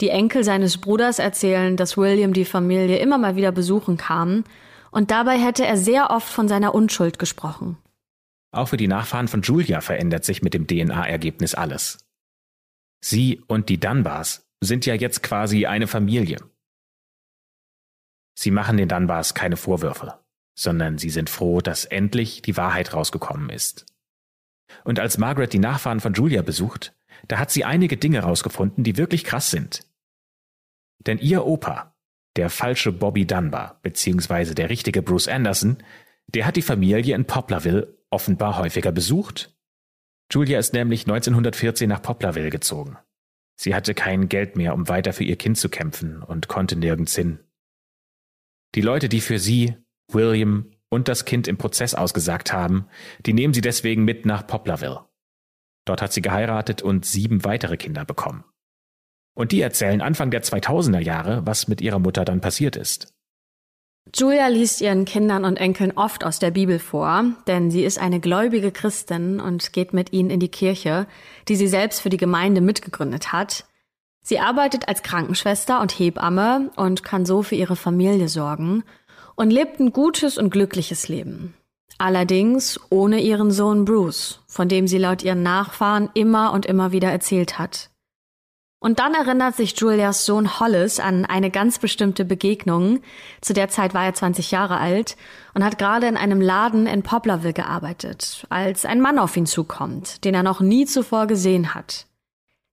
Die 0.00 0.10
Enkel 0.10 0.44
seines 0.44 0.78
Bruders 0.78 1.18
erzählen, 1.18 1.76
dass 1.76 1.96
William 1.96 2.32
die 2.32 2.44
Familie 2.44 2.98
immer 2.98 3.18
mal 3.18 3.36
wieder 3.36 3.50
besuchen 3.50 3.96
kam 3.96 4.44
und 4.90 5.10
dabei 5.10 5.38
hätte 5.38 5.66
er 5.66 5.76
sehr 5.76 6.10
oft 6.10 6.28
von 6.28 6.48
seiner 6.48 6.74
Unschuld 6.74 7.18
gesprochen. 7.18 7.76
Auch 8.52 8.68
für 8.68 8.76
die 8.76 8.88
Nachfahren 8.88 9.28
von 9.28 9.42
Julia 9.42 9.80
verändert 9.80 10.24
sich 10.24 10.42
mit 10.42 10.54
dem 10.54 10.66
DNA-Ergebnis 10.66 11.54
alles. 11.54 11.98
Sie 13.04 13.42
und 13.46 13.68
die 13.68 13.78
Dunbars 13.78 14.46
sind 14.60 14.86
ja 14.86 14.94
jetzt 14.94 15.22
quasi 15.22 15.66
eine 15.66 15.86
Familie. 15.86 16.38
Sie 18.38 18.50
machen 18.50 18.76
den 18.76 18.88
Dunbars 18.88 19.34
keine 19.34 19.56
Vorwürfe, 19.56 20.18
sondern 20.56 20.98
sie 20.98 21.10
sind 21.10 21.28
froh, 21.28 21.60
dass 21.60 21.84
endlich 21.84 22.40
die 22.42 22.56
Wahrheit 22.56 22.94
rausgekommen 22.94 23.50
ist. 23.50 23.84
Und 24.84 25.00
als 25.00 25.18
Margaret 25.18 25.52
die 25.52 25.58
Nachfahren 25.58 26.00
von 26.00 26.14
Julia 26.14 26.42
besucht, 26.42 26.94
da 27.26 27.38
hat 27.38 27.50
sie 27.50 27.64
einige 27.64 27.96
Dinge 27.96 28.20
rausgefunden, 28.20 28.84
die 28.84 28.96
wirklich 28.96 29.24
krass 29.24 29.50
sind. 29.50 29.87
Denn 31.06 31.18
ihr 31.18 31.46
Opa, 31.46 31.94
der 32.36 32.50
falsche 32.50 32.92
Bobby 32.92 33.26
Dunbar, 33.26 33.78
beziehungsweise 33.82 34.54
der 34.54 34.70
richtige 34.70 35.02
Bruce 35.02 35.28
Anderson, 35.28 35.78
der 36.28 36.46
hat 36.46 36.56
die 36.56 36.62
Familie 36.62 37.14
in 37.14 37.24
Poplarville 37.24 37.98
offenbar 38.10 38.58
häufiger 38.58 38.92
besucht. 38.92 39.56
Julia 40.30 40.58
ist 40.58 40.72
nämlich 40.72 41.02
1914 41.02 41.88
nach 41.88 42.02
Poplarville 42.02 42.50
gezogen. 42.50 42.98
Sie 43.56 43.74
hatte 43.74 43.94
kein 43.94 44.28
Geld 44.28 44.56
mehr, 44.56 44.74
um 44.74 44.88
weiter 44.88 45.12
für 45.12 45.24
ihr 45.24 45.36
Kind 45.36 45.58
zu 45.58 45.68
kämpfen 45.68 46.22
und 46.22 46.48
konnte 46.48 46.76
nirgends 46.76 47.14
hin. 47.16 47.40
Die 48.74 48.82
Leute, 48.82 49.08
die 49.08 49.20
für 49.20 49.38
sie, 49.38 49.76
William 50.12 50.70
und 50.90 51.08
das 51.08 51.24
Kind 51.24 51.48
im 51.48 51.58
Prozess 51.58 51.94
ausgesagt 51.94 52.52
haben, 52.52 52.86
die 53.26 53.32
nehmen 53.32 53.54
sie 53.54 53.60
deswegen 53.60 54.04
mit 54.04 54.26
nach 54.26 54.46
Poplarville. 54.46 55.06
Dort 55.86 56.02
hat 56.02 56.12
sie 56.12 56.22
geheiratet 56.22 56.82
und 56.82 57.04
sieben 57.04 57.44
weitere 57.44 57.76
Kinder 57.76 58.04
bekommen. 58.04 58.44
Und 59.38 59.52
die 59.52 59.60
erzählen 59.60 60.00
Anfang 60.00 60.32
der 60.32 60.42
2000er 60.42 60.98
Jahre, 60.98 61.46
was 61.46 61.68
mit 61.68 61.80
ihrer 61.80 62.00
Mutter 62.00 62.24
dann 62.24 62.40
passiert 62.40 62.74
ist. 62.74 63.14
Julia 64.12 64.48
liest 64.48 64.80
ihren 64.80 65.04
Kindern 65.04 65.44
und 65.44 65.58
Enkeln 65.58 65.92
oft 65.92 66.24
aus 66.24 66.40
der 66.40 66.50
Bibel 66.50 66.80
vor, 66.80 67.24
denn 67.46 67.70
sie 67.70 67.84
ist 67.84 68.00
eine 68.00 68.18
gläubige 68.18 68.72
Christin 68.72 69.38
und 69.38 69.72
geht 69.72 69.92
mit 69.92 70.12
ihnen 70.12 70.30
in 70.30 70.40
die 70.40 70.48
Kirche, 70.48 71.06
die 71.46 71.54
sie 71.54 71.68
selbst 71.68 72.00
für 72.00 72.08
die 72.08 72.16
Gemeinde 72.16 72.60
mitgegründet 72.60 73.32
hat. 73.32 73.66
Sie 74.24 74.40
arbeitet 74.40 74.88
als 74.88 75.04
Krankenschwester 75.04 75.80
und 75.80 75.92
Hebamme 75.92 76.72
und 76.74 77.04
kann 77.04 77.24
so 77.24 77.44
für 77.44 77.54
ihre 77.54 77.76
Familie 77.76 78.28
sorgen 78.28 78.82
und 79.36 79.50
lebt 79.52 79.78
ein 79.78 79.92
gutes 79.92 80.36
und 80.36 80.50
glückliches 80.50 81.06
Leben. 81.06 81.54
Allerdings 81.96 82.80
ohne 82.90 83.20
ihren 83.20 83.52
Sohn 83.52 83.84
Bruce, 83.84 84.40
von 84.48 84.68
dem 84.68 84.88
sie 84.88 84.98
laut 84.98 85.22
ihren 85.22 85.44
Nachfahren 85.44 86.10
immer 86.14 86.52
und 86.52 86.66
immer 86.66 86.90
wieder 86.90 87.12
erzählt 87.12 87.60
hat. 87.60 87.90
Und 88.80 89.00
dann 89.00 89.14
erinnert 89.14 89.56
sich 89.56 89.78
Julias 89.78 90.24
Sohn 90.24 90.60
Hollis 90.60 91.00
an 91.00 91.24
eine 91.24 91.50
ganz 91.50 91.80
bestimmte 91.80 92.24
Begegnung. 92.24 93.00
Zu 93.40 93.52
der 93.52 93.68
Zeit 93.68 93.92
war 93.92 94.04
er 94.04 94.14
20 94.14 94.52
Jahre 94.52 94.78
alt 94.78 95.16
und 95.54 95.64
hat 95.64 95.78
gerade 95.78 96.06
in 96.06 96.16
einem 96.16 96.40
Laden 96.40 96.86
in 96.86 97.02
Poplarville 97.02 97.52
gearbeitet, 97.52 98.46
als 98.50 98.84
ein 98.84 99.00
Mann 99.00 99.18
auf 99.18 99.36
ihn 99.36 99.46
zukommt, 99.46 100.24
den 100.24 100.34
er 100.34 100.44
noch 100.44 100.60
nie 100.60 100.86
zuvor 100.86 101.26
gesehen 101.26 101.74
hat. 101.74 102.06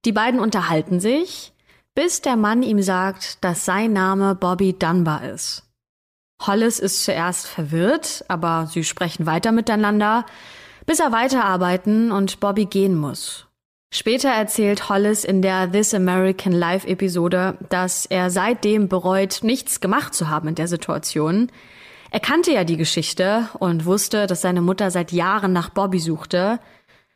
Die 0.05 0.11
beiden 0.11 0.39
unterhalten 0.39 0.99
sich, 0.99 1.53
bis 1.95 2.21
der 2.21 2.35
Mann 2.35 2.61
ihm 2.61 2.83
sagt, 2.83 3.43
dass 3.43 3.65
sein 3.65 3.91
Name 3.91 4.35
Bobby 4.35 4.73
Dunbar 4.73 5.23
ist. 5.23 5.63
Hollis 6.45 6.79
ist 6.79 7.03
zuerst 7.03 7.47
verwirrt, 7.47 8.23
aber 8.27 8.67
sie 8.71 8.83
sprechen 8.83 9.25
weiter 9.25 9.51
miteinander, 9.51 10.25
bis 10.85 10.99
er 10.99 11.11
weiterarbeiten 11.11 12.11
und 12.11 12.39
Bobby 12.39 12.65
gehen 12.65 12.95
muss. 12.95 13.47
Später 13.93 14.29
erzählt 14.29 14.89
Hollis 14.89 15.23
in 15.23 15.41
der 15.41 15.71
This 15.71 15.93
American 15.93 16.51
Life 16.51 16.87
Episode, 16.87 17.57
dass 17.69 18.05
er 18.05 18.29
seitdem 18.29 18.89
bereut, 18.89 19.39
nichts 19.41 19.79
gemacht 19.79 20.13
zu 20.13 20.29
haben 20.29 20.49
in 20.49 20.55
der 20.55 20.67
Situation. 20.67 21.51
Er 22.11 22.19
kannte 22.19 22.51
ja 22.51 22.63
die 22.63 22.77
Geschichte 22.77 23.49
und 23.59 23.85
wusste, 23.85 24.27
dass 24.27 24.41
seine 24.41 24.61
Mutter 24.61 24.91
seit 24.91 25.11
Jahren 25.11 25.53
nach 25.53 25.69
Bobby 25.69 25.99
suchte, 25.99 26.59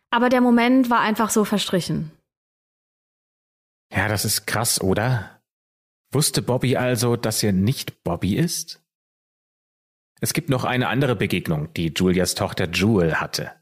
aber 0.09 0.29
der 0.29 0.41
Moment 0.41 0.89
war 0.89 1.01
einfach 1.01 1.29
so 1.29 1.45
verstrichen. 1.45 2.11
Ja, 3.91 4.07
das 4.07 4.25
ist 4.25 4.45
krass, 4.45 4.81
oder? 4.81 5.41
Wusste 6.11 6.41
Bobby 6.41 6.77
also, 6.77 7.15
dass 7.15 7.43
er 7.43 7.53
nicht 7.53 8.03
Bobby 8.03 8.35
ist? 8.35 8.81
Es 10.21 10.33
gibt 10.33 10.49
noch 10.49 10.63
eine 10.63 10.87
andere 10.87 11.15
Begegnung, 11.15 11.73
die 11.73 11.93
Julias 11.95 12.35
Tochter 12.35 12.69
Jewel 12.69 13.15
hatte. 13.21 13.58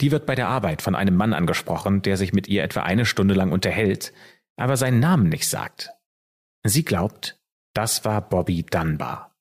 Die 0.00 0.10
wird 0.12 0.26
bei 0.26 0.34
der 0.34 0.48
Arbeit 0.48 0.82
von 0.82 0.94
einem 0.94 1.16
Mann 1.16 1.32
angesprochen, 1.32 2.02
der 2.02 2.16
sich 2.16 2.32
mit 2.32 2.48
ihr 2.48 2.62
etwa 2.62 2.82
eine 2.82 3.04
Stunde 3.04 3.34
lang 3.34 3.52
unterhält, 3.52 4.12
aber 4.56 4.76
seinen 4.76 5.00
Namen 5.00 5.28
nicht 5.28 5.48
sagt. 5.48 5.90
Sie 6.64 6.84
glaubt, 6.84 7.40
das 7.74 8.04
war 8.04 8.28
Bobby 8.28 8.64
Dunbar. 8.64 9.36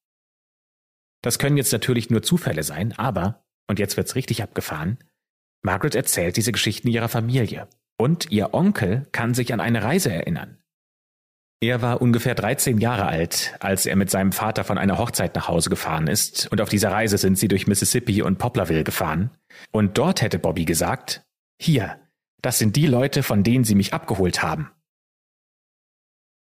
Das 1.22 1.40
können 1.40 1.58
jetzt 1.58 1.74
natürlich 1.74 2.10
nur 2.10 2.24
Zufälle 2.24 2.64
sein, 2.64 2.94
aber, 2.94 3.44
und 3.68 3.80
jetzt 3.80 3.98
wird's 3.98 4.16
richtig 4.16 4.44
abgefahren, 4.44 4.98
Margaret 5.64 5.96
erzählt 5.96 6.38
diese 6.38 6.52
Geschichten 6.52 6.88
ihrer 6.88 7.10
Familie. 7.10 7.68
Und 8.00 8.32
ihr 8.32 8.54
Onkel 8.54 9.08
kann 9.12 9.34
sich 9.34 9.54
an 9.54 9.60
eine 9.60 9.84
Reise 9.84 10.12
erinnern. 10.12 10.60
Er 11.60 11.82
war 11.82 12.02
ungefähr 12.02 12.36
13 12.36 12.78
Jahre 12.78 13.08
alt, 13.08 13.56
als 13.60 13.88
er 13.88 13.96
mit 13.96 14.12
seinem 14.12 14.32
Vater 14.32 14.64
von 14.64 14.78
einer 14.78 15.00
Hochzeit 15.00 15.34
nach 15.36 15.48
Hause 15.48 15.72
gefahren 15.72 16.08
ist, 16.08 16.52
und 16.52 16.62
auf 16.62 16.70
dieser 16.70 16.92
Reise 16.92 17.18
sind 17.18 17.38
sie 17.38 17.48
durch 17.48 17.66
Mississippi 17.66 18.22
und 18.22 18.38
Poplarville 18.38 18.84
gefahren. 18.84 19.32
Und 19.72 19.98
dort 19.98 20.22
hätte 20.22 20.38
Bobby 20.38 20.66
gesagt, 20.66 21.26
hier, 21.60 22.00
das 22.44 22.60
sind 22.60 22.76
die 22.76 22.86
Leute, 22.86 23.24
von 23.24 23.44
denen 23.44 23.64
sie 23.64 23.74
mich 23.74 23.94
abgeholt 23.94 24.44
haben. 24.44 24.72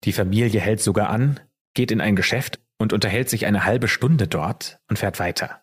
Die 0.04 0.14
Familie 0.14 0.60
hält 0.60 0.80
sogar 0.80 1.10
an, 1.10 1.40
geht 1.74 1.90
in 1.90 2.00
ein 2.00 2.16
Geschäft 2.16 2.60
und 2.78 2.94
unterhält 2.94 3.28
sich 3.28 3.44
eine 3.44 3.66
halbe 3.66 3.88
Stunde 3.88 4.26
dort 4.26 4.80
und 4.88 4.98
fährt 4.98 5.20
weiter. 5.20 5.61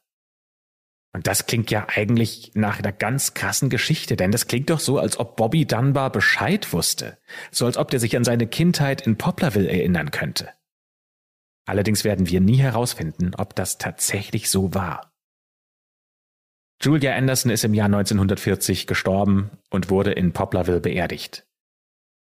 Und 1.12 1.26
das 1.26 1.48
klingt 1.48 1.72
ja 1.72 1.88
eigentlich 1.90 2.52
nach 2.54 2.80
einer 2.80 2.92
ganz 2.92 3.34
krassen 3.34 3.70
Geschichte, 3.70 4.16
denn 4.16 4.32
das 4.32 4.48
klingt 4.48 4.70
doch 4.70 4.80
so, 4.80 5.00
als 5.00 5.20
ob 5.20 5.38
Bobby 5.38 5.66
Dunbar 5.66 6.12
Bescheid 6.12 6.72
wusste, 6.72 7.18
so 7.52 7.66
als 7.66 7.78
ob 7.78 7.90
der 7.90 8.00
sich 8.00 8.16
an 8.16 8.24
seine 8.24 8.46
Kindheit 8.46 9.02
in 9.02 9.18
Poplarville 9.18 9.70
erinnern 9.70 10.12
könnte. 10.12 10.50
Allerdings 11.66 12.04
werden 12.04 12.30
wir 12.30 12.42
nie 12.42 12.58
herausfinden, 12.58 13.34
ob 13.36 13.56
das 13.56 13.78
tatsächlich 13.78 14.50
so 14.50 14.74
war. 14.74 15.14
Julia 16.82 17.16
Anderson 17.16 17.52
ist 17.52 17.64
im 17.64 17.74
Jahr 17.74 17.88
1940 17.88 18.88
gestorben 18.88 19.52
und 19.70 19.90
wurde 19.90 20.12
in 20.12 20.32
Poplarville 20.32 20.80
beerdigt. 20.80 21.46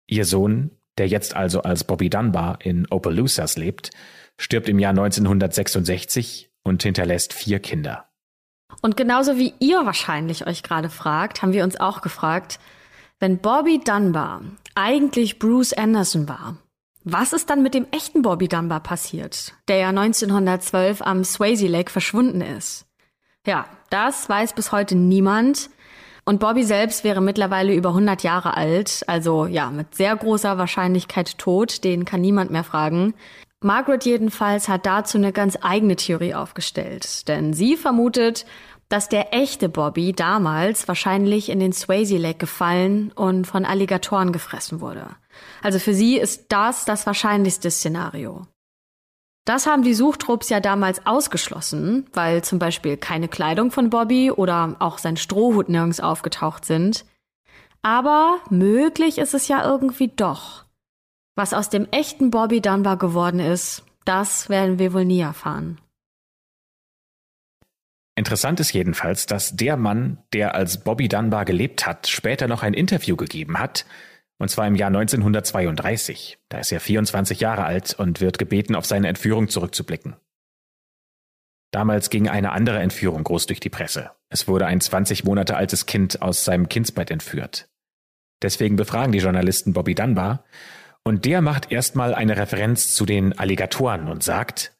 Ihr 0.07 0.25
Sohn, 0.25 0.71
der 0.97 1.07
jetzt 1.07 1.35
also 1.35 1.61
als 1.61 1.83
Bobby 1.83 2.09
Dunbar 2.09 2.59
in 2.65 2.87
Opelousas 2.89 3.57
lebt, 3.57 3.91
stirbt 4.37 4.67
im 4.67 4.79
Jahr 4.79 4.91
1966 4.91 6.51
und 6.63 6.81
hinterlässt 6.81 7.33
vier 7.33 7.59
Kinder. 7.59 8.08
Und 8.81 8.97
genauso 8.97 9.37
wie 9.37 9.53
ihr 9.59 9.85
wahrscheinlich 9.85 10.47
euch 10.47 10.63
gerade 10.63 10.89
fragt, 10.89 11.41
haben 11.41 11.53
wir 11.53 11.63
uns 11.63 11.79
auch 11.79 12.01
gefragt, 12.01 12.59
wenn 13.19 13.39
Bobby 13.39 13.79
Dunbar 13.83 14.41
eigentlich 14.75 15.39
Bruce 15.39 15.73
Anderson 15.73 16.29
war, 16.29 16.57
was 17.03 17.33
ist 17.33 17.49
dann 17.49 17.63
mit 17.63 17.73
dem 17.73 17.87
echten 17.91 18.21
Bobby 18.21 18.47
Dunbar 18.47 18.81
passiert, 18.81 19.53
der 19.67 19.77
ja 19.77 19.89
1912 19.89 21.01
am 21.01 21.23
Swayze 21.23 21.67
Lake 21.67 21.91
verschwunden 21.91 22.41
ist? 22.41 22.85
Ja, 23.45 23.65
das 23.89 24.29
weiß 24.29 24.53
bis 24.53 24.71
heute 24.71 24.95
niemand. 24.95 25.69
Und 26.25 26.39
Bobby 26.39 26.63
selbst 26.63 27.03
wäre 27.03 27.21
mittlerweile 27.21 27.73
über 27.73 27.89
100 27.89 28.21
Jahre 28.21 28.55
alt, 28.55 29.03
also 29.07 29.47
ja, 29.47 29.71
mit 29.71 29.95
sehr 29.95 30.15
großer 30.15 30.57
Wahrscheinlichkeit 30.57 31.37
tot, 31.39 31.83
den 31.83 32.05
kann 32.05 32.21
niemand 32.21 32.51
mehr 32.51 32.63
fragen. 32.63 33.15
Margaret 33.61 34.05
jedenfalls 34.05 34.69
hat 34.69 34.85
dazu 34.85 35.17
eine 35.17 35.33
ganz 35.33 35.57
eigene 35.61 35.97
Theorie 35.97 36.33
aufgestellt, 36.33 37.27
denn 37.27 37.53
sie 37.53 37.75
vermutet, 37.75 38.45
dass 38.87 39.09
der 39.09 39.33
echte 39.33 39.69
Bobby 39.69 40.13
damals 40.13 40.87
wahrscheinlich 40.87 41.49
in 41.49 41.59
den 41.59 41.73
Swayze 41.73 42.17
Lake 42.17 42.39
gefallen 42.39 43.11
und 43.13 43.45
von 43.45 43.65
Alligatoren 43.65 44.31
gefressen 44.31 44.81
wurde. 44.81 45.07
Also 45.61 45.77
für 45.77 45.93
sie 45.93 46.17
ist 46.17 46.45
das 46.49 46.85
das 46.85 47.05
wahrscheinlichste 47.05 47.69
Szenario. 47.69 48.47
Das 49.45 49.67
haben 49.67 49.83
die 49.83 49.93
Suchtrupps 49.93 50.49
ja 50.49 50.59
damals 50.59 51.05
ausgeschlossen, 51.05 52.07
weil 52.13 52.43
zum 52.43 52.59
Beispiel 52.59 52.97
keine 52.97 53.27
Kleidung 53.27 53.71
von 53.71 53.89
Bobby 53.89 54.31
oder 54.31 54.75
auch 54.79 54.97
sein 54.97 55.17
Strohhut 55.17 55.69
nirgends 55.69 55.99
aufgetaucht 55.99 56.65
sind. 56.65 57.05
Aber 57.81 58.37
möglich 58.49 59.17
ist 59.17 59.33
es 59.33 59.47
ja 59.47 59.63
irgendwie 59.63 60.07
doch. 60.07 60.65
Was 61.39 61.53
aus 61.53 61.69
dem 61.69 61.87
echten 61.91 62.31
Bobby 62.31 62.59
Dunbar 62.59 62.97
geworden 62.97 63.39
ist, 63.39 63.85
das 64.03 64.49
werden 64.49 64.77
wir 64.77 64.91
wohl 64.91 65.05
nie 65.05 65.21
erfahren. 65.21 65.79
Interessant 68.17 68.59
ist 68.59 68.73
jedenfalls, 68.73 69.25
dass 69.25 69.55
der 69.55 69.77
Mann, 69.77 70.17
der 70.33 70.53
als 70.53 70.83
Bobby 70.83 71.07
Dunbar 71.07 71.45
gelebt 71.45 71.87
hat, 71.87 72.07
später 72.07 72.49
noch 72.49 72.61
ein 72.61 72.73
Interview 72.73 73.15
gegeben 73.15 73.57
hat, 73.57 73.85
und 74.37 74.49
zwar 74.49 74.67
im 74.67 74.75
Jahr 74.75 74.89
1932. 74.89 76.39
Da 76.49 76.57
ist 76.57 76.73
er 76.73 76.81
24 76.81 77.39
Jahre 77.39 77.63
alt 77.63 77.93
und 77.97 78.19
wird 78.19 78.37
gebeten, 78.37 78.75
auf 78.75 78.85
seine 78.85 79.07
Entführung 79.07 79.47
zurückzublicken. 79.47 80.17
Damals 81.71 82.09
ging 82.09 82.27
eine 82.27 82.51
andere 82.51 82.79
Entführung 82.79 83.23
groß 83.23 83.45
durch 83.45 83.61
die 83.61 83.69
Presse. 83.69 84.11
Es 84.27 84.49
wurde 84.49 84.65
ein 84.65 84.81
20 84.81 85.23
Monate 85.23 85.55
altes 85.55 85.85
Kind 85.85 86.21
aus 86.21 86.43
seinem 86.43 86.67
Kindsbett 86.67 87.09
entführt. 87.11 87.69
Deswegen 88.41 88.75
befragen 88.75 89.13
die 89.13 89.19
Journalisten 89.19 89.71
Bobby 89.71 89.95
Dunbar 89.95 90.43
und 91.03 91.25
der 91.25 91.41
macht 91.41 91.71
erstmal 91.71 92.13
eine 92.13 92.37
Referenz 92.37 92.93
zu 92.93 93.05
den 93.05 93.37
Alligatoren 93.37 94.07
und 94.07 94.23
sagt, 94.23 94.75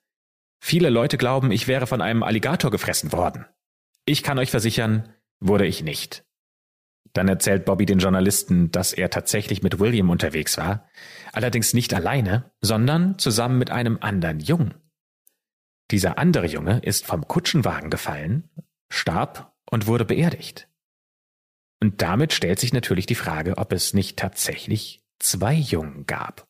Viele 0.59 0.89
Leute 0.89 1.17
glauben, 1.17 1.51
ich 1.51 1.67
wäre 1.67 1.87
von 1.87 2.01
einem 2.01 2.23
Alligator 2.23 2.69
gefressen 2.69 3.11
worden. 3.11 3.45
Ich 4.05 4.23
kann 4.23 4.39
euch 4.39 4.51
versichern, 4.51 5.13
wurde 5.39 5.65
ich 5.65 5.83
nicht. 5.83 6.25
Dann 7.13 7.27
erzählt 7.27 7.65
Bobby 7.65 7.85
den 7.85 7.99
Journalisten, 7.99 8.71
dass 8.71 8.93
er 8.93 9.09
tatsächlich 9.09 9.63
mit 9.63 9.79
William 9.79 10.09
unterwegs 10.09 10.57
war, 10.57 10.87
allerdings 11.31 11.73
nicht 11.73 11.93
alleine, 11.93 12.51
sondern 12.61 13.17
zusammen 13.17 13.57
mit 13.57 13.71
einem 13.71 13.97
anderen 14.01 14.39
Jungen. 14.39 14.75
Dieser 15.91 16.19
andere 16.19 16.45
Junge 16.45 16.79
ist 16.79 17.05
vom 17.05 17.27
Kutschenwagen 17.27 17.89
gefallen, 17.89 18.49
starb 18.91 19.55
und 19.71 19.87
wurde 19.87 20.05
beerdigt. 20.05 20.67
Und 21.81 22.01
damit 22.01 22.33
stellt 22.33 22.59
sich 22.59 22.73
natürlich 22.73 23.05
die 23.05 23.15
Frage, 23.15 23.57
ob 23.57 23.71
es 23.71 23.93
nicht 23.93 24.19
tatsächlich 24.19 24.98
zwei 25.19 25.53
Jungen 25.53 26.05
gab. 26.05 26.47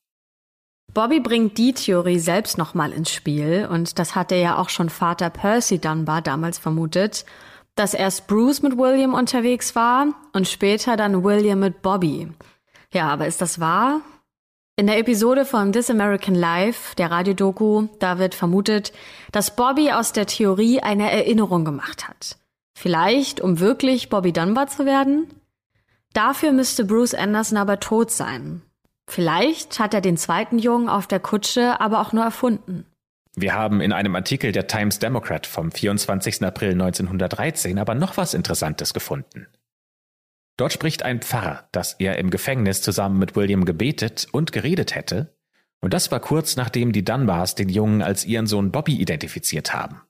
Bobby 0.94 1.20
bringt 1.20 1.58
die 1.58 1.74
Theorie 1.74 2.20
selbst 2.20 2.58
nochmal 2.58 2.92
ins 2.92 3.12
Spiel 3.12 3.68
und 3.70 4.00
das 4.00 4.16
hatte 4.16 4.36
ja 4.36 4.58
auch 4.58 4.70
schon 4.70 4.90
Vater 4.90 5.30
Percy 5.30 5.80
Dunbar 5.80 6.22
damals 6.22 6.58
vermutet, 6.58 7.26
dass 7.76 7.94
erst 7.94 8.28
Bruce 8.28 8.62
mit 8.62 8.78
William 8.78 9.14
unterwegs 9.14 9.76
war 9.76 10.08
und 10.34 10.48
später 10.48 10.98
dann 10.98 11.24
William 11.24 11.60
mit 11.60 11.82
Bobby. 11.82 12.30
Ja, 12.92 13.08
aber 13.10 13.28
ist 13.28 13.42
das 13.42 13.60
wahr? 13.60 14.02
In 14.76 14.88
der 14.88 14.98
Episode 14.98 15.46
von 15.46 15.74
This 15.74 15.90
American 15.90 16.36
Life, 16.36 16.96
der 16.96 17.12
Radiodoku, 17.12 17.88
da 18.00 18.18
wird 18.18 18.34
vermutet, 18.34 18.94
dass 19.32 19.56
Bobby 19.56 19.92
aus 19.92 20.14
der 20.14 20.26
Theorie 20.26 20.80
eine 20.80 21.12
Erinnerung 21.12 21.66
gemacht 21.66 22.08
hat. 22.08 22.38
Vielleicht, 22.74 23.42
um 23.42 23.60
wirklich 23.60 24.10
Bobby 24.10 24.32
Dunbar 24.32 24.68
zu 24.68 24.86
werden? 24.86 25.28
Dafür 26.14 26.52
müsste 26.52 26.86
Bruce 26.86 27.14
Anderson 27.14 27.58
aber 27.58 27.80
tot 27.80 28.12
sein. 28.12 28.62
Vielleicht 29.08 29.80
hat 29.80 29.94
er 29.94 30.02
den 30.02 30.18
zweiten 30.18 30.60
Jungen 30.60 30.90
auf 30.90 31.08
der 31.08 31.20
Kutsche 31.20 31.80
aber 31.82 32.00
auch 32.00 32.14
nur 32.14 32.24
erfunden. 32.24 32.86
Wir 33.36 33.54
haben 33.54 33.82
in 33.82 33.94
einem 33.94 34.16
Artikel 34.16 34.52
der 34.52 34.68
Times 34.68 35.00
Democrat 35.00 35.48
vom 35.48 35.72
24. 35.72 36.44
April 36.44 36.72
1913 36.72 37.80
aber 37.80 37.96
noch 37.96 38.18
was 38.18 38.34
Interessantes 38.34 38.94
gefunden. 38.94 39.48
Dort 40.58 40.74
spricht 40.74 41.04
ein 41.04 41.22
Pfarrer, 41.22 41.70
dass 41.72 41.94
er 41.94 42.18
im 42.18 42.32
Gefängnis 42.32 42.82
zusammen 42.82 43.18
mit 43.18 43.36
William 43.36 43.66
gebetet 43.66 44.28
und 44.32 44.52
geredet 44.52 44.94
hätte, 44.94 45.34
und 45.82 45.94
das 45.94 46.12
war 46.12 46.20
kurz 46.20 46.58
nachdem 46.58 46.92
die 46.92 47.06
Dunbars 47.06 47.56
den 47.56 47.70
Jungen 47.70 48.02
als 48.02 48.26
ihren 48.26 48.48
Sohn 48.48 48.72
Bobby 48.72 48.96
identifiziert 48.96 49.74
haben. 49.74 50.02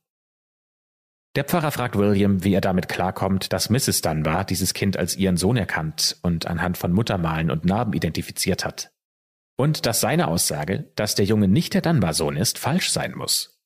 Der 1.36 1.44
Pfarrer 1.44 1.72
fragt 1.72 1.96
William, 1.96 2.44
wie 2.44 2.54
er 2.54 2.62
damit 2.62 2.90
klarkommt, 2.90 3.54
dass 3.54 3.70
Mrs. 3.70 4.02
Dunbar 4.02 4.46
dieses 4.46 4.74
Kind 4.74 4.98
als 4.98 5.16
ihren 5.16 5.38
Sohn 5.38 5.58
erkannt 5.58 6.18
und 6.24 6.48
anhand 6.48 6.78
von 6.78 6.92
Muttermalen 6.92 7.52
und 7.52 7.66
Narben 7.66 7.94
identifiziert 7.94 8.66
hat. 8.66 8.92
Und 9.56 9.86
dass 9.86 10.02
seine 10.02 10.28
Aussage, 10.28 10.92
dass 10.96 11.16
der 11.16 11.26
Junge 11.26 11.48
nicht 11.48 11.74
der 11.74 11.82
Dunbar-Sohn 11.82 12.36
ist, 12.36 12.58
falsch 12.58 12.90
sein 12.90 13.16
muss. 13.16 13.60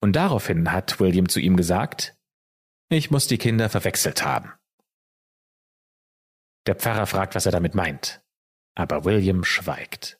Und 0.00 0.16
daraufhin 0.16 0.72
hat 0.72 0.98
William 0.98 1.28
zu 1.28 1.38
ihm 1.38 1.56
gesagt, 1.56 2.16
ich 2.88 3.10
muss 3.10 3.28
die 3.28 3.38
Kinder 3.38 3.68
verwechselt 3.68 4.24
haben. 4.24 4.52
Der 6.66 6.74
Pfarrer 6.74 7.06
fragt, 7.06 7.34
was 7.34 7.46
er 7.46 7.52
damit 7.52 7.74
meint, 7.74 8.20
aber 8.74 9.04
William 9.04 9.44
schweigt. 9.44 10.18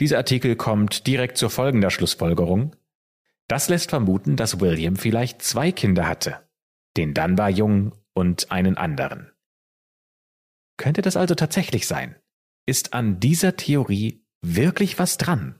Dieser 0.00 0.18
Artikel 0.18 0.54
kommt 0.54 1.06
direkt 1.08 1.36
zur 1.36 1.50
folgender 1.50 1.90
Schlussfolgerung, 1.90 2.76
das 3.48 3.68
lässt 3.68 3.90
vermuten, 3.90 4.36
dass 4.36 4.60
William 4.60 4.96
vielleicht 4.96 5.42
zwei 5.42 5.72
Kinder 5.72 6.06
hatte, 6.06 6.46
den 6.96 7.14
Dunbar-Jungen 7.14 7.92
und 8.14 8.50
einen 8.52 8.76
anderen. 8.76 9.32
Könnte 10.76 11.02
das 11.02 11.16
also 11.16 11.34
tatsächlich 11.34 11.86
sein? 11.86 12.14
Ist 12.66 12.94
an 12.94 13.18
dieser 13.20 13.56
Theorie 13.56 14.24
wirklich 14.42 14.98
was 14.98 15.16
dran? 15.16 15.58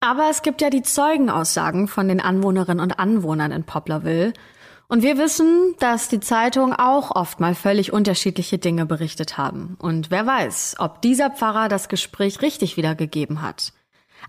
Aber 0.00 0.28
es 0.30 0.42
gibt 0.42 0.60
ja 0.60 0.70
die 0.70 0.82
Zeugenaussagen 0.82 1.88
von 1.88 2.08
den 2.08 2.20
Anwohnerinnen 2.20 2.80
und 2.80 2.98
Anwohnern 2.98 3.52
in 3.52 3.64
Poplarville. 3.64 4.32
Und 4.88 5.02
wir 5.02 5.18
wissen, 5.18 5.74
dass 5.80 6.08
die 6.08 6.20
Zeitungen 6.20 6.72
auch 6.72 7.10
oft 7.10 7.40
mal 7.40 7.54
völlig 7.54 7.92
unterschiedliche 7.92 8.58
Dinge 8.58 8.86
berichtet 8.86 9.36
haben. 9.36 9.76
Und 9.80 10.10
wer 10.10 10.24
weiß, 10.26 10.76
ob 10.78 11.02
dieser 11.02 11.30
Pfarrer 11.30 11.68
das 11.68 11.88
Gespräch 11.88 12.40
richtig 12.40 12.76
wiedergegeben 12.76 13.42
hat. 13.42 13.72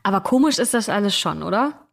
Aber 0.04 0.22
komisch 0.22 0.60
ist 0.60 0.74
das 0.74 0.90
alles 0.90 1.18
schon, 1.18 1.44
oder? 1.44 1.88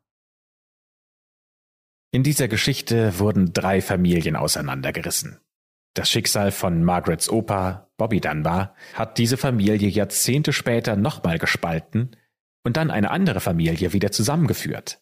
In 2.13 2.23
dieser 2.23 2.47
Geschichte 2.47 3.19
wurden 3.19 3.53
drei 3.53 3.83
Familien 3.83 4.37
auseinandergerissen. 4.37 5.41
Das 5.95 6.11
Schicksal 6.11 6.53
von 6.53 6.85
Margarets 6.85 7.29
Opa, 7.29 7.89
Bobby 7.97 8.21
Dunbar, 8.21 8.75
hat 8.95 9.19
diese 9.19 9.37
Familie 9.37 9.89
Jahrzehnte 9.89 10.53
später 10.53 10.97
nochmal 10.97 11.39
gespalten 11.39 12.17
und 12.65 12.77
dann 12.77 12.91
eine 12.91 13.11
andere 13.11 13.41
Familie 13.41 13.93
wieder 13.93 14.11
zusammengeführt. 14.11 15.01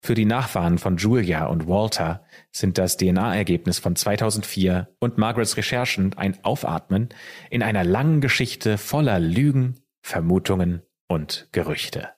Für 0.00 0.14
die 0.14 0.26
Nachfahren 0.26 0.78
von 0.78 0.96
Julia 0.96 1.46
und 1.46 1.66
Walter 1.66 2.24
sind 2.52 2.78
das 2.78 2.96
DNA-Ergebnis 2.96 3.78
von 3.78 3.96
2004 3.96 4.88
und 5.00 5.18
Margarets 5.18 5.56
Recherchen 5.56 6.16
ein 6.16 6.42
Aufatmen 6.44 7.08
in 7.50 7.62
einer 7.62 7.84
langen 7.84 8.20
Geschichte 8.20 8.78
voller 8.78 9.18
Lügen, 9.18 9.80
Vermutungen 10.02 10.82
und 11.08 11.48
Gerüchte. 11.52 12.10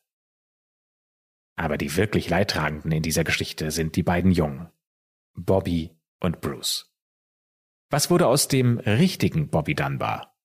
Aber 1.61 1.77
die 1.77 1.95
wirklich 1.95 2.31
Leidtragenden 2.31 2.91
in 2.91 3.03
dieser 3.03 3.23
Geschichte 3.23 3.71
sind 3.71 3.95
die 3.95 4.03
beiden 4.03 4.31
Jungen, 4.31 4.71
Bobby 5.35 5.95
und 6.19 6.41
Bruce. 6.41 6.91
Was 7.91 8.09
wurde 8.09 8.29
aus 8.29 8.49
dem 8.49 8.79
richtigen 8.79 9.51
Bobby 9.51 9.75
Dunbar? 9.75 10.39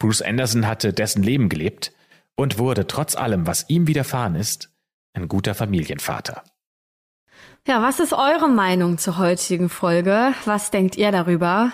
Bruce 0.00 0.22
Anderson 0.22 0.66
hatte 0.66 0.92
dessen 0.92 1.22
Leben 1.22 1.48
gelebt 1.48 1.92
und 2.34 2.58
wurde 2.58 2.88
trotz 2.88 3.14
allem, 3.14 3.46
was 3.46 3.70
ihm 3.70 3.86
widerfahren 3.86 4.34
ist, 4.34 4.74
ein 5.12 5.28
guter 5.28 5.54
Familienvater. 5.54 6.42
Ja, 7.64 7.80
was 7.80 8.00
ist 8.00 8.12
eure 8.12 8.48
Meinung 8.48 8.98
zur 8.98 9.18
heutigen 9.18 9.68
Folge? 9.68 10.34
Was 10.46 10.72
denkt 10.72 10.96
ihr 10.96 11.12
darüber? 11.12 11.72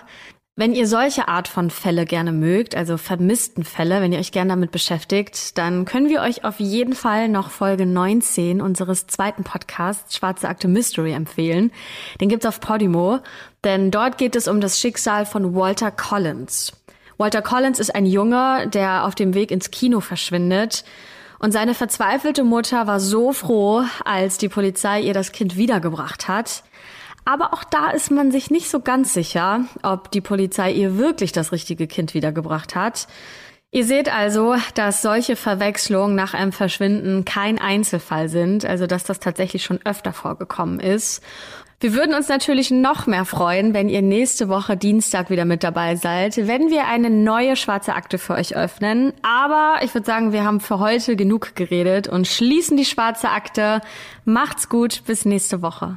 Wenn 0.60 0.74
ihr 0.74 0.86
solche 0.86 1.26
Art 1.26 1.48
von 1.48 1.70
Fälle 1.70 2.04
gerne 2.04 2.32
mögt, 2.32 2.76
also 2.76 2.98
vermissten 2.98 3.64
Fälle, 3.64 4.02
wenn 4.02 4.12
ihr 4.12 4.18
euch 4.18 4.30
gerne 4.30 4.50
damit 4.50 4.72
beschäftigt, 4.72 5.56
dann 5.56 5.86
können 5.86 6.10
wir 6.10 6.20
euch 6.20 6.44
auf 6.44 6.60
jeden 6.60 6.92
Fall 6.92 7.30
noch 7.30 7.48
Folge 7.48 7.86
19 7.86 8.60
unseres 8.60 9.06
zweiten 9.06 9.42
Podcasts 9.42 10.14
Schwarze 10.14 10.50
Akte 10.50 10.68
Mystery 10.68 11.12
empfehlen. 11.12 11.72
Den 12.20 12.28
gibt's 12.28 12.44
auf 12.44 12.60
Podimo, 12.60 13.20
denn 13.64 13.90
dort 13.90 14.18
geht 14.18 14.36
es 14.36 14.48
um 14.48 14.60
das 14.60 14.78
Schicksal 14.78 15.24
von 15.24 15.54
Walter 15.54 15.90
Collins. 15.90 16.74
Walter 17.16 17.40
Collins 17.40 17.78
ist 17.78 17.94
ein 17.94 18.04
Junge, 18.04 18.68
der 18.68 19.06
auf 19.06 19.14
dem 19.14 19.32
Weg 19.32 19.50
ins 19.50 19.70
Kino 19.70 20.00
verschwindet. 20.00 20.84
Und 21.38 21.52
seine 21.52 21.72
verzweifelte 21.72 22.44
Mutter 22.44 22.86
war 22.86 23.00
so 23.00 23.32
froh, 23.32 23.82
als 24.04 24.36
die 24.36 24.50
Polizei 24.50 25.00
ihr 25.00 25.14
das 25.14 25.32
Kind 25.32 25.56
wiedergebracht 25.56 26.28
hat. 26.28 26.64
Aber 27.24 27.52
auch 27.52 27.64
da 27.64 27.90
ist 27.90 28.10
man 28.10 28.30
sich 28.30 28.50
nicht 28.50 28.70
so 28.70 28.80
ganz 28.80 29.14
sicher, 29.14 29.64
ob 29.82 30.10
die 30.10 30.20
Polizei 30.20 30.72
ihr 30.72 30.98
wirklich 30.98 31.32
das 31.32 31.52
richtige 31.52 31.86
Kind 31.86 32.14
wiedergebracht 32.14 32.74
hat. 32.74 33.06
Ihr 33.72 33.84
seht 33.84 34.12
also, 34.12 34.56
dass 34.74 35.00
solche 35.00 35.36
Verwechslungen 35.36 36.16
nach 36.16 36.34
einem 36.34 36.50
Verschwinden 36.50 37.24
kein 37.24 37.60
Einzelfall 37.60 38.28
sind, 38.28 38.64
also 38.64 38.88
dass 38.88 39.04
das 39.04 39.20
tatsächlich 39.20 39.62
schon 39.62 39.78
öfter 39.84 40.12
vorgekommen 40.12 40.80
ist. 40.80 41.22
Wir 41.82 41.94
würden 41.94 42.14
uns 42.14 42.28
natürlich 42.28 42.70
noch 42.70 43.06
mehr 43.06 43.24
freuen, 43.24 43.72
wenn 43.72 43.88
ihr 43.88 44.02
nächste 44.02 44.48
Woche 44.48 44.76
Dienstag 44.76 45.30
wieder 45.30 45.46
mit 45.46 45.62
dabei 45.62 45.96
seid, 45.96 46.36
wenn 46.36 46.68
wir 46.68 46.88
eine 46.88 47.08
neue 47.08 47.56
schwarze 47.56 47.94
Akte 47.94 48.18
für 48.18 48.34
euch 48.34 48.54
öffnen. 48.54 49.14
Aber 49.22 49.76
ich 49.82 49.94
würde 49.94 50.06
sagen, 50.06 50.32
wir 50.32 50.44
haben 50.44 50.60
für 50.60 50.78
heute 50.78 51.16
genug 51.16 51.54
geredet 51.54 52.06
und 52.06 52.26
schließen 52.26 52.76
die 52.76 52.84
schwarze 52.84 53.30
Akte. 53.30 53.80
Macht's 54.26 54.68
gut, 54.68 55.04
bis 55.06 55.24
nächste 55.24 55.62
Woche. 55.62 55.96